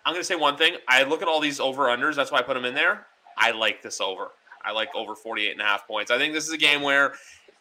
[0.05, 0.75] I'm going to say one thing.
[0.87, 2.15] I look at all these over unders.
[2.15, 3.05] That's why I put them in there.
[3.37, 4.29] I like this over.
[4.63, 6.11] I like over 48 and a half points.
[6.11, 7.13] I think this is a game where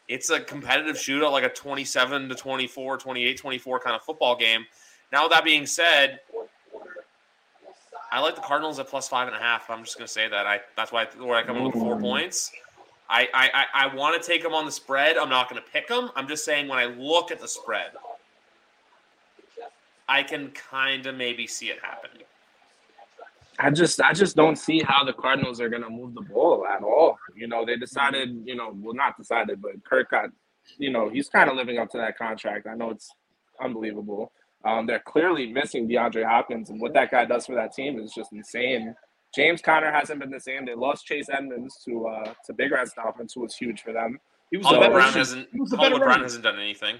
[0.08, 4.64] it's a competitive shootout, like a 27 to 24, 28 24 kind of football game.
[5.12, 6.20] Now, with that being said,
[8.10, 9.68] I like the Cardinals at plus five and a half.
[9.70, 10.46] I'm just going to say that.
[10.46, 12.00] I that's why where I come in with four mm.
[12.00, 12.52] points.
[13.08, 15.16] I I, I, I want to take them on the spread.
[15.16, 16.10] I'm not going to pick them.
[16.16, 17.90] I'm just saying when I look at the spread,
[20.08, 22.24] I can kind of maybe see it happening.
[23.58, 26.82] I just I just don't see how the Cardinals are gonna move the ball at
[26.82, 27.18] all.
[27.34, 30.30] You know, they decided, you know, well not decided, but Kirk got,
[30.78, 32.66] you know, he's kind of living up to that contract.
[32.66, 33.10] I know it's
[33.60, 34.32] unbelievable.
[34.64, 38.12] Um, they're clearly missing DeAndre Hopkins, and what that guy does for that team is
[38.12, 38.94] just insane.
[39.34, 40.64] James Conner hasn't been the same.
[40.64, 44.18] They lost Chase Edmonds to uh, to Big Rat Dolphins, who was huge for them.
[44.50, 46.96] He was Hollywood Brown hasn't Hollywood Brown hasn't done anything.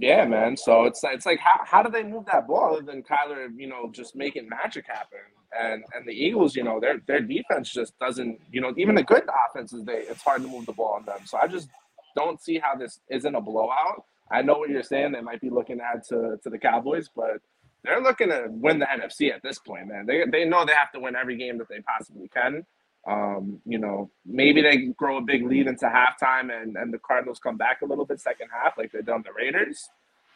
[0.00, 0.56] Yeah, man.
[0.56, 3.68] So it's it's like how, how do they move that ball other than Kyler, you
[3.68, 5.18] know, just making magic happen?
[5.58, 9.04] And and the Eagles, you know, their their defense just doesn't, you know, even the
[9.04, 11.20] good offenses, they it's hard to move the ball on them.
[11.26, 11.68] So I just
[12.16, 14.04] don't see how this isn't a blowout.
[14.30, 15.12] I know what you're saying.
[15.12, 17.38] They might be looking add to, to the Cowboys, but
[17.84, 20.06] they're looking to win the NFC at this point, man.
[20.06, 22.66] They they know they have to win every game that they possibly can.
[23.06, 27.38] Um, you know, maybe they grow a big lead into halftime and, and the Cardinals
[27.38, 29.90] come back a little bit second half, like they've done the Raiders.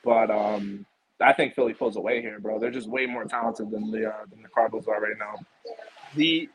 [0.05, 0.85] But um,
[1.21, 2.59] I think Philly pulls away here, bro.
[2.59, 5.35] They're just way more talented than the uh, than the Cardinals are right now.
[6.15, 6.49] The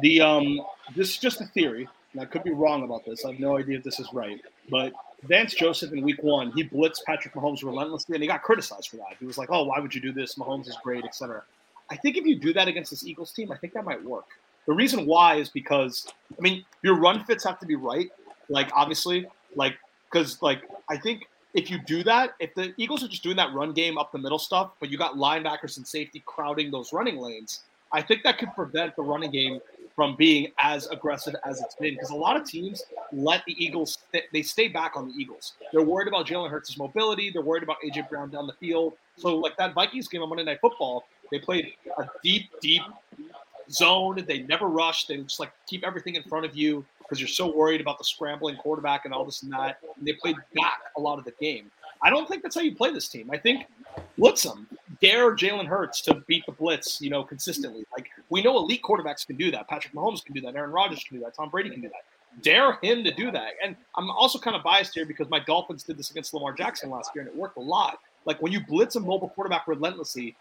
[0.00, 0.60] the um
[0.94, 3.24] this is just a theory, and I could be wrong about this.
[3.24, 4.92] I have no idea if this is right, but
[5.24, 8.96] Vance Joseph in Week One, he blitzed Patrick Mahomes relentlessly, and he got criticized for
[8.96, 9.16] that.
[9.18, 10.36] He was like, "Oh, why would you do this?
[10.36, 11.42] Mahomes is great, etc."
[11.90, 14.26] I think if you do that against this Eagles team, I think that might work.
[14.68, 18.10] The reason why is because I mean your run fits have to be right.
[18.50, 19.26] Like obviously,
[19.56, 19.76] like
[20.12, 23.54] because like I think if you do that, if the Eagles are just doing that
[23.54, 27.16] run game up the middle stuff, but you got linebackers and safety crowding those running
[27.16, 27.62] lanes,
[27.92, 29.60] I think that could prevent the running game
[29.96, 31.94] from being as aggressive as it's been.
[31.94, 33.98] Because a lot of teams let the Eagles
[34.32, 35.54] they stay back on the Eagles.
[35.72, 37.30] They're worried about Jalen Hurts' mobility.
[37.30, 38.92] They're worried about AJ Brown down the field.
[39.16, 42.82] So like that Vikings game on Monday Night Football, they played a deep, deep
[43.70, 44.24] zone.
[44.26, 45.06] They never rush.
[45.06, 48.04] They just like keep everything in front of you because you're so worried about the
[48.04, 49.78] scrambling quarterback and all this and that.
[49.96, 51.70] And they played back a lot of the game.
[52.02, 53.30] I don't think that's how you play this team.
[53.32, 53.66] I think
[54.16, 54.68] blitz them,
[55.00, 57.84] dare Jalen Hurts to beat the blitz, you know, consistently.
[57.96, 59.68] Like we know elite quarterbacks can do that.
[59.68, 60.54] Patrick Mahomes can do that.
[60.54, 61.34] Aaron Rodgers can do that.
[61.34, 62.42] Tom Brady can do that.
[62.42, 63.54] Dare him to do that.
[63.64, 66.90] And I'm also kind of biased here because my Dolphins did this against Lamar Jackson
[66.90, 67.98] last year and it worked a lot.
[68.26, 70.36] Like when you blitz a mobile quarterback relentlessly,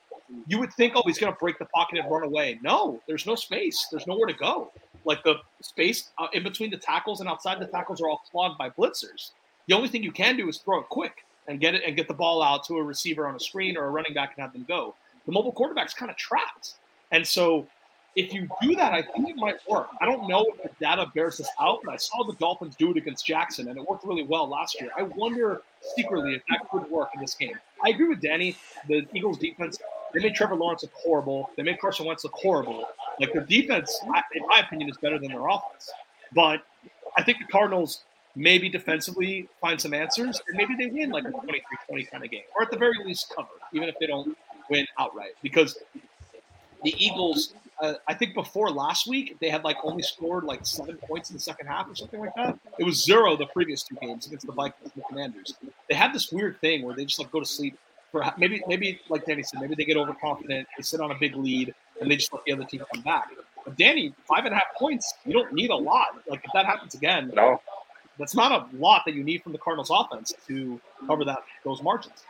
[0.47, 2.59] you would think, oh, he's going to break the pocket and run away.
[2.61, 3.87] No, there's no space.
[3.91, 4.71] There's nowhere to go.
[5.05, 8.57] like the space uh, in between the tackles and outside the tackles are all clogged
[8.57, 9.31] by blitzers.
[9.67, 12.07] The only thing you can do is throw it quick and get it and get
[12.07, 14.53] the ball out to a receiver on a screen or a running back and have
[14.53, 14.95] them go.
[15.25, 16.75] The mobile quarterback's kind of trapped,
[17.11, 17.67] and so
[18.15, 19.89] if you do that, I think it might work.
[20.01, 22.91] I don't know if the data bears this out, but I saw the Dolphins do
[22.91, 24.89] it against Jackson, and it worked really well last year.
[24.97, 25.61] I wonder
[25.95, 27.53] secretly if that could work in this game.
[27.85, 28.55] I agree with Danny.
[28.87, 29.77] The Eagles' defense,
[30.13, 31.49] they made Trevor Lawrence look horrible.
[31.55, 32.85] They made Carson Wentz look horrible.
[33.19, 33.99] Like their defense,
[34.34, 35.91] in my opinion, is better than their offense.
[36.34, 36.63] But
[37.15, 38.03] I think the Cardinals
[38.35, 42.43] maybe defensively find some answers, and maybe they win like a 23-20 kind of game,
[42.55, 44.38] or at the very least cover, even if they don't
[44.69, 45.31] win outright.
[45.41, 45.77] Because
[46.84, 50.97] the Eagles uh, I think before last week they had like only scored like seven
[50.97, 52.57] points in the second half or something like that.
[52.79, 55.53] It was zero the previous two games against the Vikings and the Commanders.
[55.88, 57.77] They had this weird thing where they just like go to sleep
[58.11, 61.35] for maybe maybe like Danny said maybe they get overconfident, they sit on a big
[61.35, 63.29] lead, and they just let the other team come back.
[63.65, 66.07] But Danny, five and a half points, you don't need a lot.
[66.27, 67.61] Like if that happens again, no.
[68.17, 71.81] that's not a lot that you need from the Cardinals offense to cover that those
[71.84, 72.23] margins.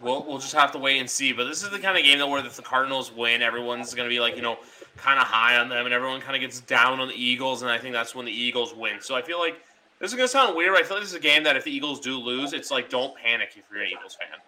[0.00, 1.32] We'll, we'll just have to wait and see.
[1.32, 4.08] But this is the kind of game that where if the Cardinals win, everyone's going
[4.08, 4.56] to be like, you know,
[4.96, 7.70] kind of high on them, and everyone kind of gets down on the Eagles, and
[7.70, 9.00] I think that's when the Eagles win.
[9.00, 9.60] So I feel like
[10.00, 10.74] this is going to sound weird.
[10.74, 12.88] I feel like this is a game that if the Eagles do lose, it's like
[12.88, 14.38] don't panic if you're an Eagles fan.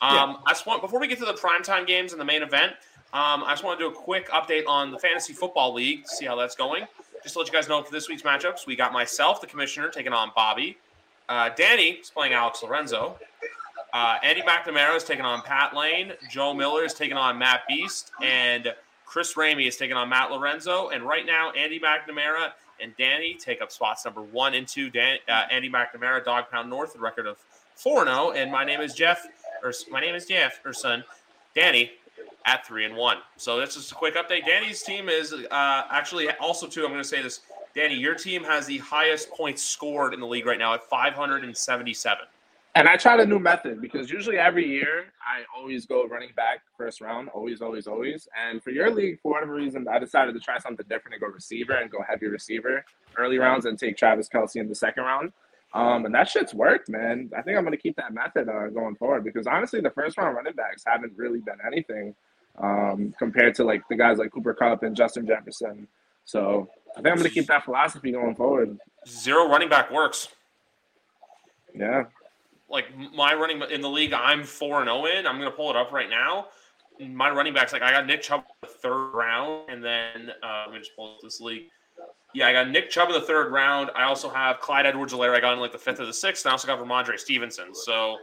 [0.00, 0.36] Um, yeah.
[0.46, 2.72] I just want before we get to the primetime games and the main event,
[3.12, 6.08] um, I just want to do a quick update on the fantasy football league, to
[6.08, 6.84] see how that's going.
[7.22, 9.88] Just to let you guys know for this week's matchups, we got myself, the commissioner,
[9.88, 10.78] taking on Bobby.
[11.28, 13.16] Uh, Danny is playing Alex Lorenzo.
[13.92, 16.12] Uh, Andy McNamara is taking on Pat Lane.
[16.30, 18.12] Joe Miller is taking on Matt Beast.
[18.22, 18.72] And
[19.04, 20.90] Chris Ramey is taking on Matt Lorenzo.
[20.90, 24.90] And right now, Andy McNamara and Danny take up spots number one and two.
[24.90, 27.36] Dan, uh, Andy McNamara, Dog Pound North, a record of
[27.76, 28.32] 4 0.
[28.32, 29.26] And my name is Jeff,
[29.62, 31.04] or my name is Jeff, or son,
[31.54, 31.92] Danny,
[32.46, 33.18] at 3 and 1.
[33.36, 34.46] So that's just a quick update.
[34.46, 37.40] Danny's team is uh, actually also, too, I'm going to say this.
[37.74, 42.26] Danny, your team has the highest points scored in the league right now at 577.
[42.76, 46.60] And I tried a new method because usually every year I always go running back
[46.78, 48.28] first round, always, always, always.
[48.40, 51.26] And for your league, for whatever reason, I decided to try something different and go
[51.26, 52.84] receiver and go heavy receiver
[53.18, 55.32] early rounds and take Travis Kelce in the second round.
[55.72, 57.30] Um, and that shit's worked, man.
[57.36, 60.16] I think I'm going to keep that method uh, going forward because honestly, the first
[60.16, 62.14] round running backs haven't really been anything
[62.58, 65.88] um, compared to like the guys like Cooper Kupp and Justin Jefferson.
[66.24, 68.78] So I think I'm going to keep that philosophy going forward.
[69.08, 70.28] Zero running back works.
[71.74, 72.04] Yeah,
[72.70, 75.26] like my running in the league, I'm four and zero oh in.
[75.26, 76.46] I'm gonna pull it up right now.
[77.00, 80.64] My running backs, like I got Nick Chubb in the third round, and then uh,
[80.66, 81.68] let me just pull up this league.
[82.34, 83.90] Yeah, I got Nick Chubb in the third round.
[83.96, 85.34] I also have Clyde Edwards-Helaire.
[85.34, 87.74] I got in like the fifth or the sixth, and I also got Rhamondre Stevenson.
[87.74, 88.18] So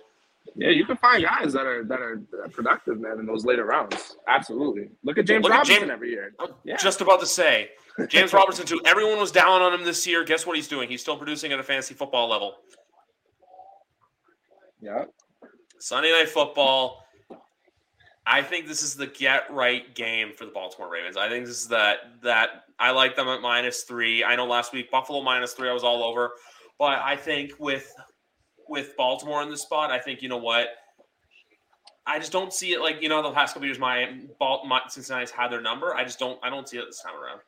[0.55, 2.21] yeah, you can find guys that are that are
[2.51, 4.15] productive, man, in those later rounds.
[4.27, 4.89] Absolutely.
[5.03, 6.33] Look at James Look Robinson at James, every year.
[6.63, 6.77] Yeah.
[6.77, 7.69] Just about to say,
[8.07, 8.79] James Robinson too.
[8.85, 10.23] Everyone was down on him this year.
[10.23, 10.89] Guess what he's doing?
[10.89, 12.55] He's still producing at a fantasy football level.
[14.81, 15.05] Yeah.
[15.79, 17.03] Sunday night football.
[18.25, 21.15] I think this is the get right game for the Baltimore Ravens.
[21.15, 24.23] I think this is that that I like them at minus three.
[24.23, 26.31] I know last week Buffalo minus three, I was all over,
[26.77, 27.93] but I think with
[28.67, 30.67] with Baltimore in the spot, I think you know what.
[32.05, 33.79] I just don't see it like you know the past couple years.
[33.79, 34.09] My,
[34.39, 35.95] my Cincinnati's had their number.
[35.95, 36.39] I just don't.
[36.43, 37.41] I don't see it this time around.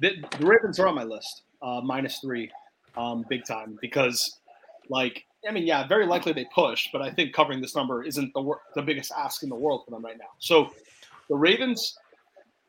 [0.00, 2.50] The, the Ravens are on my list, uh, minus three,
[2.96, 4.40] um, big time because
[4.88, 8.32] like I mean, yeah, very likely they push, but I think covering this number isn't
[8.34, 10.30] the the biggest ask in the world for them right now.
[10.38, 10.70] So
[11.28, 11.96] the Ravens'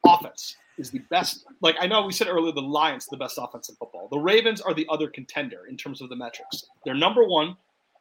[0.05, 1.45] offense is the best.
[1.61, 4.07] Like I know we said earlier, the Lions the best offense in football.
[4.11, 6.65] The Ravens are the other contender in terms of the metrics.
[6.83, 7.55] They're number one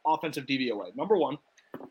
[0.07, 1.39] offensive DVOA, number one,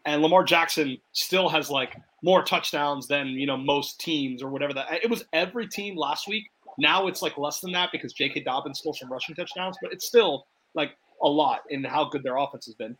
[0.05, 4.73] and Lamar Jackson still has like more touchdowns than you know most teams or whatever
[4.73, 5.03] that.
[5.03, 6.49] It was every team last week.
[6.77, 8.41] Now it's like less than that because J.K.
[8.43, 10.91] Dobbins stole some rushing touchdowns, but it's still like
[11.23, 12.95] a lot in how good their offense has been.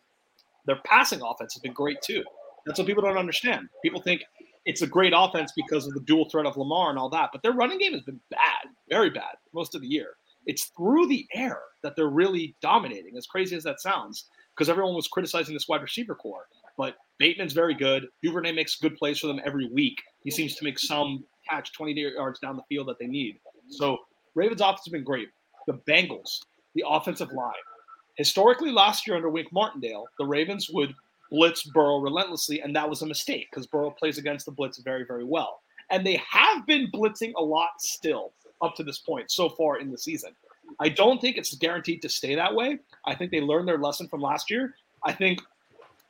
[0.65, 2.23] Their passing offense has been great too.
[2.65, 3.67] That's what people don't understand.
[3.83, 4.23] People think
[4.65, 7.43] it's a great offense because of the dual threat of Lamar and all that, but
[7.43, 10.11] their running game has been bad, very bad, most of the year.
[10.45, 14.25] It's through the air that they're really dominating, as crazy as that sounds,
[14.55, 16.47] because everyone was criticizing this wide receiver corps.
[16.77, 18.07] But Bateman's very good.
[18.21, 20.01] Duvernay makes good plays for them every week.
[20.23, 23.39] He seems to make some catch 20 yards down the field that they need.
[23.69, 23.97] So
[24.35, 25.29] Ravens' offense has been great.
[25.67, 26.39] The Bengals,
[26.75, 27.53] the offensive line,
[28.15, 30.93] Historically, last year under Wink Martindale, the Ravens would
[31.31, 35.03] blitz Burrow relentlessly, and that was a mistake because Burrow plays against the blitz very,
[35.03, 35.61] very well.
[35.89, 38.31] And they have been blitzing a lot still
[38.61, 40.31] up to this point so far in the season.
[40.79, 42.79] I don't think it's guaranteed to stay that way.
[43.05, 44.75] I think they learned their lesson from last year.
[45.03, 45.41] I think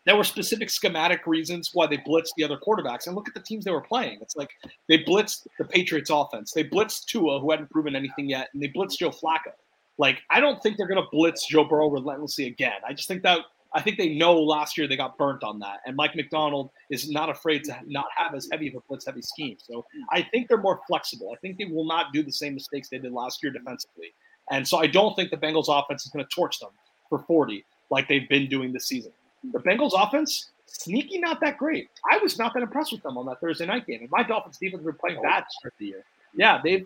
[0.05, 3.07] there were specific schematic reasons why they blitzed the other quarterbacks.
[3.07, 4.19] And look at the teams they were playing.
[4.21, 4.51] It's like
[4.87, 6.51] they blitzed the Patriots offense.
[6.51, 9.53] They blitzed Tua, who hadn't proven anything yet, and they blitzed Joe Flacco.
[9.97, 12.79] Like, I don't think they're going to blitz Joe Burrow relentlessly again.
[12.87, 13.39] I just think that
[13.75, 15.79] I think they know last year they got burnt on that.
[15.85, 19.21] And Mike Macdonald is not afraid to not have as heavy of a blitz heavy
[19.21, 19.57] scheme.
[19.59, 21.31] So I think they're more flexible.
[21.33, 24.13] I think they will not do the same mistakes they did last year defensively.
[24.51, 26.69] And so I don't think the Bengals offense is going to torch them
[27.09, 29.11] for 40 like they've been doing this season.
[29.51, 31.89] The Bengals offense, sneaky, not that great.
[32.11, 34.01] I was not that impressed with them on that Thursday night game.
[34.01, 36.05] And my Dolphins defense were playing bad to start the year.
[36.35, 36.85] Yeah, they've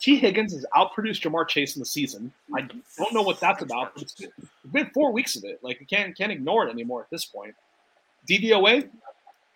[0.00, 2.32] Tee Higgins has outproduced Ja'Marr Chase in the season.
[2.54, 4.20] I don't know what that's about, but it's
[4.72, 5.60] been four weeks of it.
[5.62, 7.54] Like you can't can't ignore it anymore at this point.
[8.28, 8.88] DVOA,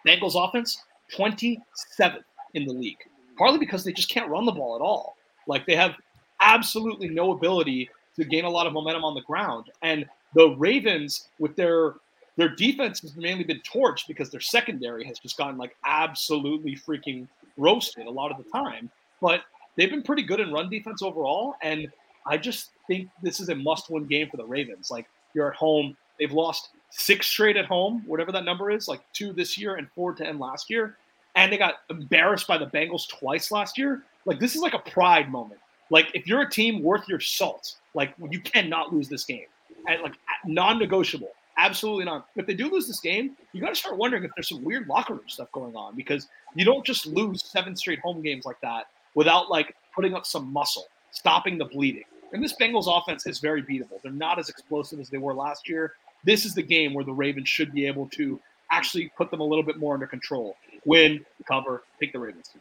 [0.06, 0.82] Bengals offense,
[1.16, 2.22] 27th
[2.54, 2.98] in the league.
[3.36, 5.16] Partly because they just can't run the ball at all.
[5.46, 5.94] Like they have
[6.40, 9.70] absolutely no ability to gain a lot of momentum on the ground.
[9.82, 11.94] And the Ravens, with their
[12.36, 17.26] their defense has mainly been torched because their secondary has just gotten like absolutely freaking
[17.56, 18.88] roasted a lot of the time.
[19.20, 19.42] But
[19.78, 21.54] they've been pretty good in run defense overall.
[21.62, 21.88] And
[22.26, 24.90] I just think this is a must win game for the Ravens.
[24.90, 29.00] Like you're at home, they've lost six straight at home, whatever that number is, like
[29.14, 30.98] two this year and four to end last year.
[31.36, 34.02] And they got embarrassed by the Bengals twice last year.
[34.26, 35.60] Like this is like a pride moment.
[35.90, 39.46] Like if you're a team worth your salt, like you cannot lose this game.
[39.86, 40.14] And like
[40.44, 41.30] non-negotiable.
[41.56, 42.26] Absolutely not.
[42.36, 44.86] If they do lose this game, you got to start wondering if there's some weird
[44.86, 48.60] locker room stuff going on because you don't just lose seven straight home games like
[48.60, 48.86] that
[49.18, 52.04] without like putting up some muscle, stopping the bleeding.
[52.32, 54.00] And this Bengals offense is very beatable.
[54.00, 55.94] They're not as explosive as they were last year.
[56.24, 58.40] This is the game where the Ravens should be able to
[58.70, 60.56] actually put them a little bit more under control.
[60.84, 62.54] Win, cover, take the Ravens.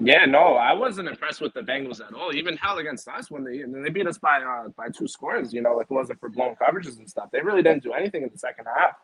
[0.00, 2.34] Yeah, no, I wasn't impressed with the Bengals at all.
[2.34, 5.52] Even hell against us when they they beat us by uh, by two scores.
[5.52, 8.24] You know, if it wasn't for blown coverages and stuff, they really didn't do anything
[8.24, 8.96] in the second half.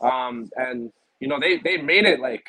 [0.00, 0.90] Um, and
[1.20, 2.46] you know, they they made it like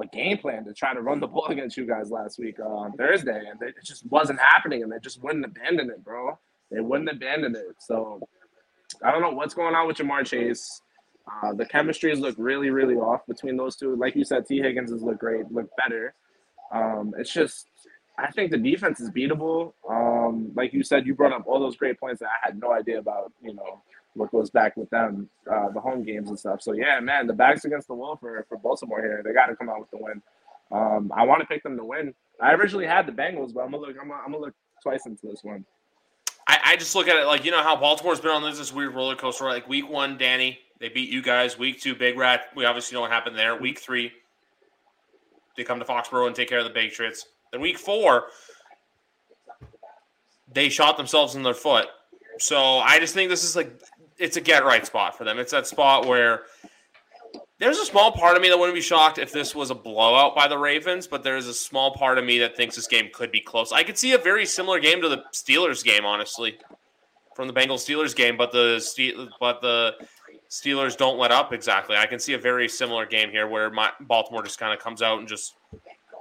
[0.00, 2.64] a game plan to try to run the ball against you guys last week uh,
[2.64, 6.38] on Thursday, and it just wasn't happening, and they just wouldn't abandon it, bro.
[6.70, 7.76] They wouldn't abandon it.
[7.78, 8.20] So
[9.02, 10.80] I don't know what's going on with Ja'Marr Chase.
[11.30, 13.96] Uh, the chemistries look really, really off between those two.
[13.96, 16.14] Like you said, Tee Higgins has looked great, looked better.
[16.72, 17.66] Um, it's just,
[18.18, 19.72] I think the defense is beatable.
[19.88, 22.72] Um, like you said, you brought up all those great points that I had no
[22.72, 23.32] idea about.
[23.42, 23.82] You know,
[24.14, 26.62] what goes back with them, uh, the home games and stuff.
[26.62, 29.22] So yeah, man, the back's against the wall for for Baltimore here.
[29.24, 30.22] They got to come out with the win.
[30.72, 32.14] Um, I want to pick them to win.
[32.40, 33.96] I originally had the Bengals, but I'm gonna look.
[34.00, 35.64] I'm gonna, I'm gonna look twice into this one.
[36.46, 38.72] I, I just look at it like you know how Baltimore's been on this, this
[38.72, 39.44] weird roller coaster.
[39.44, 41.58] Like week one, Danny, they beat you guys.
[41.58, 42.46] Week two, Big Rat.
[42.56, 43.56] We obviously know what happened there.
[43.56, 44.12] Week three,
[45.56, 47.26] they come to Foxborough and take care of the Patriots.
[47.52, 48.24] Then week four,
[50.52, 51.86] they shot themselves in their foot.
[52.38, 53.80] So I just think this is like
[54.18, 55.38] it's a get right spot for them.
[55.38, 56.42] It's that spot where
[57.58, 60.34] there's a small part of me that wouldn't be shocked if this was a blowout
[60.34, 63.30] by the Ravens, but there's a small part of me that thinks this game could
[63.30, 63.72] be close.
[63.72, 66.58] I could see a very similar game to the Steelers game, honestly,
[67.34, 69.94] from the Bengals Steelers game, but the but the
[70.50, 71.96] Steelers don't let up exactly.
[71.96, 75.02] I can see a very similar game here where my, Baltimore just kind of comes
[75.02, 75.54] out and just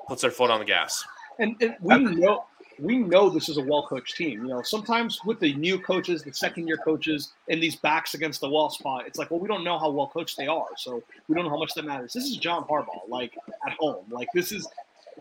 [0.08, 1.04] puts their foot on the gas.
[1.40, 2.46] And, and we know
[2.84, 4.42] we know this is a well coached team.
[4.44, 8.42] You know, sometimes with the new coaches, the second year coaches, and these backs against
[8.42, 11.02] the wall spot, it's like, well, we don't know how well coached they are, so
[11.30, 12.12] we don't know how much that matters.
[12.12, 14.04] This is John Harbaugh, like at home.
[14.10, 14.68] Like this is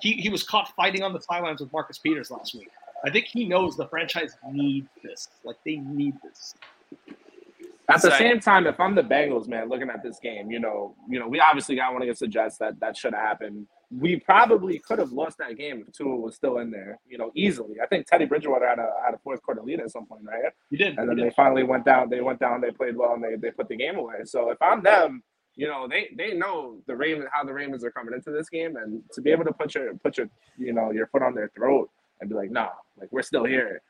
[0.00, 2.70] he he was caught fighting on the sidelines with Marcus Peters last week.
[3.04, 5.28] I think he knows the franchise needs this.
[5.44, 6.54] Like they need this.
[7.88, 10.94] At the same time, if I'm the Bengals, man, looking at this game, you know,
[11.08, 13.66] you know, we obviously got one against the Jets that that should have happened
[13.98, 17.30] we probably could have lost that game if Tua was still in there, you know,
[17.34, 17.76] easily.
[17.82, 20.52] I think Teddy Bridgewater had a had a fourth quarter lead at some point, right?
[20.70, 20.98] He did.
[20.98, 22.08] And then they finally went down.
[22.08, 22.60] They went down.
[22.60, 24.24] They played well, and they, they put the game away.
[24.24, 25.22] So if I'm them,
[25.56, 28.76] you know, they they know the Ravens how the Ravens are coming into this game,
[28.76, 31.50] and to be able to put your put your you know your foot on their
[31.54, 31.90] throat
[32.20, 33.82] and be like, nah, like we're still here.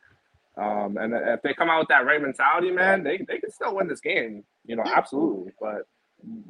[0.56, 3.76] Um, and if they come out with that right mentality, man, they they can still
[3.76, 4.42] win this game.
[4.64, 5.52] You know, absolutely.
[5.60, 5.86] But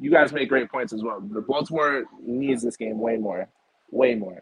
[0.00, 1.20] you guys make great points as well.
[1.20, 3.48] The Baltimore needs this game way more,
[3.90, 4.40] way more.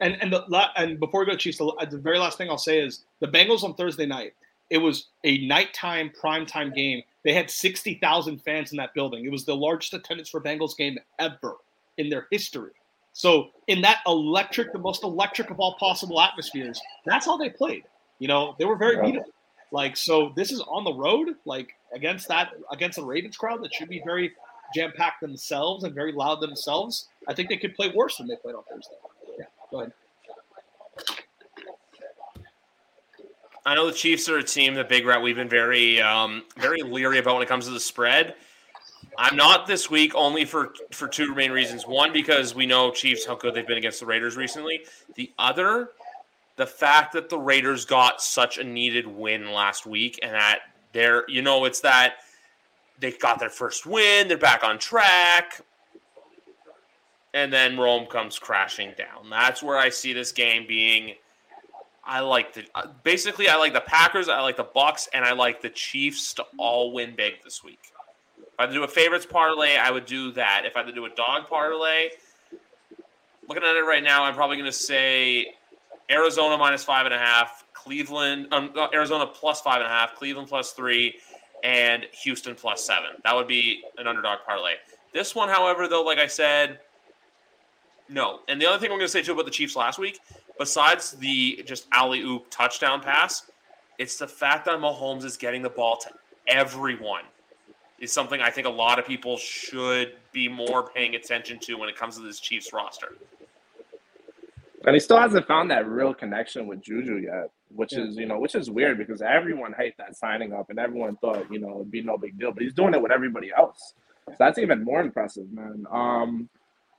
[0.00, 2.48] And and the and before we go to Chiefs, the, uh, the very last thing
[2.48, 4.34] I'll say is the Bengals on Thursday night.
[4.70, 7.02] It was a nighttime primetime game.
[7.24, 9.24] They had sixty thousand fans in that building.
[9.24, 11.56] It was the largest attendance for Bengals game ever
[11.98, 12.70] in their history.
[13.12, 17.84] So in that electric, the most electric of all possible atmospheres, that's how they played.
[18.20, 19.02] You know, they were very yeah.
[19.02, 19.24] beatable.
[19.72, 23.72] Like so, this is on the road, like against that against the Ravens crowd that
[23.74, 24.32] should be very
[24.74, 28.36] jam packed themselves and very loud themselves, I think they could play worse than they
[28.36, 28.94] played on Thursday.
[29.38, 29.92] Yeah, go ahead.
[33.66, 36.82] I know the Chiefs are a team that Big Rat we've been very um, very
[36.82, 38.34] leery about when it comes to the spread.
[39.18, 41.86] I'm not this week only for for two main reasons.
[41.86, 44.80] One, because we know Chiefs how good they've been against the Raiders recently.
[45.14, 45.90] The other,
[46.56, 50.60] the fact that the Raiders got such a needed win last week, and that
[50.92, 52.14] they're you know it's that
[53.00, 55.62] they got their first win, they're back on track,
[57.34, 59.30] and then Rome comes crashing down.
[59.30, 61.14] That's where I see this game being.
[62.04, 62.64] I like the
[63.02, 66.46] basically I like the Packers, I like the Bucs, and I like the Chiefs to
[66.58, 67.80] all win big this week.
[68.38, 70.62] If I had to do a favorites parlay, I would do that.
[70.66, 72.10] If I had to do a dog parlay,
[73.48, 75.54] looking at it right now, I'm probably going to say
[76.10, 80.48] Arizona minus five and a half, Cleveland, um, Arizona plus five and a half, Cleveland
[80.48, 81.16] plus three,
[81.64, 83.10] and Houston plus seven.
[83.24, 84.74] That would be an underdog parlay.
[85.12, 86.78] This one, however, though, like I said,
[88.08, 88.40] no.
[88.48, 90.18] And the other thing I'm going to say too about the Chiefs last week,
[90.58, 93.50] besides the just alley oop touchdown pass,
[93.98, 96.10] it's the fact that Mahomes is getting the ball to
[96.48, 97.22] everyone
[98.00, 101.88] is something I think a lot of people should be more paying attention to when
[101.88, 103.14] it comes to this Chiefs roster.
[104.86, 108.38] And he still hasn't found that real connection with Juju yet, which is you know
[108.38, 111.90] which is weird because everyone hate that signing up and everyone thought you know it'd
[111.90, 113.94] be no big deal, but he's doing it with everybody else.
[114.28, 115.86] So that's even more impressive, man.
[115.90, 116.48] Um,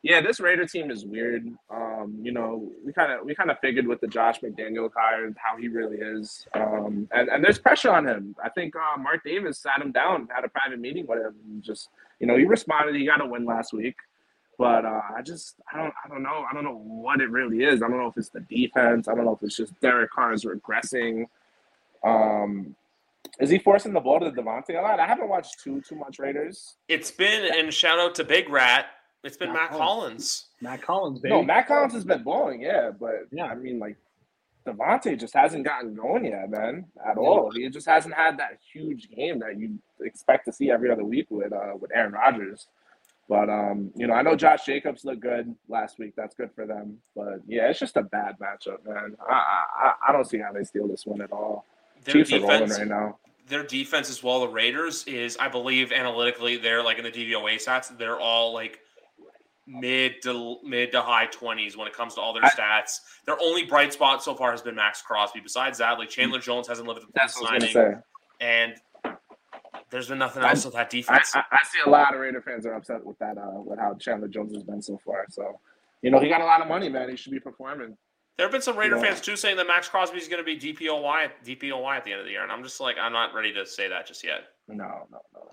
[0.04, 1.48] yeah, this Raider team is weird.
[1.70, 5.32] Um, you know, we kind of we kind of figured with the Josh McDaniel hire
[5.38, 8.36] how he really is, um, and and there's pressure on him.
[8.44, 11.62] I think uh, Mark Davis sat him down, had a private meeting with him, and
[11.62, 11.90] just
[12.20, 12.96] you know he responded.
[12.96, 13.96] He got a win last week,
[14.62, 17.64] but uh, I just I don't I don't know I don't know what it really
[17.64, 17.82] is.
[17.82, 19.08] I don't know if it's the defense.
[19.08, 21.26] I don't know if it's just Derek Carr is regressing.
[22.04, 22.76] Um,
[23.40, 25.00] is he forcing the ball to Davante a lot?
[25.00, 26.76] I haven't watched too too much Raiders.
[26.88, 28.86] It's been and shout out to Big Rat
[29.24, 30.48] it's been Matt, Matt Collins.
[30.62, 31.34] Matt Collins, baby.
[31.34, 33.96] No, Matt Collins has been blowing, yeah, but yeah, I mean, like
[34.66, 37.52] Davante just hasn't gotten going yet, man, at all.
[37.52, 41.28] He just hasn't had that huge game that you expect to see every other week
[41.30, 42.68] with uh, with Aaron Rodgers.
[43.32, 46.16] But um, you know, I know Josh Jacobs looked good last week.
[46.18, 46.98] That's good for them.
[47.16, 49.16] But yeah, it's just a bad matchup, man.
[49.26, 51.66] I I, I don't see how they steal this one at all.
[52.04, 53.20] Their Chiefs defense, are rolling right now.
[53.48, 57.56] Their defense as well, the Raiders is, I believe, analytically, they're like in the DVOA
[57.66, 58.82] stats, they're all like
[59.66, 63.00] mid to mid to high 20s when it comes to all their stats.
[63.26, 65.40] Their only bright spot so far has been Maxx Crosby.
[65.40, 68.02] Besides that, like Chandler Jones hasn't lived up to the signing.
[68.42, 68.74] And
[69.92, 71.32] there's been nothing else I, with that defense.
[71.36, 73.78] I, I, I, see a lot of Raider fans are upset with that, uh, with
[73.78, 75.26] how Chandler Jones has been so far.
[75.30, 75.60] So,
[76.02, 77.10] you know, he got a lot of money, man.
[77.10, 77.98] He should be performing.
[78.38, 80.58] There have been some Raider fans too saying that Maxx Crosby is going to be
[80.58, 83.54] DPOY, DPOY at the end of the year, and I'm just like, I'm not ready
[83.54, 84.46] to say that just yet.
[84.68, 85.52] No, no, no.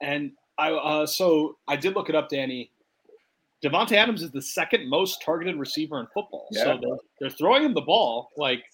[0.00, 2.70] And I, uh, so I did look it up, Danny.
[3.64, 6.48] Davante Adams is the second most targeted receiver in football.
[6.50, 6.64] Yeah.
[6.64, 8.30] So they're, they're, throwing him the ball.
[8.36, 8.64] Like,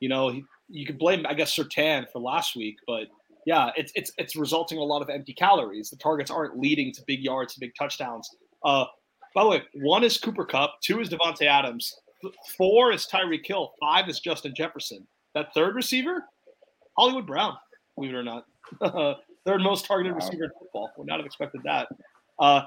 [0.00, 3.08] you know, he, you could blame, I guess, Surtain for last week, but
[3.46, 5.88] yeah, it's it's it's resulting in a lot of empty calories.
[5.88, 8.28] The targets aren't leading to big yards, to big touchdowns.
[8.64, 8.84] Uh,
[9.34, 11.94] by the way, one is Cooper Kupp, two is Davante Adams,
[12.58, 15.06] four is Tyreek Hill, five is Justin Jefferson.
[15.34, 16.24] That third receiver,
[16.98, 17.54] Hollywood Brown,
[17.94, 18.46] believe it or not,
[19.46, 20.16] third most targeted wow.
[20.16, 20.90] receiver in football.
[20.98, 21.86] Would not have expected that.
[22.40, 22.62] Uh,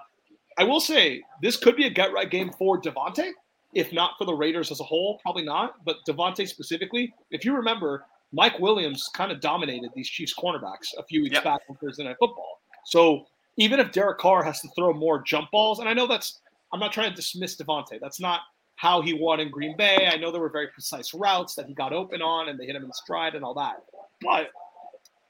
[0.57, 3.31] I will say this could be a get right game for Davante,
[3.73, 7.13] if not for the Raiders as a whole, probably not, but Davante specifically.
[7.31, 11.43] If you remember, Mike Williams kind of dominated these Chiefs cornerbacks a few weeks yep.
[11.43, 12.59] back on Thursday Night Football.
[12.85, 13.25] So
[13.57, 16.39] even if Derek Carr has to throw more jump balls, and I know that's
[16.71, 17.99] I'm not trying to dismiss Davante.
[17.99, 18.41] That's not
[18.75, 20.09] how he won in Green Bay.
[20.11, 22.75] I know there were very precise routes that he got open on and they hit
[22.75, 23.83] him in stride and all that.
[24.21, 24.51] But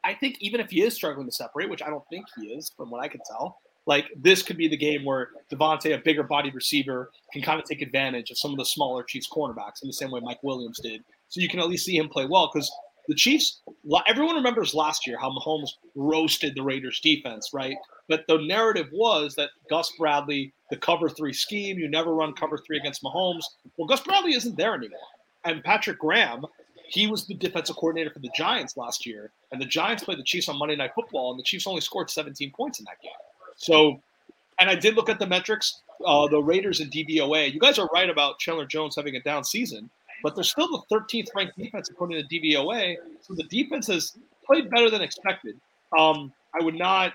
[0.03, 2.71] I think even if he is struggling to separate, which I don't think he is
[2.75, 6.21] from what I can tell, like this could be the game where Davante, a bigger
[6.21, 9.87] body receiver, can kind of take advantage of some of the smaller Chiefs cornerbacks in
[9.87, 11.03] the same way Mike Williams did.
[11.29, 12.71] So you can at least see him play well because
[13.09, 13.59] the Chiefs,
[14.07, 17.75] everyone remembers last year how Mahomes roasted the Raiders defense, right?
[18.07, 22.59] But the narrative was that Gus Bradley, the cover three scheme, you never run cover
[22.59, 23.45] three against Mahomes.
[23.77, 24.99] Well, Gus Bradley isn't there anymore.
[25.43, 26.45] And Patrick Graham,
[26.85, 29.31] he was the defensive coordinator for the Giants last year.
[29.51, 32.11] And the Giants played the Chiefs on Monday Night Football, and the Chiefs only scored
[32.11, 33.11] 17 points in that game.
[33.55, 33.99] So,
[34.59, 37.51] and I did look at the metrics, uh, the Raiders and DVOA.
[37.51, 39.89] You guys are right about Chandler Jones having a down season,
[40.23, 42.97] but they're still the 13th ranked defense according to DVOA.
[43.21, 45.59] So the defense has played better than expected.
[45.97, 47.13] Um, I would not,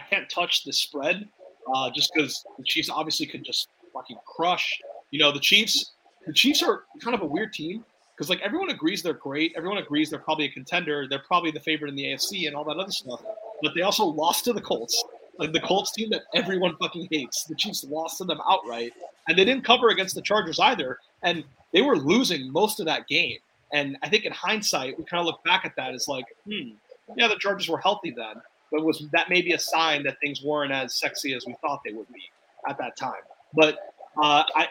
[0.00, 1.28] I can't touch the spread
[1.74, 4.80] uh, just because the Chiefs obviously could just fucking crush.
[5.10, 5.92] You know, the Chiefs,
[6.26, 7.84] the Chiefs are kind of a weird team
[8.16, 9.52] because like everyone agrees they're great.
[9.56, 11.06] Everyone agrees they're probably a contender.
[11.08, 13.22] They're probably the favorite in the AFC and all that other stuff.
[13.62, 15.02] But they also lost to the Colts.
[15.38, 17.44] Like the Colts team that everyone fucking hates.
[17.44, 18.92] The Chiefs lost to them outright.
[19.28, 20.98] And they didn't cover against the Chargers either.
[21.22, 23.38] And they were losing most of that game.
[23.72, 26.70] And I think in hindsight, we kind of look back at that as like, hmm,
[27.16, 28.40] yeah, the Chargers were healthy then.
[28.72, 31.92] but was that maybe a sign that things weren't as sexy as we thought they
[31.92, 32.30] would be
[32.68, 33.22] at that time.
[33.54, 34.68] But uh, I,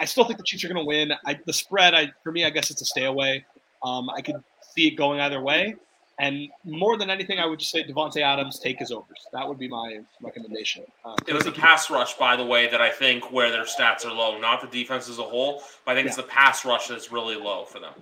[0.00, 1.12] I, still think the Chiefs are going to win.
[1.24, 3.44] I, the spread, I for me, I guess it's a stay away.
[3.82, 4.42] Um, I could
[4.74, 5.76] see it going either way.
[6.20, 9.26] And more than anything, I would just say Davante Adams take his overs.
[9.32, 10.84] That would be my recommendation.
[11.04, 14.06] Uh, It was the pass rush, by the way, that I think where their stats
[14.06, 15.62] are low, not the defense as a whole.
[15.84, 17.94] But I think it's the pass rush that's really low for them.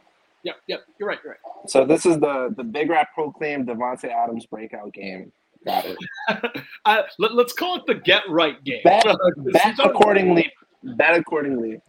[0.45, 1.71] Yep, yep, you're right, you're right.
[1.71, 5.31] So this is the the Big Rat proclaimed Davante Adams breakout game.
[5.65, 5.97] Got it.
[6.85, 8.81] uh, let, us call it the get right game.
[8.83, 9.05] Bet,
[9.53, 10.53] bet accordingly.
[10.83, 11.81] Bet accordingly.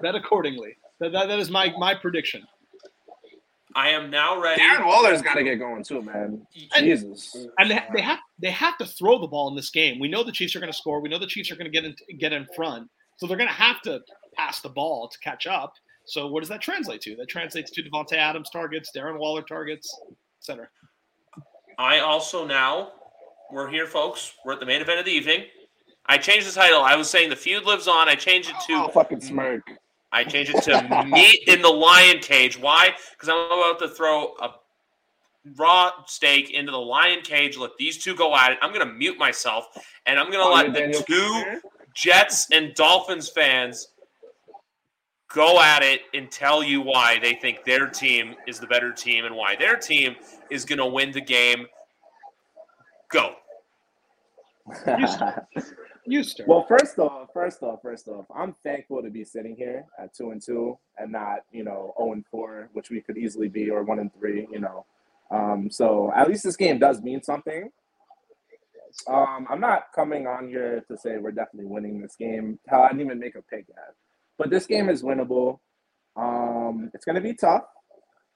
[0.00, 0.76] Bet accordingly.
[1.00, 2.46] That, that, that is my my prediction.
[3.78, 4.60] I am now ready.
[4.60, 6.44] Darren Waller's got to get going too, man.
[6.76, 7.36] Jesus.
[7.58, 10.00] And they, they have they have to throw the ball in this game.
[10.00, 11.00] We know the Chiefs are going to score.
[11.00, 12.88] We know the Chiefs are going to get in get in front.
[13.18, 14.00] So they're going to have to
[14.34, 15.74] pass the ball to catch up.
[16.06, 17.14] So what does that translate to?
[17.14, 19.88] That translates to Davante Adams targets, Darren Waller targets,
[20.40, 20.66] etc.
[21.78, 22.90] I also now
[23.52, 24.32] we're here, folks.
[24.44, 25.44] We're at the main event of the evening.
[26.06, 26.80] I changed the title.
[26.80, 28.08] I was saying the feud lives on.
[28.08, 29.62] I changed it to oh, fucking smirk.
[30.12, 32.58] I change it to meat in the lion cage.
[32.58, 32.90] Why?
[33.12, 34.50] Because I'm about to throw a
[35.56, 37.56] raw steak into the lion cage.
[37.56, 38.58] Let these two go at it.
[38.62, 39.66] I'm going to mute myself,
[40.06, 41.60] and I'm going to let the two
[41.94, 43.88] Jets and Dolphins fans
[45.32, 49.26] go at it and tell you why they think their team is the better team
[49.26, 50.16] and why their team
[50.50, 51.66] is going to win the game.
[53.10, 53.34] Go.
[56.10, 56.24] You.
[56.46, 60.30] Well, first off, first off, first off, I'm thankful to be sitting here at two
[60.30, 63.70] and two and not, you know, zero oh and four, which we could easily be,
[63.70, 64.48] or one and three.
[64.50, 64.86] You know,
[65.30, 67.70] um, so at least this game does mean something.
[69.06, 72.58] Um, I'm not coming on here to say we're definitely winning this game.
[72.66, 73.94] Hell, I didn't even make a pick yet,
[74.38, 75.58] but this game is winnable.
[76.16, 77.64] Um, it's going to be tough,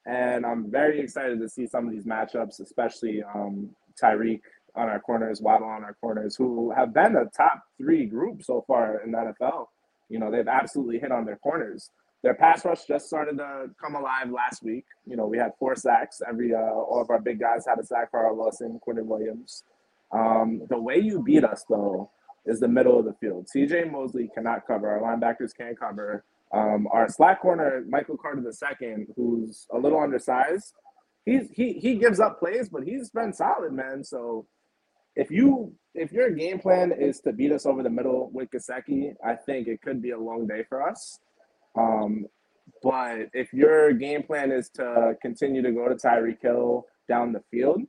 [0.05, 3.71] and I'm very excited to see some of these matchups, especially um,
[4.01, 4.41] Tyreek
[4.75, 8.63] on our corners, Waddle on our corners, who have been a top three group so
[8.67, 9.67] far in the NFL.
[10.09, 11.89] You know, they've absolutely hit on their corners.
[12.23, 14.85] Their pass rush just started to come alive last week.
[15.05, 16.21] You know, we had four sacks.
[16.27, 19.63] Every uh, all of our big guys had a sack for Carl Lawson, Quinnen Williams.
[20.11, 22.09] Um, the way you beat us though
[22.45, 23.47] is the middle of the field.
[23.53, 24.89] CJ Mosley cannot cover.
[24.89, 26.23] Our linebackers can't cover.
[26.53, 28.43] Um, our slack corner, Michael Carter
[28.81, 30.73] II, who's a little undersized,
[31.25, 34.03] he's he he gives up plays, but he's been solid, man.
[34.03, 34.45] So
[35.15, 39.13] if you if your game plan is to beat us over the middle with Gesicki,
[39.23, 41.19] I think it could be a long day for us.
[41.77, 42.25] Um,
[42.81, 47.43] but if your game plan is to continue to go to Tyreek Hill down the
[47.51, 47.81] field,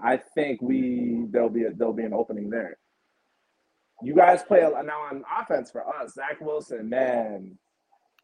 [0.00, 2.78] I think we there'll be a, there'll be an opening there.
[4.02, 6.14] You guys play now on offense for us.
[6.14, 7.58] Zach Wilson, man,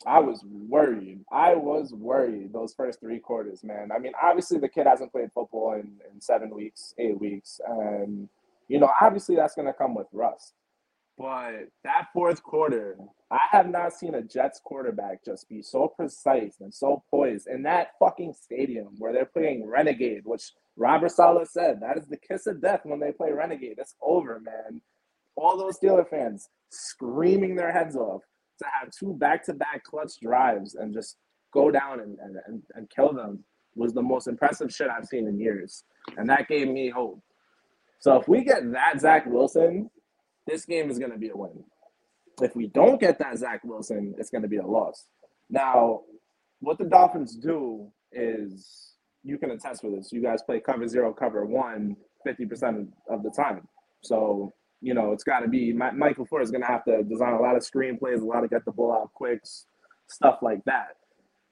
[0.07, 1.21] I was worried.
[1.33, 3.91] I was worried those first three quarters, man.
[3.95, 8.29] I mean, obviously the kid hasn't played football in, in seven weeks, eight weeks, and
[8.69, 10.55] you know, obviously that's gonna come with rust.
[11.17, 12.97] But that fourth quarter,
[13.31, 17.63] I have not seen a Jets quarterback just be so precise and so poised in
[17.63, 22.47] that fucking stadium where they're playing Renegade, which Robert Saleh said that is the kiss
[22.47, 23.77] of death when they play Renegade.
[23.79, 24.81] It's over, man.
[25.37, 28.23] All those Steeler fans screaming their heads off
[28.59, 31.17] to have two back-to-back clutch drives and just
[31.53, 32.17] go down and,
[32.47, 33.45] and, and kill them
[33.77, 35.85] was the most impressive shit I've seen in years.
[36.17, 37.21] And that gave me hope.
[38.01, 39.91] So if we get that Zach Wilson,
[40.47, 41.65] this game is going to be a win.
[42.43, 45.07] If we don't get that Zach Wilson, it's going to be a loss.
[45.49, 46.01] Now,
[46.61, 50.13] what the Dolphins do is you can attest with this.
[50.13, 53.67] You guys play cover zero, cover one 50% of the time.
[54.03, 54.53] So
[54.85, 57.41] you know, it's got to be Mike LaFleur is going to have to design a
[57.41, 59.67] lot of screenplays, a lot of get the ball out quicks,
[60.09, 60.97] stuff like that.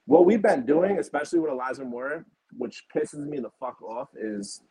[0.05, 2.25] What we've been doing, especially with Elijah Moore,
[2.57, 4.61] which pisses me the fuck off, is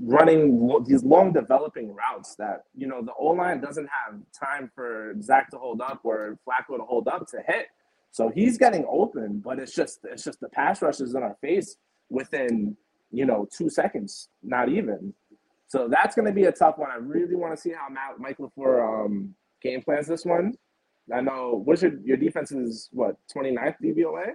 [0.00, 5.14] running these long developing routes that you know the O line doesn't have time for
[5.20, 7.66] Zach to hold up or Flacco to hold up to hit.
[8.12, 11.36] So he's getting open, but it's just it's just the pass rush is in our
[11.42, 11.76] face
[12.08, 12.76] within
[13.12, 15.12] you know two seconds, not even.
[15.76, 16.90] So that's going to be a tough one.
[16.90, 20.54] I really want to see how Matt, Mike LaFleur um, game plans this one.
[21.14, 24.30] I know what's your your defense is what 29th DVOA,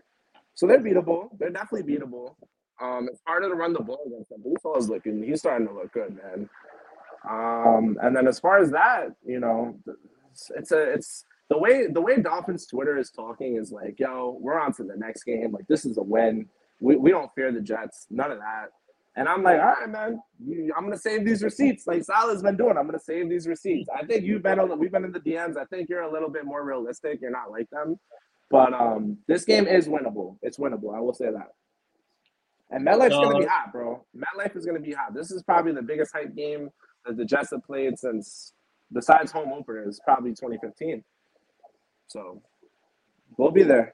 [0.54, 1.30] so they're beatable.
[1.40, 2.36] They're definitely beatable.
[2.80, 4.44] Um, it's harder to run the ball against them.
[4.78, 6.48] is looking, he's starting to look good, man.
[7.28, 9.80] Um, and then as far as that, you know,
[10.32, 14.38] it's, it's a it's the way the way Dolphins Twitter is talking is like, yo,
[14.40, 15.52] we're on to the next game.
[15.52, 16.48] Like this is a win.
[16.80, 18.06] We we don't fear the Jets.
[18.12, 18.68] None of that.
[19.16, 22.56] And I'm like, all right, man, you, I'm gonna save these receipts, like Saleh's been
[22.56, 22.78] doing.
[22.78, 23.90] I'm gonna save these receipts.
[23.94, 25.58] I think you've been on, we've been in the DMs.
[25.58, 27.20] I think you're a little bit more realistic.
[27.22, 28.00] You're not like them,
[28.50, 30.38] but um, this game is winnable.
[30.42, 30.96] It's winnable.
[30.96, 31.50] I will say that.
[32.70, 34.06] And MetLife's uh, gonna be hot, bro.
[34.16, 35.14] MetLife is gonna be hot.
[35.14, 36.70] This is probably the biggest hype game
[37.06, 38.54] that the Jets have played since,
[38.94, 41.04] besides home openers, probably 2015.
[42.08, 42.42] So
[43.38, 43.94] we'll be there.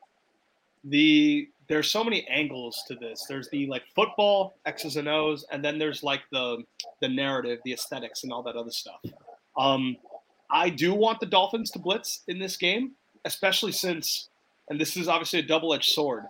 [0.84, 3.26] The there's so many angles to this.
[3.28, 6.64] There's the like football X's and O's, and then there's like the
[7.02, 9.02] the narrative, the aesthetics, and all that other stuff.
[9.58, 9.98] Um,
[10.50, 12.92] I do want the Dolphins to blitz in this game,
[13.26, 14.30] especially since,
[14.70, 16.24] and this is obviously a double edged sword.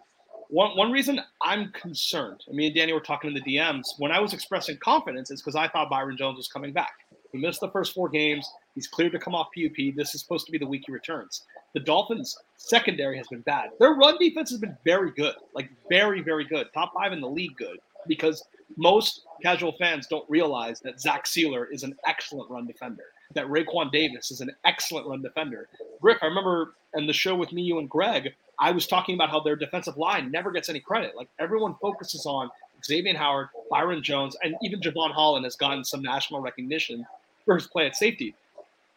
[0.50, 4.20] One, one reason I'm concerned, me and Danny were talking in the DMs, when I
[4.20, 6.94] was expressing confidence, is because I thought Byron Jones was coming back.
[7.32, 8.50] He missed the first four games.
[8.78, 9.96] He's cleared to come off PUP.
[9.96, 11.46] This is supposed to be the week he returns.
[11.74, 13.72] The Dolphins' secondary has been bad.
[13.80, 16.68] Their run defense has been very good, like very, very good.
[16.76, 17.80] Top five in the league, good.
[18.06, 18.44] Because
[18.78, 23.92] most casual fans don't realize that Zach Sieler is an excellent run defender that Raekwon
[23.92, 25.68] Davis is an excellent run defender.
[26.02, 29.30] Griff, I remember in the show with me, you and Greg, I was talking about
[29.30, 31.16] how their defensive line never gets any credit.
[31.16, 32.50] Like everyone focuses on
[32.86, 37.06] Xavier Howard, Byron Jones, and even Jevon Holland has gotten some national recognition
[37.46, 38.36] for his play at safety.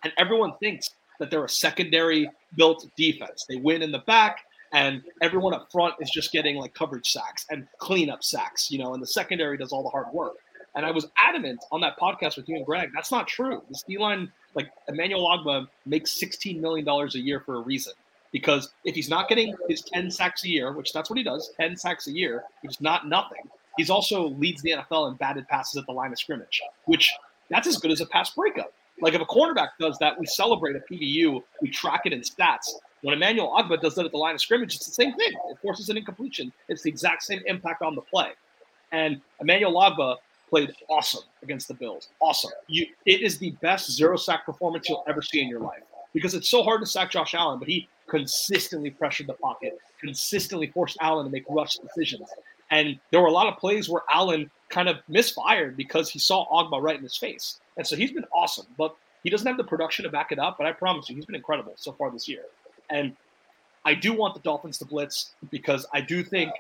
[0.05, 3.45] And everyone thinks that they're a secondary built defense.
[3.49, 4.39] They win in the back,
[4.73, 8.95] and everyone up front is just getting like coverage sacks and cleanup sacks, you know,
[8.95, 10.37] and the secondary does all the hard work.
[10.75, 12.91] And I was adamant on that podcast with you and Greg.
[12.95, 13.63] That's not true.
[13.69, 17.93] This D line, like Emmanuel Ogbah, makes $16 million a year for a reason.
[18.33, 21.53] Because if he's not getting his 10 sacks a year, which that's what he does,
[21.61, 23.43] 10 sacks a year, which is not nothing,
[23.77, 27.13] he's also leads the NFL in batted passes at the line of scrimmage, which
[27.49, 28.73] that's as good as a pass breakup.
[29.01, 32.73] Like if a cornerback does that, we celebrate a PBU, we track it in stats.
[33.03, 35.33] When Emmanuel Ogbah does that at the line of scrimmage, it's the same thing.
[35.51, 36.53] It forces an incompletion.
[36.69, 38.33] It's the exact same impact on the play.
[38.93, 40.17] And Emmanuel Ogbah
[40.51, 42.09] played awesome against the Bills.
[42.21, 42.51] Awesome.
[42.67, 45.83] You, it is the best zero sack performance you'll ever see in your life
[46.13, 50.67] because it's so hard to sack Josh Allen, but he consistently pressured the pocket, consistently
[50.67, 52.29] forced Allen to make rush decisions.
[52.71, 56.47] And there were a lot of plays where Allen kind of misfired because he saw
[56.49, 57.61] Ogbah right in his face.
[57.77, 60.59] And so he's been awesome, but he doesn't have the production to back it up.
[60.59, 62.43] But I promise you, he's been incredible so far this year.
[62.91, 63.17] And
[63.85, 66.53] I do want the Dolphins to blitz because I do think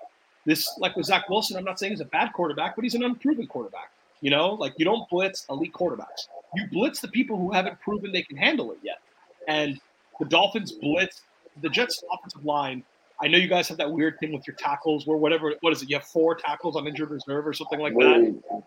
[0.46, 3.02] this, like with Zach Wilson, I'm not saying he's a bad quarterback, but he's an
[3.02, 3.90] unproven quarterback.
[4.20, 6.28] You know, like you don't blitz elite quarterbacks.
[6.54, 9.00] You blitz the people who haven't proven they can handle it yet.
[9.48, 9.80] And
[10.18, 11.22] the Dolphins blitz
[11.62, 12.82] the Jets offensive line.
[13.22, 15.82] I know you guys have that weird thing with your tackles where whatever what is
[15.82, 15.90] it?
[15.90, 18.62] You have four tackles on injured reserve or something like that.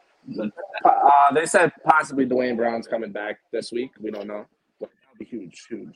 [0.86, 3.92] Uh, they said possibly Duane Brown's coming back this week.
[4.00, 4.46] We don't know.
[4.80, 5.96] But that'll be huge, huge.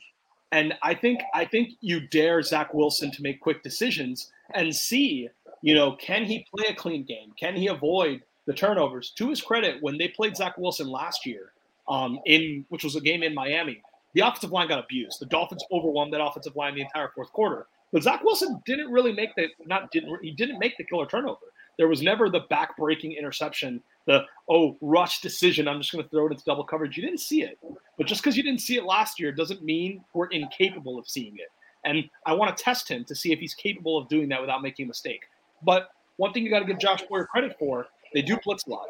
[0.52, 5.28] And I think I think you dare Zach Wilson to make quick decisions and see
[5.62, 7.32] you know, can he play a clean game?
[7.38, 9.10] Can he avoid the turnovers?
[9.16, 11.52] To his credit, when they played Zach Wilson last year,
[11.88, 13.82] um, in which was a game in Miami,
[14.14, 15.20] the offensive line got abused.
[15.20, 17.66] The Dolphins overwhelmed that offensive line the entire fourth quarter.
[17.92, 21.46] But Zach Wilson didn't really make the not didn't he didn't make the killer turnover.
[21.78, 25.68] There was never the back-breaking interception, the oh rush decision.
[25.68, 26.96] I'm just going to throw it into double coverage.
[26.96, 27.58] You didn't see it,
[27.96, 31.36] but just because you didn't see it last year doesn't mean we're incapable of seeing
[31.36, 31.50] it.
[31.84, 34.60] And I want to test him to see if he's capable of doing that without
[34.60, 35.22] making a mistake.
[35.62, 38.70] But one thing you got to give Josh Boyer credit for, they do blitz a
[38.70, 38.88] lot.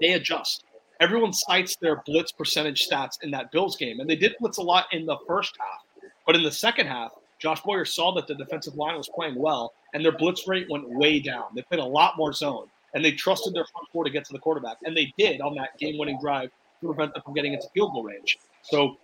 [0.00, 0.64] They adjust.
[1.00, 4.62] Everyone cites their blitz percentage stats in that Bills game, and they did blitz a
[4.62, 6.10] lot in the first half.
[6.26, 7.12] But in the second half,
[7.42, 10.88] Josh Boyer saw that the defensive line was playing well, and their blitz rate went
[10.88, 11.46] way down.
[11.56, 14.32] They played a lot more zone, and they trusted their front four to get to
[14.32, 16.50] the quarterback, and they did on that game-winning drive
[16.80, 18.38] to prevent them from getting into field goal range.
[18.62, 18.96] So,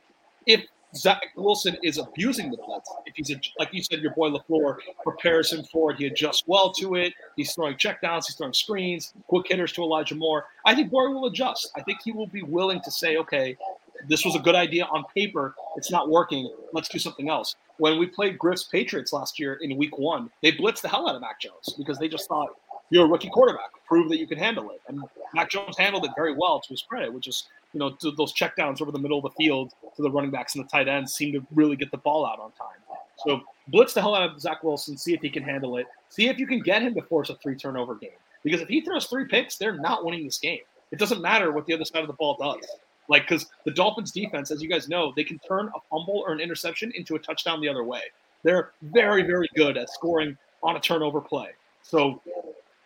[0.47, 2.90] if Zach Wilson is abusing the blitz.
[3.05, 5.98] If he's a, like you said, your boy Lafleur prepares him for it.
[5.98, 7.12] He adjusts well to it.
[7.36, 8.27] He's throwing checkdowns.
[8.27, 10.47] He's throwing screens, quick hitters to Elijah Moore.
[10.65, 11.70] I think Boyer will adjust.
[11.77, 13.59] I think he will be willing to say, okay,
[14.07, 15.55] this was a good idea on paper.
[15.77, 16.53] It's not working.
[16.73, 17.57] Let's do something else.
[17.79, 21.15] When we played Griff's Patriots last year in Week One, they blitzed the hell out
[21.15, 22.49] of Mac Jones because they just thought
[22.91, 23.70] you're a rookie quarterback.
[23.87, 24.81] Prove that you can handle it.
[24.89, 25.03] And
[25.35, 28.81] Mac Jones handled it very well to his credit, which is you know, those checkdowns
[28.81, 31.33] over the middle of the field to the running backs and the tight ends seem
[31.33, 32.79] to really get the ball out on time.
[33.27, 35.87] So blitz the hell out of Zach Wilson, see if he can handle it.
[36.09, 38.11] See if you can get him to force a three turnover game.
[38.45, 40.61] Because if he throws three picks, they're not winning this game.
[40.93, 42.65] It doesn't matter what the other side of the ball does.
[43.09, 46.32] Like, because the Dolphins defense, as you guys know, they can turn a fumble or
[46.32, 48.02] an interception into a touchdown the other way.
[48.43, 51.51] They're very, very good at scoring on a turnover play.
[51.82, 52.20] So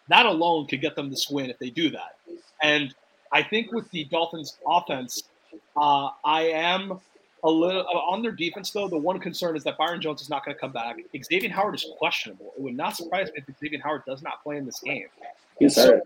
[0.08, 2.16] that alone could get them this win if they do that.
[2.62, 2.94] And
[3.32, 5.24] I think with the Dolphins' offense,
[5.76, 7.00] uh, I am
[7.44, 8.88] a little uh, on their defense though.
[8.88, 10.96] The one concern is that Byron Jones is not going to come back.
[11.24, 12.52] Xavier Howard is questionable.
[12.56, 15.06] It would not surprise me if Xavier Howard does not play in this game.
[15.58, 16.00] Yes, so,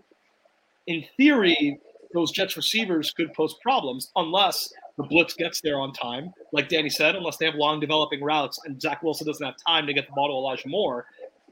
[0.87, 1.79] in theory,
[2.17, 6.33] those Jets receivers could pose problems unless the blitz gets there on time.
[6.51, 9.85] Like Danny said, unless they have long developing routes and Zach Wilson doesn't have time
[9.87, 11.05] to get the ball to Elijah Moore,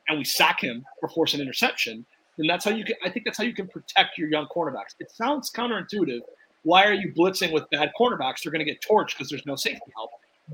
[0.07, 2.05] and we sack him or force an interception
[2.37, 2.95] then that's how you can.
[3.03, 4.95] I think that's how you can protect your young cornerbacks.
[4.99, 6.21] It sounds counterintuitive.
[6.63, 8.43] Why are you blitzing with bad cornerbacks?
[8.43, 10.11] They're going to get torched because there's no safety help.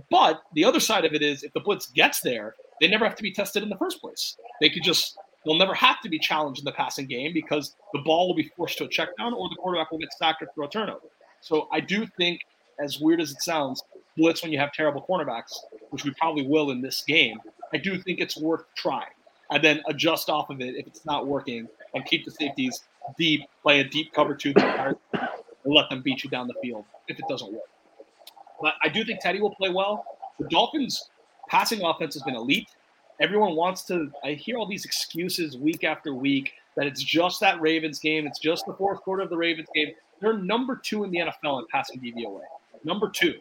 [0.10, 3.16] But the other side of it is, if the blitz gets there, they never have
[3.16, 4.38] to be tested in the first place.
[4.60, 8.00] They could just they'll never have to be challenged in the passing game because the
[8.00, 10.48] ball will be forced to a check down or the quarterback will get sacked or
[10.54, 11.08] throw a turnover.
[11.42, 12.42] So I do think,
[12.80, 13.84] as weird as it sounds,
[14.18, 15.54] blitz when you have terrible cornerbacks,
[15.90, 17.40] which we probably will in this game,
[17.74, 19.12] I do think it's worth trying.
[19.50, 22.84] And then adjust off of it if it's not working and keep the safeties
[23.18, 24.96] deep, play a deep cover two and
[25.66, 27.70] let them beat you down the field if it doesn't work.
[28.62, 30.06] But I do think Teddy will play well.
[30.40, 31.10] The Dolphins'
[31.50, 32.70] passing offense has been elite.
[33.22, 34.12] Everyone wants to.
[34.24, 38.26] I hear all these excuses week after week that it's just that Ravens game.
[38.26, 39.90] It's just the fourth quarter of the Ravens game.
[40.20, 42.42] They're number two in the NFL in passing DVOA.
[42.84, 43.36] Number two.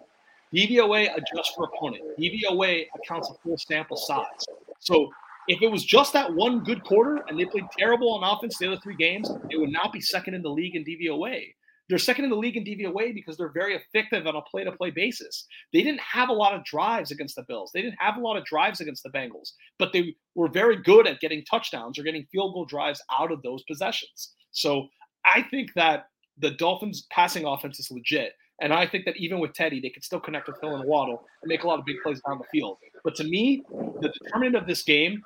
[0.55, 2.03] DVOA adjusts for opponent.
[2.19, 4.45] DVOA accounts for full sample size.
[4.81, 5.11] So
[5.49, 8.67] if it was just that one good quarter and they played terrible on offense the
[8.67, 11.55] other three games, it would not be second in the league in DVOA.
[11.91, 14.71] They're second in the league in DVOA because they're very effective on a play to
[14.71, 15.45] play basis.
[15.73, 17.73] They didn't have a lot of drives against the Bills.
[17.75, 21.09] They didn't have a lot of drives against the Bengals, but they were very good
[21.09, 24.35] at getting touchdowns or getting field goal drives out of those possessions.
[24.53, 24.87] So
[25.27, 26.07] I think that
[26.39, 28.35] the Dolphins' passing offense is legit.
[28.63, 31.25] And I think that even with Teddy, they could still connect with Hill and Waddle
[31.43, 32.77] and make a lot of big plays down the field.
[33.03, 33.65] But to me,
[34.01, 35.23] the determinant of this game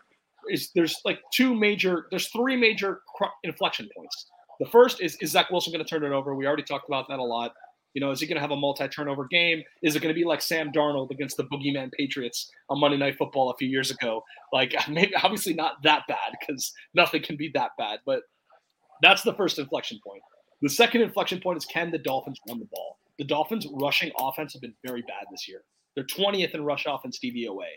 [0.50, 3.00] is there's like two major, there's three major
[3.42, 4.30] inflection points.
[4.64, 6.34] The first is is Zach Wilson going to turn it over?
[6.34, 7.52] We already talked about that a lot.
[7.92, 9.62] You know, is he going to have a multi-turnover game?
[9.82, 13.16] Is it going to be like Sam Darnold against the Boogeyman Patriots on Monday Night
[13.18, 14.24] Football a few years ago?
[14.54, 18.00] Like, maybe obviously not that bad because nothing can be that bad.
[18.06, 18.22] But
[19.02, 20.22] that's the first inflection point.
[20.62, 22.98] The second inflection point is can the Dolphins run the ball?
[23.18, 25.60] The Dolphins' rushing offense have been very bad this year.
[25.94, 27.68] They're 20th in rush offense DVOA.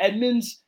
[0.00, 0.62] Edmonds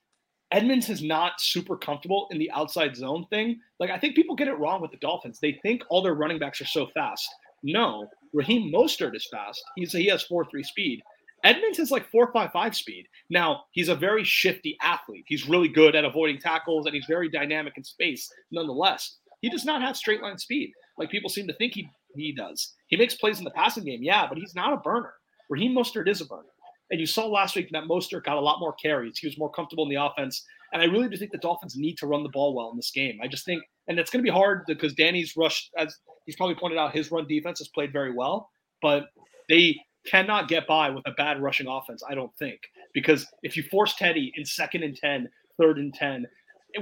[0.51, 3.61] Edmonds is not super comfortable in the outside zone thing.
[3.79, 5.39] Like I think people get it wrong with the Dolphins.
[5.41, 7.29] They think all their running backs are so fast.
[7.63, 9.63] No, Raheem Mostert is fast.
[9.77, 11.03] He's he has four three speed.
[11.45, 13.07] Edmonds is like four five five speed.
[13.31, 15.25] Now he's a very shifty athlete.
[15.29, 18.29] He's really good at avoiding tackles and he's very dynamic in space.
[18.51, 22.33] Nonetheless, he does not have straight line speed like people seem to think he he
[22.33, 22.75] does.
[22.89, 25.13] He makes plays in the passing game, yeah, but he's not a burner.
[25.51, 26.49] Raheem Mostert is a burner.
[26.91, 29.19] And you saw last week that Mostert got a lot more carries.
[29.19, 30.45] He was more comfortable in the offense.
[30.73, 32.91] And I really do think the Dolphins need to run the ball well in this
[32.91, 33.19] game.
[33.23, 35.95] I just think, and it's going to be hard because Danny's rush, as
[36.27, 38.51] he's probably pointed out, his run defense has played very well,
[38.83, 39.07] but
[39.49, 42.61] they cannot get by with a bad rushing offense, I don't think.
[42.95, 45.29] Because if you force Teddy in second and 10,
[45.59, 46.27] third and 10,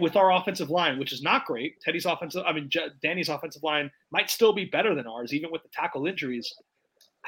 [0.01, 2.69] with our offensive line, which is not great, Teddy's offensive, I mean,
[3.03, 6.53] Danny's offensive line might still be better than ours, even with the tackle injuries.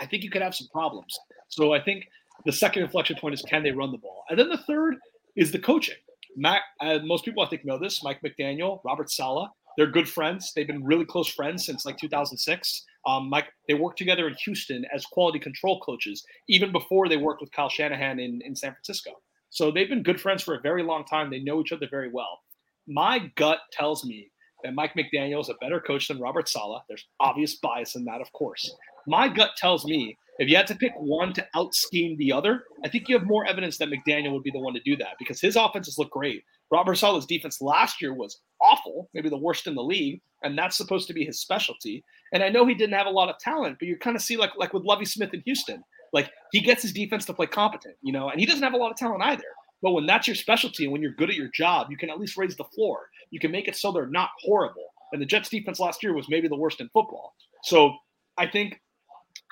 [0.00, 1.16] I think you could have some problems.
[1.48, 2.04] So I think
[2.44, 4.24] the second inflection point is can they run the ball?
[4.28, 4.96] And then the third
[5.36, 5.96] is the coaching.
[6.36, 8.02] Mac, uh, most people I think know this.
[8.04, 10.52] Mike McDaniel, Robert Saleh, they're good friends.
[10.54, 12.84] They've been really close friends since like 2006.
[13.06, 17.40] Um, Mike, they worked together in Houston as quality control coaches, even before they worked
[17.40, 19.12] with Kyle Shanahan in, in San Francisco.
[19.50, 21.30] So they've been good friends for a very long time.
[21.30, 22.40] They know each other very well.
[22.86, 24.30] My gut tells me
[24.64, 26.82] that Mike McDaniel is a better coach than Robert Saleh.
[26.88, 28.74] There's obvious bias in that, of course.
[29.06, 32.62] My gut tells me if you had to pick one to out scheme the other,
[32.84, 35.16] I think you have more evidence that McDaniel would be the one to do that
[35.18, 36.44] because his offenses look great.
[36.70, 40.76] Robert Saleh's defense last year was awful, maybe the worst in the league, and that's
[40.76, 42.04] supposed to be his specialty.
[42.32, 44.36] And I know he didn't have a lot of talent, but you kind of see
[44.36, 45.82] like like with Lovie Smith in Houston,
[46.12, 48.78] like he gets his defense to play competent, you know, and he doesn't have a
[48.78, 49.44] lot of talent either.
[49.82, 52.18] But when that's your specialty and when you're good at your job, you can at
[52.18, 53.08] least raise the floor.
[53.30, 54.86] You can make it so they're not horrible.
[55.12, 57.34] And the Jets defense last year was maybe the worst in football.
[57.62, 57.94] So
[58.36, 58.80] I think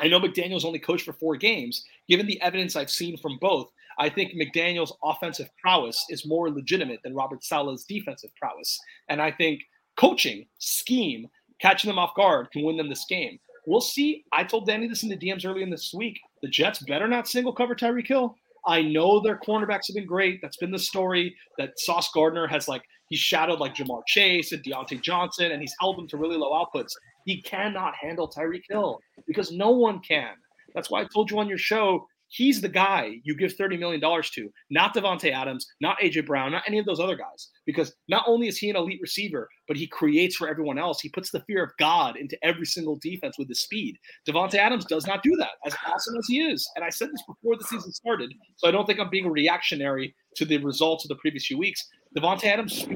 [0.01, 1.85] I know McDaniel's only coached for four games.
[2.09, 7.01] Given the evidence I've seen from both, I think McDaniel's offensive prowess is more legitimate
[7.02, 8.78] than Robert Saleh's defensive prowess.
[9.09, 9.62] And I think
[9.98, 11.27] coaching, scheme,
[11.60, 13.39] catching them off guard can win them this game.
[13.66, 14.24] We'll see.
[14.32, 16.20] I told Danny this in the DMs early in this week.
[16.43, 18.36] The Jets better not single cover Tyreek Hill.
[18.66, 20.40] I know their cornerbacks have been great.
[20.43, 24.62] That's been the story that Sauce Gardner has like he's shadowed like Ja'Marr Chase and
[24.62, 26.93] Diontae Johnson, and he's held them to really low outputs.
[27.24, 30.35] He cannot handle Tyreek Hill because no one can.
[30.74, 33.98] That's why I told you on your show He's the guy you give $30 million
[33.98, 37.48] to, not Davante Adams, not AJ Brown, not any of those other guys.
[37.64, 41.00] Because not only is he an elite receiver, but he creates for everyone else.
[41.00, 43.96] He puts the fear of God into every single defense with his speed.
[44.28, 46.68] Davante Adams does not do that, as awesome as he is.
[46.76, 50.14] And I said this before the season started, so I don't think I'm being reactionary
[50.36, 51.88] to the results of the previous few weeks.
[52.14, 52.86] Davante Adams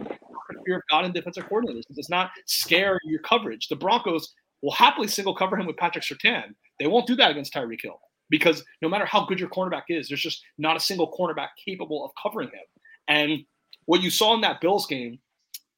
[0.67, 1.85] fear of God and defensive coordinators.
[1.89, 3.69] It does not scare your coverage.
[3.69, 6.53] The Broncos will happily single cover him with Patrick Surtain.
[6.79, 7.99] They won't do that against Tyreek Hill
[8.31, 12.05] because no matter how good your cornerback is, there's just not a single cornerback capable
[12.05, 12.65] of covering him.
[13.09, 13.45] And
[13.87, 15.19] what you saw in that Bills game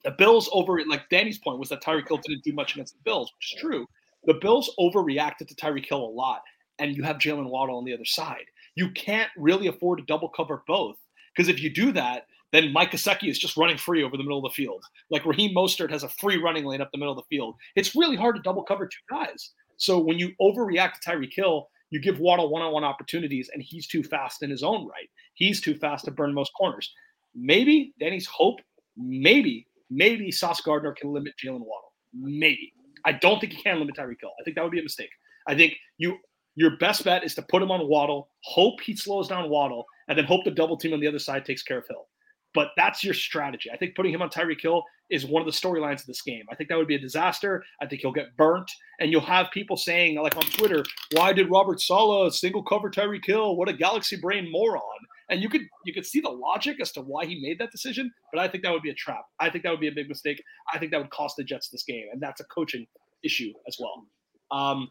[0.05, 3.01] The Bills over, like Danny's point was that Tyreek Hill didn't do much against the
[3.05, 3.87] Bills, which is true.
[4.25, 6.43] The Bills overreacted to Tyreek Hill a lot,
[6.79, 8.45] and you have Jaylen Waddle on the other side.
[8.75, 10.97] You can't really afford to double cover both
[11.35, 14.45] because if you do that, then Mike Gesicki is just running free over the middle
[14.45, 14.85] of the field.
[15.11, 17.57] Like Raheem Mostert has a free running lane up the middle of the field.
[17.77, 19.53] It's really hard to double cover two guys.
[19.79, 24.03] So when you overreact to Tyreek Hill, you give Waddle one-on-one opportunities, and he's too
[24.03, 25.09] fast in his own right.
[25.35, 26.91] He's too fast to burn most corners.
[27.35, 28.61] Maybe Danny's hope,
[28.97, 31.93] maybe, maybe Sauce Gardner can limit Jaylen Waddle.
[32.15, 32.73] Maybe.
[33.05, 34.33] I don't think he can limit Tyreek Hill.
[34.41, 35.11] I think that would be a mistake.
[35.47, 36.17] I think you
[36.55, 40.17] your best bet is to put him on Waddle, hope he slows down Waddle, and
[40.17, 42.07] then hope the double team on the other side takes care of Hill.
[42.55, 43.71] But that's your strategy.
[43.73, 46.45] I think putting him on Tyreek Hill is one of the storylines of this game.
[46.51, 47.63] I think that would be a disaster.
[47.81, 48.71] I think he'll get burnt,
[49.01, 53.25] and you'll have people saying, like on Twitter, "Why did Robert Saleh single cover Tyreek
[53.27, 53.57] Hill?
[53.57, 54.83] What a galaxy brain moron!"
[55.29, 58.13] And you could you could see the logic as to why he made that decision,
[58.33, 59.25] but I think that would be a trap.
[59.41, 60.43] I think that would be a big mistake.
[60.73, 62.87] I think that would cost the Jets this game, and that's a coaching
[63.25, 64.07] issue as well.
[64.51, 64.91] Um,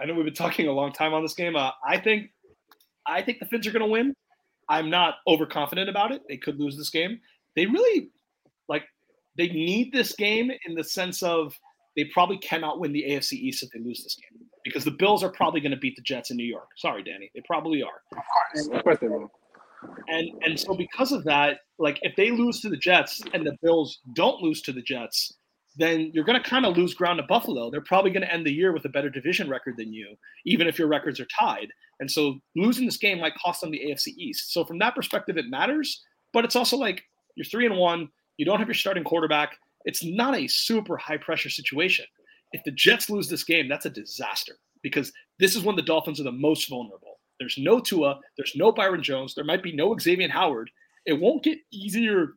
[0.00, 1.56] I know we've been talking a long time on this game.
[1.56, 2.30] Uh, I think
[3.06, 4.14] I think the Finns are going to win.
[4.68, 6.22] I'm not overconfident about it.
[6.28, 7.20] They could lose this game.
[7.54, 8.10] They really
[8.68, 8.84] like
[9.36, 11.54] they need this game in the sense of
[11.96, 15.22] they probably cannot win the AFC East if they lose this game because the Bills
[15.22, 16.68] are probably going to beat the Jets in New York.
[16.76, 18.02] Sorry, Danny, they probably are.
[18.12, 19.30] Of course, of course they will.
[20.08, 23.56] And and so because of that, like if they lose to the Jets and the
[23.62, 25.32] Bills don't lose to the Jets,
[25.76, 27.70] then you're going to kind of lose ground to Buffalo.
[27.70, 30.66] They're probably going to end the year with a better division record than you, even
[30.66, 31.68] if your records are tied.
[32.00, 34.52] And so losing this game might cost them the AFC East.
[34.52, 36.02] So from that perspective, it matters.
[36.32, 37.02] But it's also like
[37.36, 38.08] you're three and one.
[38.36, 39.56] You don't have your starting quarterback.
[39.84, 42.04] It's not a super high pressure situation.
[42.52, 46.20] If the Jets lose this game, that's a disaster because this is when the Dolphins
[46.20, 47.18] are the most vulnerable.
[47.38, 48.20] There's no Tua.
[48.36, 49.34] There's no Byron Jones.
[49.34, 50.70] There might be no Xavier Howard.
[51.06, 52.34] It won't get easier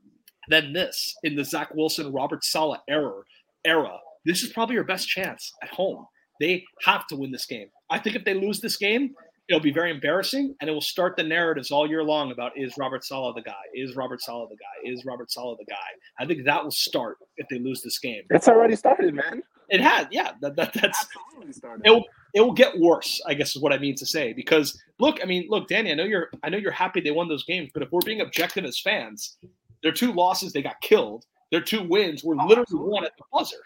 [0.49, 3.21] than this in the Zach Wilson, Robert Saleh era.
[3.65, 3.97] Era.
[4.25, 6.05] This is probably your best chance at home.
[6.39, 7.69] They have to win this game.
[7.89, 9.13] I think if they lose this game,
[9.49, 12.73] it'll be very embarrassing, and it will start the narratives all year long about is
[12.77, 13.53] Robert Saleh the guy?
[13.73, 14.91] Is Robert Saleh the guy?
[14.91, 15.75] Is Robert Saleh the guy?
[16.19, 18.21] I think that will start if they lose this game.
[18.29, 19.41] It's already started, man.
[19.69, 20.31] It has, yeah.
[20.41, 21.85] That, that that's absolutely started.
[21.85, 24.33] It will, it will get worse, I guess is what I mean to say.
[24.33, 27.27] Because look, I mean, look, Danny, I know you're I know you're happy they won
[27.27, 29.37] those games, but if we're being objective as fans,
[29.83, 31.25] their two losses they got killed.
[31.51, 32.91] Their two wins were Oh, literally absolutely.
[32.91, 33.57] won at the buzzer.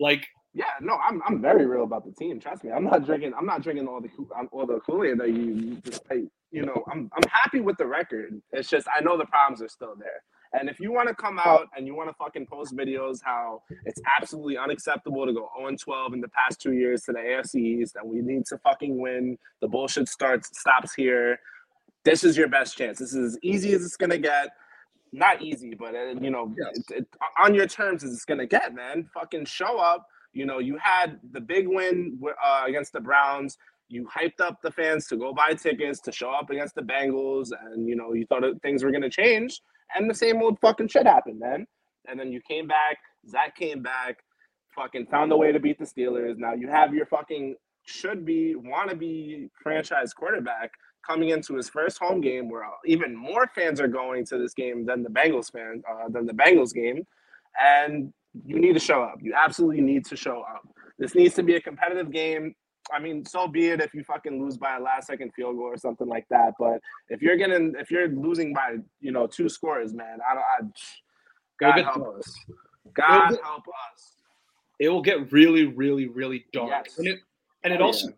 [0.00, 2.40] Like Yeah, no, I'm I'm very real about the team.
[2.40, 3.32] Trust me, I'm not drinking.
[3.38, 4.08] I'm not drinking all the
[4.38, 6.24] um, all the Kool Aid that you pay.
[6.50, 8.42] You know, I'm I'm happy with the record.
[8.52, 10.22] It's just I know the problems are still there.
[10.52, 13.62] And if you want to come out and you want to fucking post videos how
[13.86, 17.56] it's absolutely unacceptable to go 0 12 in the past two years to the AFC
[17.82, 21.38] East and we need to fucking win, the bullshit starts stops here.
[22.04, 22.98] This is your best chance.
[22.98, 24.50] This is as easy as it's gonna get.
[25.12, 26.78] Not easy, but uh, you know, Yes.
[26.90, 27.08] it, it,
[27.42, 29.08] on your terms as it's gonna get, man.
[29.14, 30.06] Fucking show up.
[30.32, 33.58] You know, you had the big win uh, against the Browns.
[33.88, 37.48] You hyped up the fans to go buy tickets to show up against the Bengals,
[37.64, 39.60] and you know you thought things were gonna change,
[39.94, 41.66] and the same old fucking shit happened, man.
[42.08, 42.98] And then you came back.
[43.28, 44.18] Zach came back,
[44.74, 46.38] fucking found a way to beat the Steelers.
[46.38, 50.70] Now you have your fucking should be wanna be franchise quarterback
[51.04, 54.86] coming into his first home game, where even more fans are going to this game
[54.86, 57.04] than the Bengals fan uh, than the Bengals game,
[57.60, 58.12] and
[58.46, 59.18] you need to show up.
[59.20, 60.62] You absolutely need to show up.
[60.98, 62.54] This needs to be a competitive game.
[62.92, 65.66] I mean, so be it if you fucking lose by a last second field goal
[65.66, 66.54] or something like that.
[66.58, 70.44] But if you're getting, if you're losing by, you know, two scores, man, I don't.
[70.44, 70.70] I,
[71.60, 72.34] God get- help us.
[72.94, 74.12] God get- help us.
[74.78, 76.70] it will get really, really, really dark.
[76.86, 76.98] Yes.
[76.98, 77.18] And it
[77.62, 78.08] and it Oh, also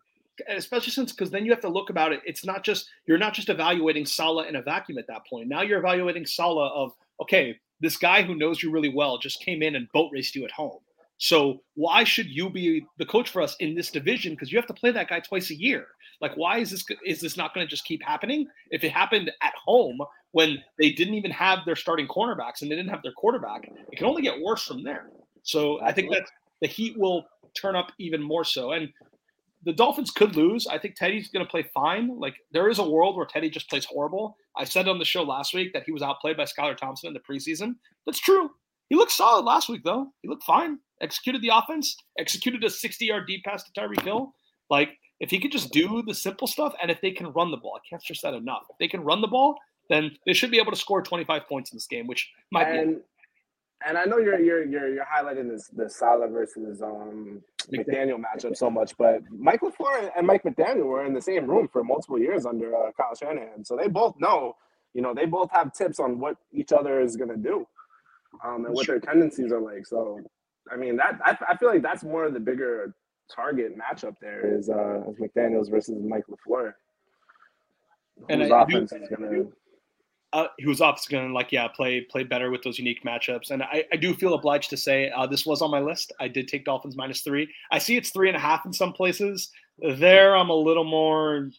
[0.48, 2.20] and especially since because then you have to look about it.
[2.24, 5.48] It's not just you're not just evaluating Saleh in a vacuum at that point.
[5.48, 9.62] Now you're evaluating Saleh of okay, this guy who knows you really well just came
[9.62, 10.78] in and boat raced you at home.
[11.18, 14.32] So why should you be the coach for us in this division?
[14.32, 15.86] Because you have to play that guy twice a year.
[16.20, 18.46] Like, why is this is this not going to just keep happening?
[18.70, 19.98] If it happened at home
[20.30, 23.96] when they didn't even have their starting cornerbacks and they didn't have their quarterback, it
[23.96, 25.10] can only get worse from there.
[25.42, 26.22] So I think that
[26.60, 27.26] the Heat will
[27.60, 28.72] turn up even more so.
[28.72, 28.88] And
[29.64, 30.66] the Dolphins could lose.
[30.66, 32.18] I think Teddy's going to play fine.
[32.18, 34.36] Like there is a world where Teddy just plays horrible.
[34.56, 37.14] I said on the show last week that he was outplayed by Skylar Thompson in
[37.14, 37.74] the preseason.
[38.06, 38.50] That's true.
[38.88, 40.08] He looked solid last week though.
[40.22, 40.78] He looked fine.
[41.00, 41.96] Executed the offense.
[42.18, 44.34] Executed a 60-yard deep pass to Tyreek Hill.
[44.68, 44.90] Like
[45.20, 47.76] if he could just do the simple stuff, and if they can run the ball,
[47.76, 48.64] I can't stress that enough.
[48.70, 49.56] If they can run the ball,
[49.88, 52.78] then they should be able to score 25 points in this game, which might be
[52.78, 53.00] And
[53.86, 58.56] and I know you're you're you're you're highlighting this the Saleh versus um McDaniel matchup
[58.56, 62.18] so much, but Mike LaFleur and Mike McDaniel were in the same room for multiple
[62.18, 64.56] years under uh, Kyle Shanahan, so they both know,
[64.94, 67.66] you know, they both have tips on what each other is gonna do.
[68.44, 69.86] um, and what their tendencies are like.
[69.86, 70.20] So,
[70.72, 72.94] I mean, that I, I feel like that's more of the bigger
[73.34, 76.74] target matchup there is uh, is McDaniel's versus Mike LaFleur.
[78.28, 79.30] And Whose I do- offense is gonna
[80.32, 83.50] uh, who's up is going to like yeah play play better with those unique matchups.
[83.50, 86.12] And I, I do feel obliged to say uh, this was on my list.
[86.20, 87.52] I did take dolphins minus three.
[87.70, 89.50] I see it's three and a half in some places.
[89.78, 91.50] There i'm a little more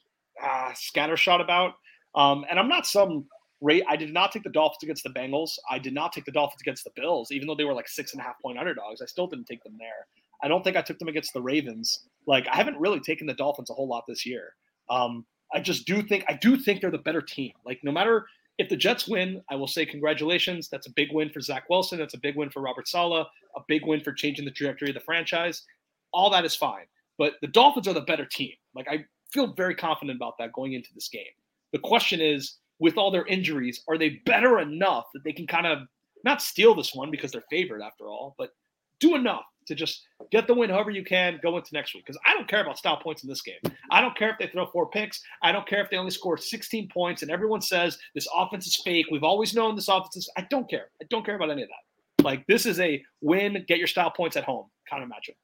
[0.41, 1.74] uh, scattershot about.
[2.16, 3.26] Um, and i'm not some
[3.62, 5.58] rate i did not take the dolphins against the bengals.
[5.70, 8.14] I did not take the dolphins against the bills even though they were like six
[8.14, 9.02] and a half point underdogs.
[9.02, 10.08] I still didn't take them there.
[10.41, 12.06] I don't think i took them against the ravens.
[12.26, 14.54] Like i haven't really taken the dolphins a whole lot this year.
[14.90, 17.54] Um, i just do think i do think they're the better team.
[17.66, 18.26] Like no matter
[18.57, 20.69] if the Jets win, I will say congratulations.
[20.69, 21.99] That's a big win for Zach Wilson.
[21.99, 23.25] That's a big win for Robert Saleh.
[23.55, 25.63] A big win for changing the trajectory of the franchise.
[26.11, 26.85] All that is fine.
[27.17, 28.53] But the Dolphins are the better team.
[28.75, 31.23] Like I feel very confident about that going into this game.
[31.71, 35.65] The question is, with all their injuries, are they better enough that they can kind
[35.65, 35.88] of
[36.23, 38.51] not steal this one because they're favored after all, but
[38.99, 42.06] do enough to just get the win however you can go into next week.
[42.06, 43.60] Because I don't care about style points in this game.
[43.91, 45.22] I don't care if they throw four picks.
[45.41, 48.76] I don't care if they only score 16 points and everyone says this offense is
[48.84, 49.07] fake.
[49.11, 50.30] We've always known this offense is.
[50.38, 50.88] I don't care.
[51.02, 52.23] I don't care about any of that.
[52.23, 55.35] Like this is a win, get your style points at home kind of matchup.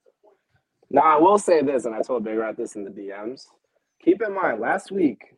[0.89, 3.45] Now I will say this, and I told Big Rat this in the DMs.
[4.03, 5.35] Keep in mind, last week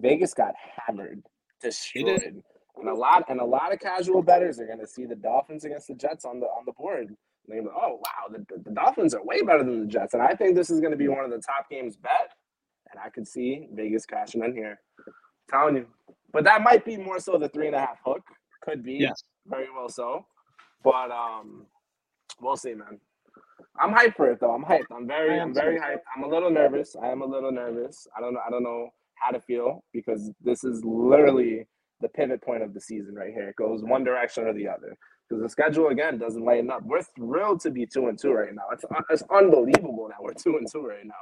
[0.00, 0.54] Vegas got
[0.86, 1.22] hammered,
[1.60, 2.42] destroyed,
[2.76, 5.64] and a lot and a lot of casual bettors are going to see the Dolphins
[5.64, 7.14] against the Jets on the on the board.
[7.48, 10.14] And they're gonna oh wow, the, the, the Dolphins are way better than the Jets,
[10.14, 12.32] and I think this is going to be one of the top games bet.
[12.92, 14.80] And I could see Vegas cashing in here.
[15.50, 15.86] telling you,
[16.32, 18.22] but that might be more so the three and a half hook.
[18.62, 19.22] Could be, Yes.
[19.46, 20.26] very well so.
[20.84, 21.66] But um,
[22.40, 23.00] we'll see, man.
[23.80, 24.52] I'm hyped for it though.
[24.54, 24.86] I'm hyped.
[24.94, 26.02] I'm very, I am very hyped.
[26.16, 26.96] I'm a little nervous.
[27.02, 28.06] I am a little nervous.
[28.16, 28.40] I don't know.
[28.46, 31.66] I don't know how to feel because this is literally
[32.04, 33.48] the pivot point of the season right here.
[33.48, 34.96] It goes one direction or the other
[35.28, 36.82] because the schedule again doesn't lighten up.
[36.84, 38.64] We're thrilled to be two and two right now.
[38.72, 41.14] It's it's unbelievable that we're two and two right now.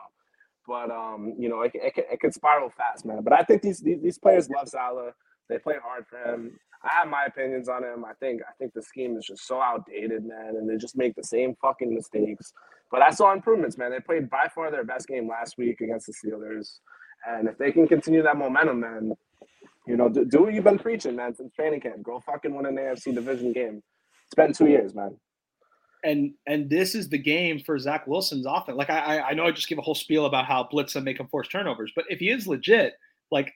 [0.67, 3.23] But um, you know, it, it, it could spiral fast, man.
[3.23, 5.15] But I think these, these these players love Saleh.
[5.49, 6.59] They play hard for him.
[6.85, 8.05] I have my opinions on him.
[8.05, 11.15] I think I think the scheme is just so outdated, man, and they just make
[11.15, 12.53] the same fucking mistakes.
[12.91, 13.93] But I saw improvements, man.
[13.93, 16.81] They played by far their best game last week against the Steelers,
[17.29, 19.13] and if they can continue that momentum, man,
[19.87, 22.03] you know, do, do what you've been preaching, man, since training camp.
[22.03, 23.83] Go fucking win an AFC division game.
[24.27, 25.17] It's been two years, man.
[26.05, 28.77] and and this is the game for Zach Wilson's offense.
[28.79, 31.19] Like I I- know I just gave a whole spiel about how blitz and make
[31.21, 32.95] him force turnovers, but if he is legit,
[33.31, 33.53] like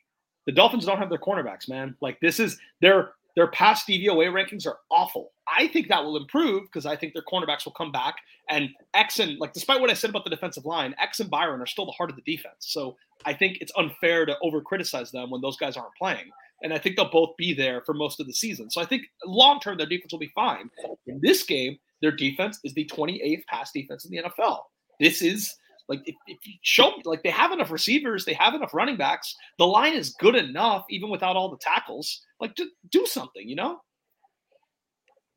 [0.46, 1.96] the Dolphins don't have their cornerbacks, man.
[2.00, 5.32] Like this is their their past DVOA rankings are awful.
[5.46, 8.16] I think that will improve because I think their cornerbacks will come back.
[8.48, 11.60] And X and like despite what I said about the defensive line, X and Byron
[11.60, 12.56] are still the heart of the defense.
[12.60, 12.96] So
[13.26, 16.30] I think it's unfair to over criticize them when those guys aren't playing.
[16.62, 18.70] And I think they'll both be there for most of the season.
[18.70, 20.70] So I think long term their defense will be fine.
[21.06, 24.60] In this game, their defense is the 28th pass defense in the NFL.
[24.98, 25.54] This is
[25.88, 28.96] like if, if you show me like they have enough receivers, they have enough running
[28.96, 29.34] backs.
[29.58, 32.22] The line is good enough, even without all the tackles.
[32.40, 33.78] Like to do something, you know?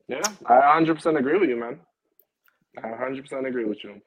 [0.08, 1.78] Yeah, I 100% agree with you, man.
[2.78, 4.00] I 100% agree with you.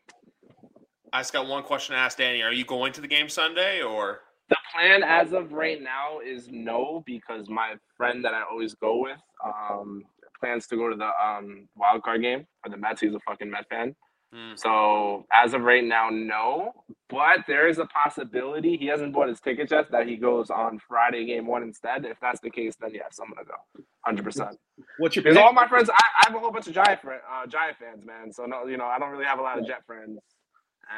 [1.14, 2.42] I just got one question to ask Danny.
[2.42, 4.22] Are you going to the game Sunday or?
[4.50, 9.02] The plan as of right now is no, because my friend that I always go
[9.02, 10.04] with um,
[10.40, 13.00] plans to go to the um, wild card game for the Mets.
[13.00, 13.96] He's a fucking Met fan.
[14.34, 14.56] Hmm.
[14.56, 16.74] So as of right now, no.
[17.10, 20.80] But there is a possibility he hasn't bought his tickets yet that he goes on
[20.80, 22.06] Friday game one instead.
[22.06, 24.58] If that's the case, then yes, I'm gonna go, hundred percent.
[24.98, 27.18] What's your Because all my friends, I, I have a whole bunch of Giant fri-
[27.32, 28.32] uh, Giant fans, man.
[28.34, 30.20] So no, you know, I don't really have a lot of Jet friends,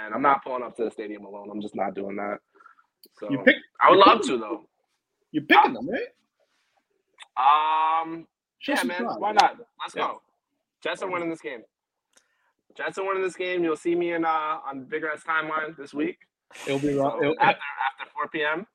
[0.06, 1.50] and I'm not pulling up to the stadium alone.
[1.52, 2.38] I'm just not doing that.
[3.20, 4.70] So You pick I would love pick- to though.
[5.32, 6.08] you're picking them, right?
[7.38, 8.28] Um,
[8.60, 9.04] Show yeah, man.
[9.06, 9.20] pride.
[9.20, 9.58] Why not?
[9.82, 10.08] Let's Yeah.
[10.08, 10.22] go.
[10.82, 11.64] Jets are winning this game.
[12.76, 13.64] Jets are winning this game.
[13.64, 16.18] You'll see me in uh on Bigger S timeline this week.
[16.68, 17.62] It'll be So it'll- after
[18.00, 18.68] after 4 p.m.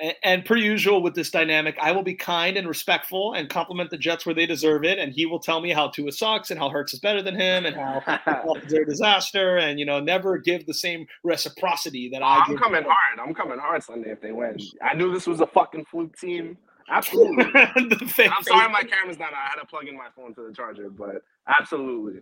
[0.00, 3.90] and, and per usual with this dynamic, I will be kind and respectful and compliment
[3.90, 4.98] the Jets where they deserve it.
[4.98, 7.66] And he will tell me how Tua sucks and how Hurts is better than him
[7.66, 12.42] and how are a disaster and you know never give the same reciprocity that I
[12.46, 13.18] I'm coming hard.
[13.20, 14.58] I'm coming hard Sunday if they win.
[14.82, 16.56] I knew this was a fucking fluke team.
[16.90, 17.44] Absolutely.
[17.54, 19.32] I'm sorry my camera's not.
[19.32, 19.38] on.
[19.38, 21.16] I had to plug in my phone to the charger, but
[21.46, 22.20] absolutely.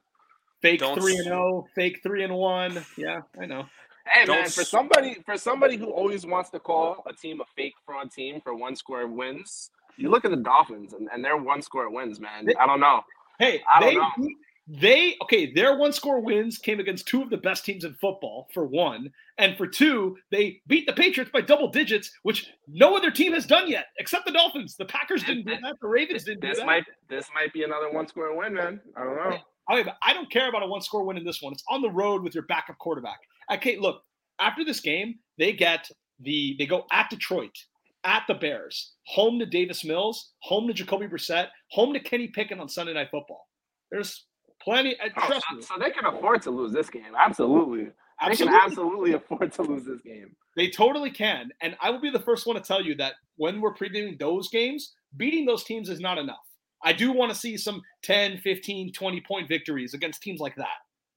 [0.71, 2.85] Fake Don't three and zero, fake three and one.
[2.97, 3.67] Yeah, I know.
[4.09, 7.45] Hey Don't man, for somebody for somebody who always wants to call a team a
[7.57, 11.37] fake fraud team for one score wins, you look at the Dolphins and, and their
[11.37, 12.47] one score wins, man.
[12.59, 13.03] I don't know.
[13.39, 14.35] Hey, I don't they know.
[14.69, 18.49] they okay, their one score wins came against two of the best teams in football,
[18.55, 19.11] for one.
[19.39, 23.45] And for two, they beat the Patriots by double digits, which no other team has
[23.45, 24.77] done yet, except the Dolphins.
[24.77, 25.77] The Packers didn't do that.
[25.81, 26.67] The Ravens didn't This do that.
[26.67, 28.81] might this might be another one score win, man.
[28.97, 29.39] I don't know.
[29.69, 31.53] I, I don't care about a one score win in this one.
[31.53, 33.19] It's on the road with your backup quarterback.
[33.53, 34.03] Okay, look,
[34.39, 35.89] after this game, they get
[36.21, 37.57] the they go at Detroit,
[38.05, 42.59] at the Bears, home to Davis Mills, home to Jacoby Brissett, home to Kenny Pickett
[42.61, 43.47] on Sunday Night Football.
[43.91, 44.27] There's
[44.63, 44.99] plenty.
[45.01, 47.15] uh, Oh, Trust so, me, so they can afford to lose this game.
[47.19, 47.89] Absolutely.
[48.29, 50.35] They can absolutely afford to lose this game.
[50.57, 51.51] they totally can.
[51.61, 54.49] And I will be the first one to tell you that when we're previewing those
[54.49, 56.39] games, beating those teams is not enough.
[56.85, 60.69] I do want to see some 10, 15, 20 point victories against teams like that.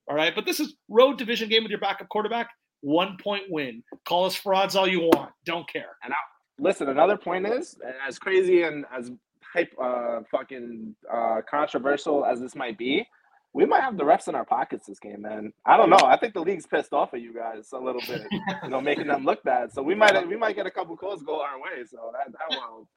[0.08, 0.34] All right.
[0.34, 2.50] But this is road division game with your backup quarterback.
[2.82, 3.84] One point win.
[4.06, 5.32] Call us frauds all you want.
[5.46, 5.98] Don't care.
[6.04, 6.18] And I,
[6.60, 7.78] listen, another point is
[8.08, 9.12] as crazy and as
[9.54, 13.06] hype, uh, fucking uh, controversial as this might be,
[13.54, 15.52] we might have the refs in our pockets this game, man.
[15.66, 16.00] I don't know.
[16.04, 18.22] I think the league's pissed off at you guys a little bit,
[18.64, 19.74] you know, making them look bad.
[19.74, 21.84] So we might we might get a couple calls go our way.
[21.90, 22.88] So that that will.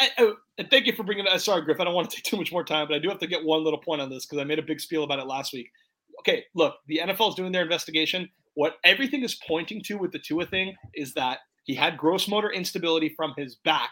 [0.00, 1.40] And, oh, and thank you for bringing that.
[1.42, 1.80] Sorry, Griff.
[1.80, 3.44] I don't want to take too much more time, but I do have to get
[3.44, 5.70] one little point on this because I made a big spiel about it last week.
[6.20, 8.28] Okay, look, the NFL is doing their investigation.
[8.54, 12.50] What everything is pointing to with the Tua thing is that he had gross motor
[12.50, 13.90] instability from his back.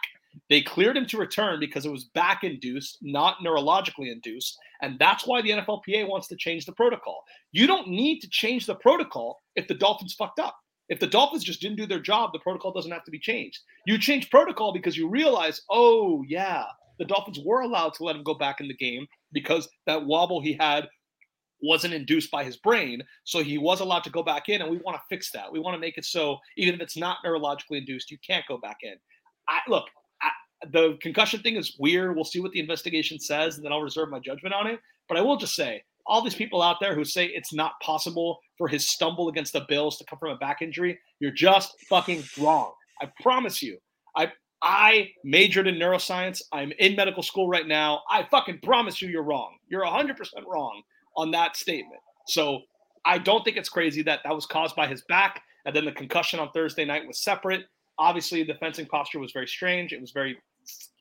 [0.50, 4.56] They cleared him to return because it was back induced, not neurologically induced.
[4.82, 7.22] And that's why the NFLPA wants to change the protocol.
[7.52, 10.56] You don't need to change the protocol if the Dolphins fucked up.
[10.88, 13.60] If the Dolphins just didn't do their job, the protocol doesn't have to be changed.
[13.86, 16.64] You change protocol because you realize, oh, yeah,
[16.98, 20.40] the Dolphins were allowed to let him go back in the game because that wobble
[20.40, 20.88] he had
[21.60, 23.02] wasn't induced by his brain.
[23.24, 25.52] So he was allowed to go back in, and we want to fix that.
[25.52, 28.58] We want to make it so even if it's not neurologically induced, you can't go
[28.58, 28.94] back in.
[29.48, 29.84] I look,
[30.22, 30.30] I,
[30.72, 32.14] the concussion thing is weird.
[32.14, 34.80] We'll see what the investigation says, and then I'll reserve my judgment on it.
[35.08, 38.38] But I will just say, all these people out there who say it's not possible
[38.56, 42.24] for his stumble against the Bills to come from a back injury, you're just fucking
[42.40, 42.72] wrong.
[43.00, 43.78] I promise you.
[44.16, 46.42] I I majored in neuroscience.
[46.52, 48.00] I'm in medical school right now.
[48.10, 49.56] I fucking promise you, you're wrong.
[49.68, 50.16] You're 100%
[50.46, 50.82] wrong
[51.16, 52.00] on that statement.
[52.26, 52.62] So
[53.04, 55.92] I don't think it's crazy that that was caused by his back, and then the
[55.92, 57.66] concussion on Thursday night was separate.
[57.98, 59.92] Obviously, the fencing posture was very strange.
[59.92, 60.38] It was very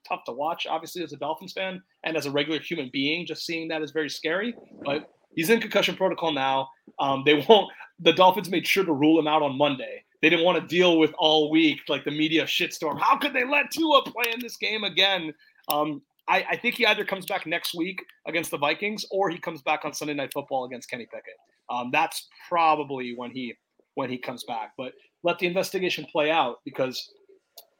[0.08, 3.26] tough to watch, obviously, as a Dolphins fan and as a regular human being.
[3.26, 4.54] Just seeing that is very scary.
[4.86, 6.70] But he's in concussion protocol now.
[7.00, 7.72] Um, they won't.
[8.00, 10.04] The Dolphins made sure to rule him out on Monday.
[10.22, 13.00] They didn't want to deal with all week like the media shitstorm.
[13.00, 15.34] How could they let Tua play in this game again?
[15.68, 19.38] Um, I, I think he either comes back next week against the Vikings or he
[19.38, 21.36] comes back on Sunday Night Football against Kenny Pickett.
[21.70, 23.54] Um, that's probably when he
[23.96, 24.74] when he comes back.
[24.78, 27.10] But let the investigation play out because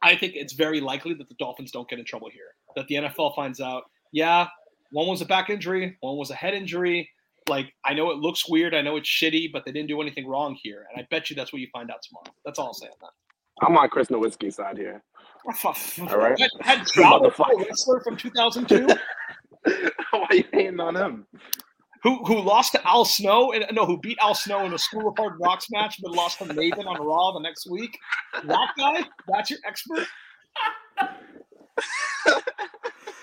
[0.02, 2.54] I think it's very likely that the Dolphins don't get in trouble here.
[2.76, 4.46] That the NFL finds out, yeah,
[4.92, 7.10] one was a back injury, one was a head injury.
[7.48, 10.26] Like I know it looks weird, I know it's shitty, but they didn't do anything
[10.26, 10.86] wrong here.
[10.90, 12.26] And I bet you that's what you find out tomorrow.
[12.44, 13.66] That's all I'll say on that.
[13.66, 15.02] I'm on Chris Nowinski's side here.
[15.64, 15.74] Oh,
[16.08, 16.38] all right.
[16.38, 17.22] Had, had Trout,
[17.58, 18.86] wrestler from 2002
[20.10, 21.26] Why are you hating on him?
[22.02, 25.08] Who who lost to Al Snow and no, who beat Al Snow in a School
[25.08, 27.98] of Hard Knocks match, but lost to Maven on Raw the next week.
[28.44, 30.06] That guy, that's your expert.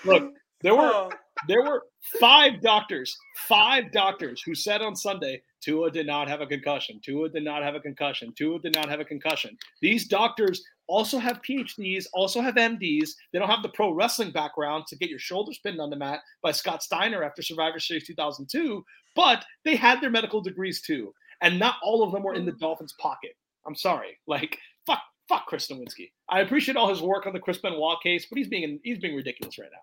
[0.04, 0.32] Look,
[0.62, 1.10] there were oh.
[1.48, 1.84] there were
[2.20, 3.16] five doctors,
[3.48, 7.00] five doctors who said on Sunday, Tua did not have a concussion.
[7.04, 8.32] Tua did not have a concussion.
[8.36, 9.56] Tua did not have a concussion.
[9.80, 13.10] These doctors also have PhDs, also have MDs.
[13.32, 16.20] They don't have the pro wrestling background to get your shoulders pinned on the mat
[16.42, 18.84] by Scott Steiner after Survivor Series 2002,
[19.14, 21.12] but they had their medical degrees too.
[21.42, 23.32] And not all of them were in the Dolphins' pocket.
[23.66, 24.18] I'm sorry.
[24.26, 26.10] Like, fuck, fuck Chris Nowinski.
[26.28, 29.14] I appreciate all his work on the Chris Benoit case, but he's being he's being
[29.16, 29.78] ridiculous right now.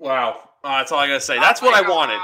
[0.00, 1.38] Wow, uh, that's all I gotta say.
[1.40, 2.20] That's what I wanted.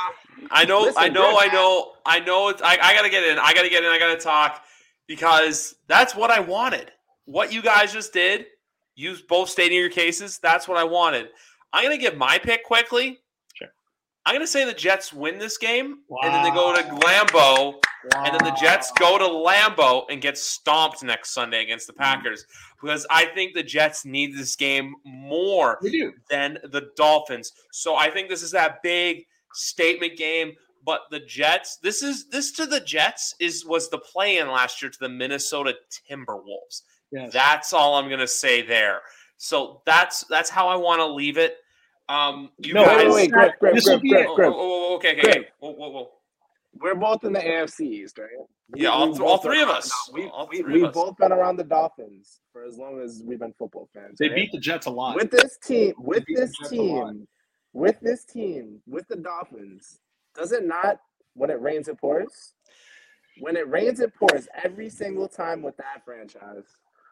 [0.51, 1.53] I know, Listen, I know, I Griff.
[1.55, 2.49] know, I know.
[2.49, 3.39] It's, I, I gotta get in.
[3.39, 3.91] I gotta get in.
[3.91, 4.63] I gotta talk
[5.07, 6.91] because that's what I wanted.
[7.27, 8.47] What you guys just did,
[8.95, 10.39] you both stating your cases.
[10.39, 11.29] That's what I wanted.
[11.73, 13.19] I'm gonna give my pick quickly.
[13.55, 13.69] Sure.
[14.27, 17.75] I'm gonna say the Jets win this game, and then they go to Lambeau,
[18.17, 22.45] and then the Jets go to Lambeau and get stomped next Sunday against the Packers
[22.81, 26.13] because I think the Jets need this game more do.
[26.31, 27.53] than the Dolphins.
[27.73, 30.53] So I think this is that big statement game.
[30.85, 34.83] But the Jets, this is this to the Jets is was the play in last
[34.83, 35.75] year to the Minnesota
[36.11, 36.83] Timberwolves.
[37.11, 37.33] Yes.
[37.33, 39.01] That's all I'm gonna say there.
[39.37, 41.57] So that's that's how I want to leave it.
[42.09, 42.99] Um, you No, guys.
[42.99, 44.53] Wait, wait, wait, Griff, Griff, This will Griff, be Griff, Griff.
[44.53, 45.37] okay, okay, Griff.
[45.37, 45.49] okay.
[45.61, 46.11] Whoa, whoa, whoa.
[46.81, 48.29] We're both in the AFC East, right?
[48.75, 50.09] Yeah, all we've th- all both three been of around- us.
[50.09, 50.95] no, we, All we, three of we've us.
[50.95, 54.19] both been around the Dolphins for as long as we've been football fans.
[54.19, 54.35] They right?
[54.37, 55.15] beat the Jets a lot.
[55.17, 55.95] with this team.
[55.99, 57.11] With beat the this Jets a lot.
[57.13, 57.29] team,
[57.73, 60.01] with this team, with the Dolphins,
[60.35, 61.01] does it not
[61.35, 62.53] when it rains it pours?
[63.41, 66.65] When it rains it pours every single time with that franchise.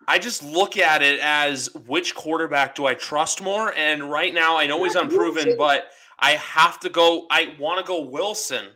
[0.09, 3.73] I just look at it as which quarterback do I trust more?
[3.77, 5.87] And right now, I know he's unproven, but
[6.19, 7.27] I have to go.
[7.31, 8.67] I want to go Wilson.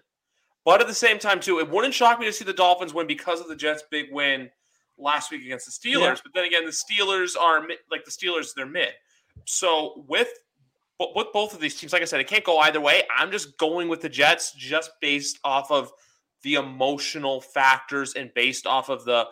[0.64, 3.06] But at the same time, too, it wouldn't shock me to see the Dolphins win
[3.06, 4.50] because of the Jets' big win
[4.98, 6.00] last week against the Steelers.
[6.00, 6.20] Yeah.
[6.22, 7.60] But then again, the Steelers are
[7.90, 8.90] like the Steelers; they're mid.
[9.44, 10.28] So with
[10.98, 13.02] with both of these teams, like I said, it can't go either way.
[13.14, 15.92] I'm just going with the Jets, just based off of
[16.42, 19.26] the emotional factors and based off of the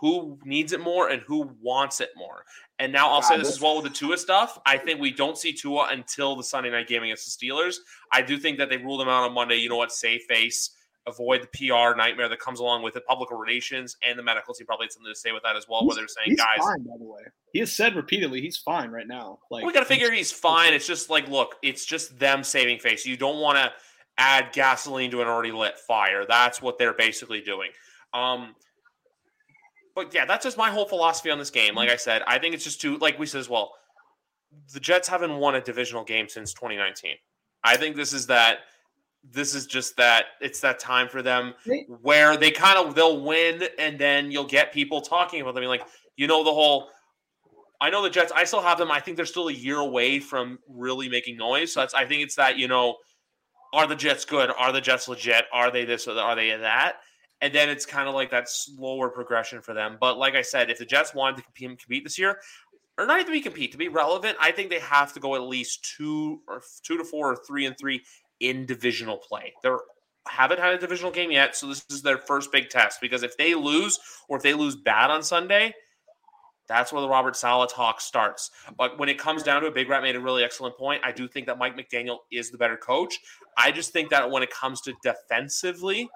[0.00, 2.44] who needs it more and who wants it more.
[2.78, 4.58] And now I'll say this as well with the Tua stuff.
[4.66, 7.76] I think we don't see Tua until the Sunday night game against the Steelers.
[8.12, 9.56] I do think that they ruled him out on Monday.
[9.56, 9.92] You know what?
[9.92, 10.75] Save face,
[11.06, 13.06] avoid the PR nightmare that comes along with it.
[13.06, 15.80] Public relations and the medical team probably had something to say with that as well.
[15.80, 17.22] He's, where they're saying, guys, fine, by the way,
[17.52, 19.38] he has said repeatedly he's fine right now.
[19.50, 20.74] Like we got to figure he's fine.
[20.74, 23.06] It's just like, look, it's just them saving face.
[23.06, 23.72] You don't want to
[24.18, 26.24] add gasoline to an already lit fire.
[26.26, 27.70] That's what they're basically doing.
[28.12, 28.54] Um,
[29.94, 31.74] but yeah, that's just my whole philosophy on this game.
[31.74, 33.72] Like I said, I think it's just too, like we said as well,
[34.72, 37.14] the Jets haven't won a divisional game since 2019.
[37.64, 38.58] I think this is that.
[39.32, 41.54] This is just that it's that time for them
[42.02, 45.64] where they kind of they'll win and then you'll get people talking about them.
[45.64, 45.86] Like
[46.16, 46.88] you know the whole.
[47.80, 48.32] I know the Jets.
[48.34, 48.90] I still have them.
[48.90, 51.72] I think they're still a year away from really making noise.
[51.72, 51.94] So that's.
[51.94, 52.96] I think it's that you know,
[53.72, 54.50] are the Jets good?
[54.56, 55.44] Are the Jets legit?
[55.52, 56.08] Are they this?
[56.08, 56.96] Or are they that?
[57.40, 59.98] and then it's kind of like that slower progression for them.
[60.00, 62.40] But like I said, if the Jets wanted to compete, compete this year,
[62.98, 65.42] or not even be compete to be relevant, I think they have to go at
[65.42, 68.02] least two or two to four or three and three
[68.40, 69.52] in divisional play.
[69.62, 69.78] They're
[70.28, 73.00] haven't had a divisional game yet, so this is their first big test.
[73.00, 73.98] Because if they lose
[74.28, 75.72] or if they lose bad on Sunday,
[76.68, 78.50] that's where the Robert Saleh talk starts.
[78.76, 81.00] But when it comes down to it, Big Rat made a really excellent point.
[81.04, 83.18] I do think that Mike McDaniel is the better coach.
[83.56, 86.08] I just think that when it comes to defensively,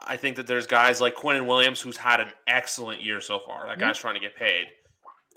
[0.00, 3.66] I think that there's guys like Quinnen Williams who's had an excellent year so far.
[3.66, 4.00] That guy's mm-hmm.
[4.00, 4.66] trying to get paid.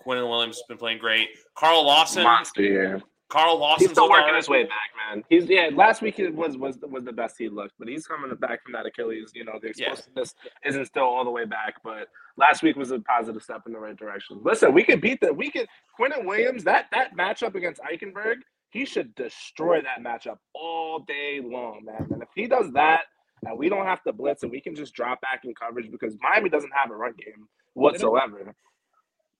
[0.03, 1.29] Quinnen Williams has been playing great.
[1.55, 3.01] Carl Lawson, monster year.
[3.31, 5.23] Carl Lawson, he's still working his way back, man.
[5.29, 5.69] He's yeah.
[5.73, 8.85] Last week was was was the best he looked, but he's coming back from that
[8.85, 9.31] Achilles.
[9.33, 10.69] You know, the explosiveness yeah.
[10.69, 13.79] isn't still all the way back, but last week was a positive step in the
[13.79, 14.41] right direction.
[14.43, 15.67] Listen, we could beat the we could
[15.97, 18.35] Quinnen Williams that that matchup against Eichenberg.
[18.69, 22.07] He should destroy that matchup all day long, man.
[22.11, 23.03] And if he does that
[23.45, 26.15] and we don't have to blitz and we can just drop back in coverage because
[26.21, 28.53] Miami doesn't have a run game whatsoever.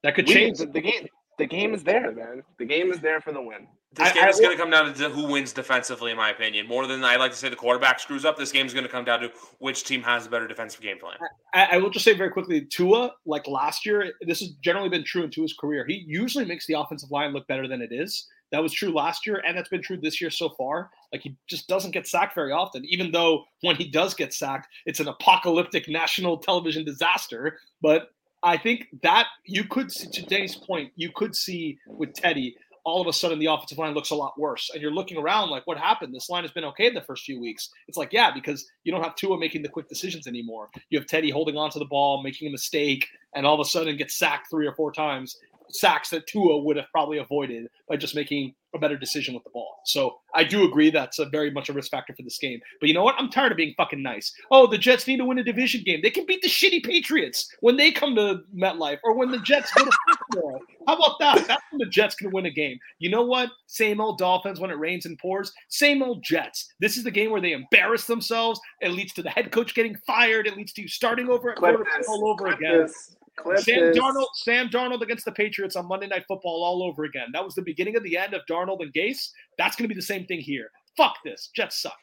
[0.04, 0.60] That could change.
[0.60, 1.08] We, the, the, game.
[1.38, 2.44] The game is there, man.
[2.58, 3.68] The game is there for the win.
[3.94, 6.30] This I, game I, is going to come down to who wins defensively, in my
[6.30, 6.66] opinion.
[6.66, 8.38] More than I like to say the quarterback screws up.
[8.38, 10.98] This game is going to come down to which team has a better defensive game
[10.98, 11.18] plan.
[11.54, 15.04] I, I, will just say very quickly, Tua, like last year, this has generally been
[15.04, 15.86] true in Tua's career.
[15.86, 18.28] He usually makes the offensive line look better than it is.
[18.52, 20.90] That was true last year, and that's been true this year so far.
[21.12, 24.68] Like he just doesn't get sacked very often, even though when he does get sacked,
[24.86, 27.60] it's an apocalyptic national television disaster.
[27.82, 28.10] But
[28.44, 33.02] I think that you could, see, to Danny's point, you could see with Teddy, all
[33.02, 34.70] of a sudden the offensive line looks a lot worse.
[34.74, 36.14] And you're looking around like, what happened?
[36.14, 37.70] This line has been okay in the first few weeks.
[37.88, 40.70] It's like, yeah, because you don't have Tua making the quick decisions anymore.
[40.90, 43.70] You have Teddy holding on to the ball, making a mistake, and all of a
[43.70, 45.38] sudden gets sacked three or four times
[45.74, 49.50] sacks that Tua would have probably avoided by just making a better decision with the
[49.50, 49.80] ball.
[49.86, 52.60] So I do agree that's a very much a risk factor for this game.
[52.80, 53.16] But you know what?
[53.18, 54.34] I'm tired of being fucking nice.
[54.50, 56.02] Oh, the Jets need to win a division game.
[56.02, 59.72] They can beat the shitty Patriots when they come to MetLife or when the Jets
[59.74, 59.92] go to
[60.32, 60.60] Football.
[60.88, 61.48] How about that?
[61.48, 62.80] That's when the Jets can win a game.
[63.00, 63.50] You know what?
[63.68, 65.52] Same old Dolphins when it rains and pours.
[65.70, 66.74] Same old Jets.
[66.80, 68.60] This is the game where they embarrass themselves.
[68.82, 70.48] It leads to the head coach getting fired.
[70.48, 72.80] It leads to you starting over at quarterback all over again.
[72.80, 73.16] This.
[73.38, 77.28] Clip Sam Darnold, Sam Darnold against the Patriots on Monday Night Football all over again.
[77.34, 79.30] That was the beginning of the end of Darnold and Gase.
[79.58, 80.70] That's going to be the same thing here.
[80.98, 81.50] Fuck this.
[81.56, 81.98] Jets suck.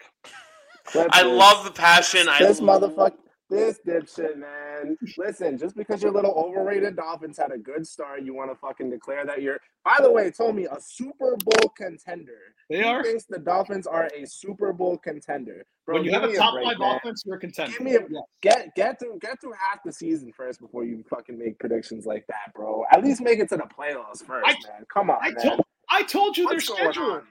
[0.85, 1.33] Clip I this.
[1.33, 2.27] love the passion.
[2.39, 3.13] This I motherfucker.
[3.51, 4.99] This dipshit, man.
[5.16, 8.91] Listen, just because your little overrated Dolphins had a good start, you want to fucking
[8.91, 9.59] declare that you're.
[9.85, 12.39] By the way, told me a Super Bowl contender.
[12.69, 13.03] They are.
[13.03, 15.65] Thinks the Dolphins are a Super Bowl contender.
[15.87, 16.97] Bro, when you have a top a break, five man.
[16.97, 17.73] offense, you're a contender.
[17.73, 18.23] Give me a, yes.
[18.43, 22.27] get get through get through half the season first before you fucking make predictions like
[22.27, 22.85] that, bro.
[22.93, 24.85] At least make it to the playoffs first, I, man.
[24.93, 25.43] Come on, I man.
[25.43, 27.23] Told, I told you What's their schedule.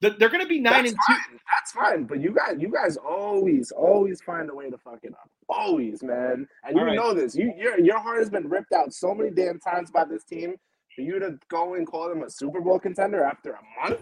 [0.00, 1.16] They're going to be nine That's and fine.
[1.30, 1.38] two.
[1.54, 5.12] That's fine, but you guys, you guys always, always find a way to fuck it
[5.12, 5.28] up.
[5.48, 6.48] Always, man.
[6.64, 6.96] And you right.
[6.96, 7.34] know this.
[7.36, 10.56] You, your, your heart has been ripped out so many damn times by this team.
[10.96, 14.00] For you to go and call them a Super Bowl contender after a month,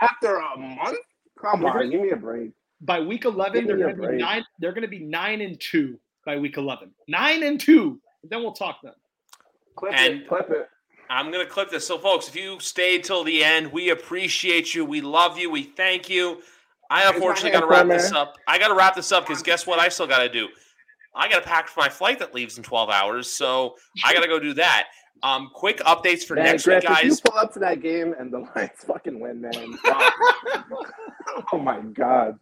[0.00, 0.98] after a month,
[1.40, 2.50] come on, gonna, give me a break.
[2.82, 4.44] By week eleven, they're going to be nine.
[4.58, 6.90] They're going to be nine and two by week eleven.
[7.08, 7.98] Nine and two.
[8.22, 8.92] Then we'll talk then.
[9.76, 10.28] Clip and, it.
[10.28, 10.68] Clip it.
[11.10, 11.86] I'm gonna clip this.
[11.86, 14.84] So, folks, if you stayed till the end, we appreciate you.
[14.84, 15.50] We love you.
[15.50, 16.42] We thank you.
[16.90, 18.36] I unfortunately got to wrap this up.
[18.46, 19.78] I got to wrap this up because guess what?
[19.78, 20.48] I still got to do.
[21.14, 23.74] I got to pack for my flight that leaves in 12 hours, so
[24.04, 24.88] I got to go do that.
[25.22, 27.04] Um, quick updates for man, next Griff, week, guys.
[27.04, 29.78] If you pull up to that game and the Lions fucking win, man.
[31.52, 32.38] oh my god.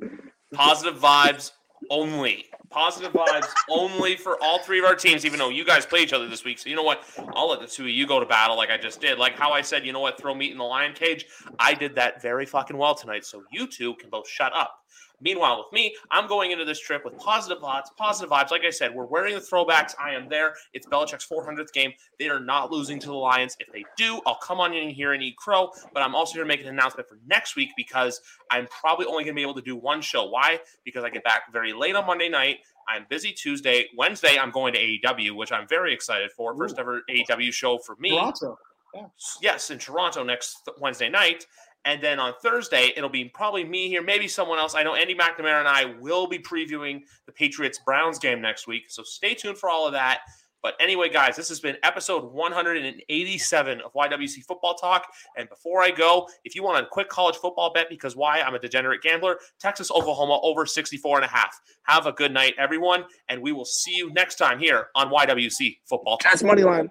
[0.53, 1.53] Positive vibes
[1.90, 2.47] only.
[2.70, 6.12] Positive vibes only for all three of our teams, even though you guys play each
[6.12, 6.59] other this week.
[6.59, 7.05] So you know what?
[7.35, 9.19] I'll let the two of you go to battle like I just did.
[9.19, 11.27] Like how I said, you know what, throw meat in the lion cage.
[11.59, 13.24] I did that very fucking well tonight.
[13.24, 14.84] So you two can both shut up.
[15.24, 18.51] Meanwhile, with me, I'm going into this trip with positive thoughts, positive vibes.
[18.51, 19.94] Like I said, we're wearing the throwbacks.
[19.98, 20.55] I am there.
[20.74, 21.94] It's Belichick's 400th game.
[22.18, 23.56] They are not losing to the Lions.
[23.59, 25.70] If they do, I'll come on in here and eat crow.
[25.94, 28.20] But I'm also here to make an announcement for next week because
[28.51, 30.26] I'm probably only going to be able to do one show.
[30.26, 30.60] Why?
[30.84, 32.59] Because I get back very late on Monday night.
[32.86, 33.86] I'm busy Tuesday.
[33.96, 36.55] Wednesday, I'm going to AEW, which I'm very excited for.
[36.55, 38.10] First ever AEW show for me.
[38.10, 38.59] Toronto.
[38.94, 39.06] Yeah.
[39.42, 41.46] Yes, in Toronto next Wednesday night.
[41.85, 44.74] And then on Thursday, it'll be probably me here, maybe someone else.
[44.74, 48.85] I know Andy McNamara and I will be previewing the Patriots Browns game next week.
[48.89, 50.20] So stay tuned for all of that.
[50.65, 55.12] But anyway, guys, this has been episode 187 of YWC Football Talk.
[55.36, 58.40] And before I go, if you want a quick college football bet, because why?
[58.40, 61.61] I'm a degenerate gambler, Texas, Oklahoma over 64 and a half.
[61.82, 63.05] Have a good night, everyone.
[63.28, 66.32] And we will see you next time here on YWC Football Talk.
[66.32, 66.90] That's money line.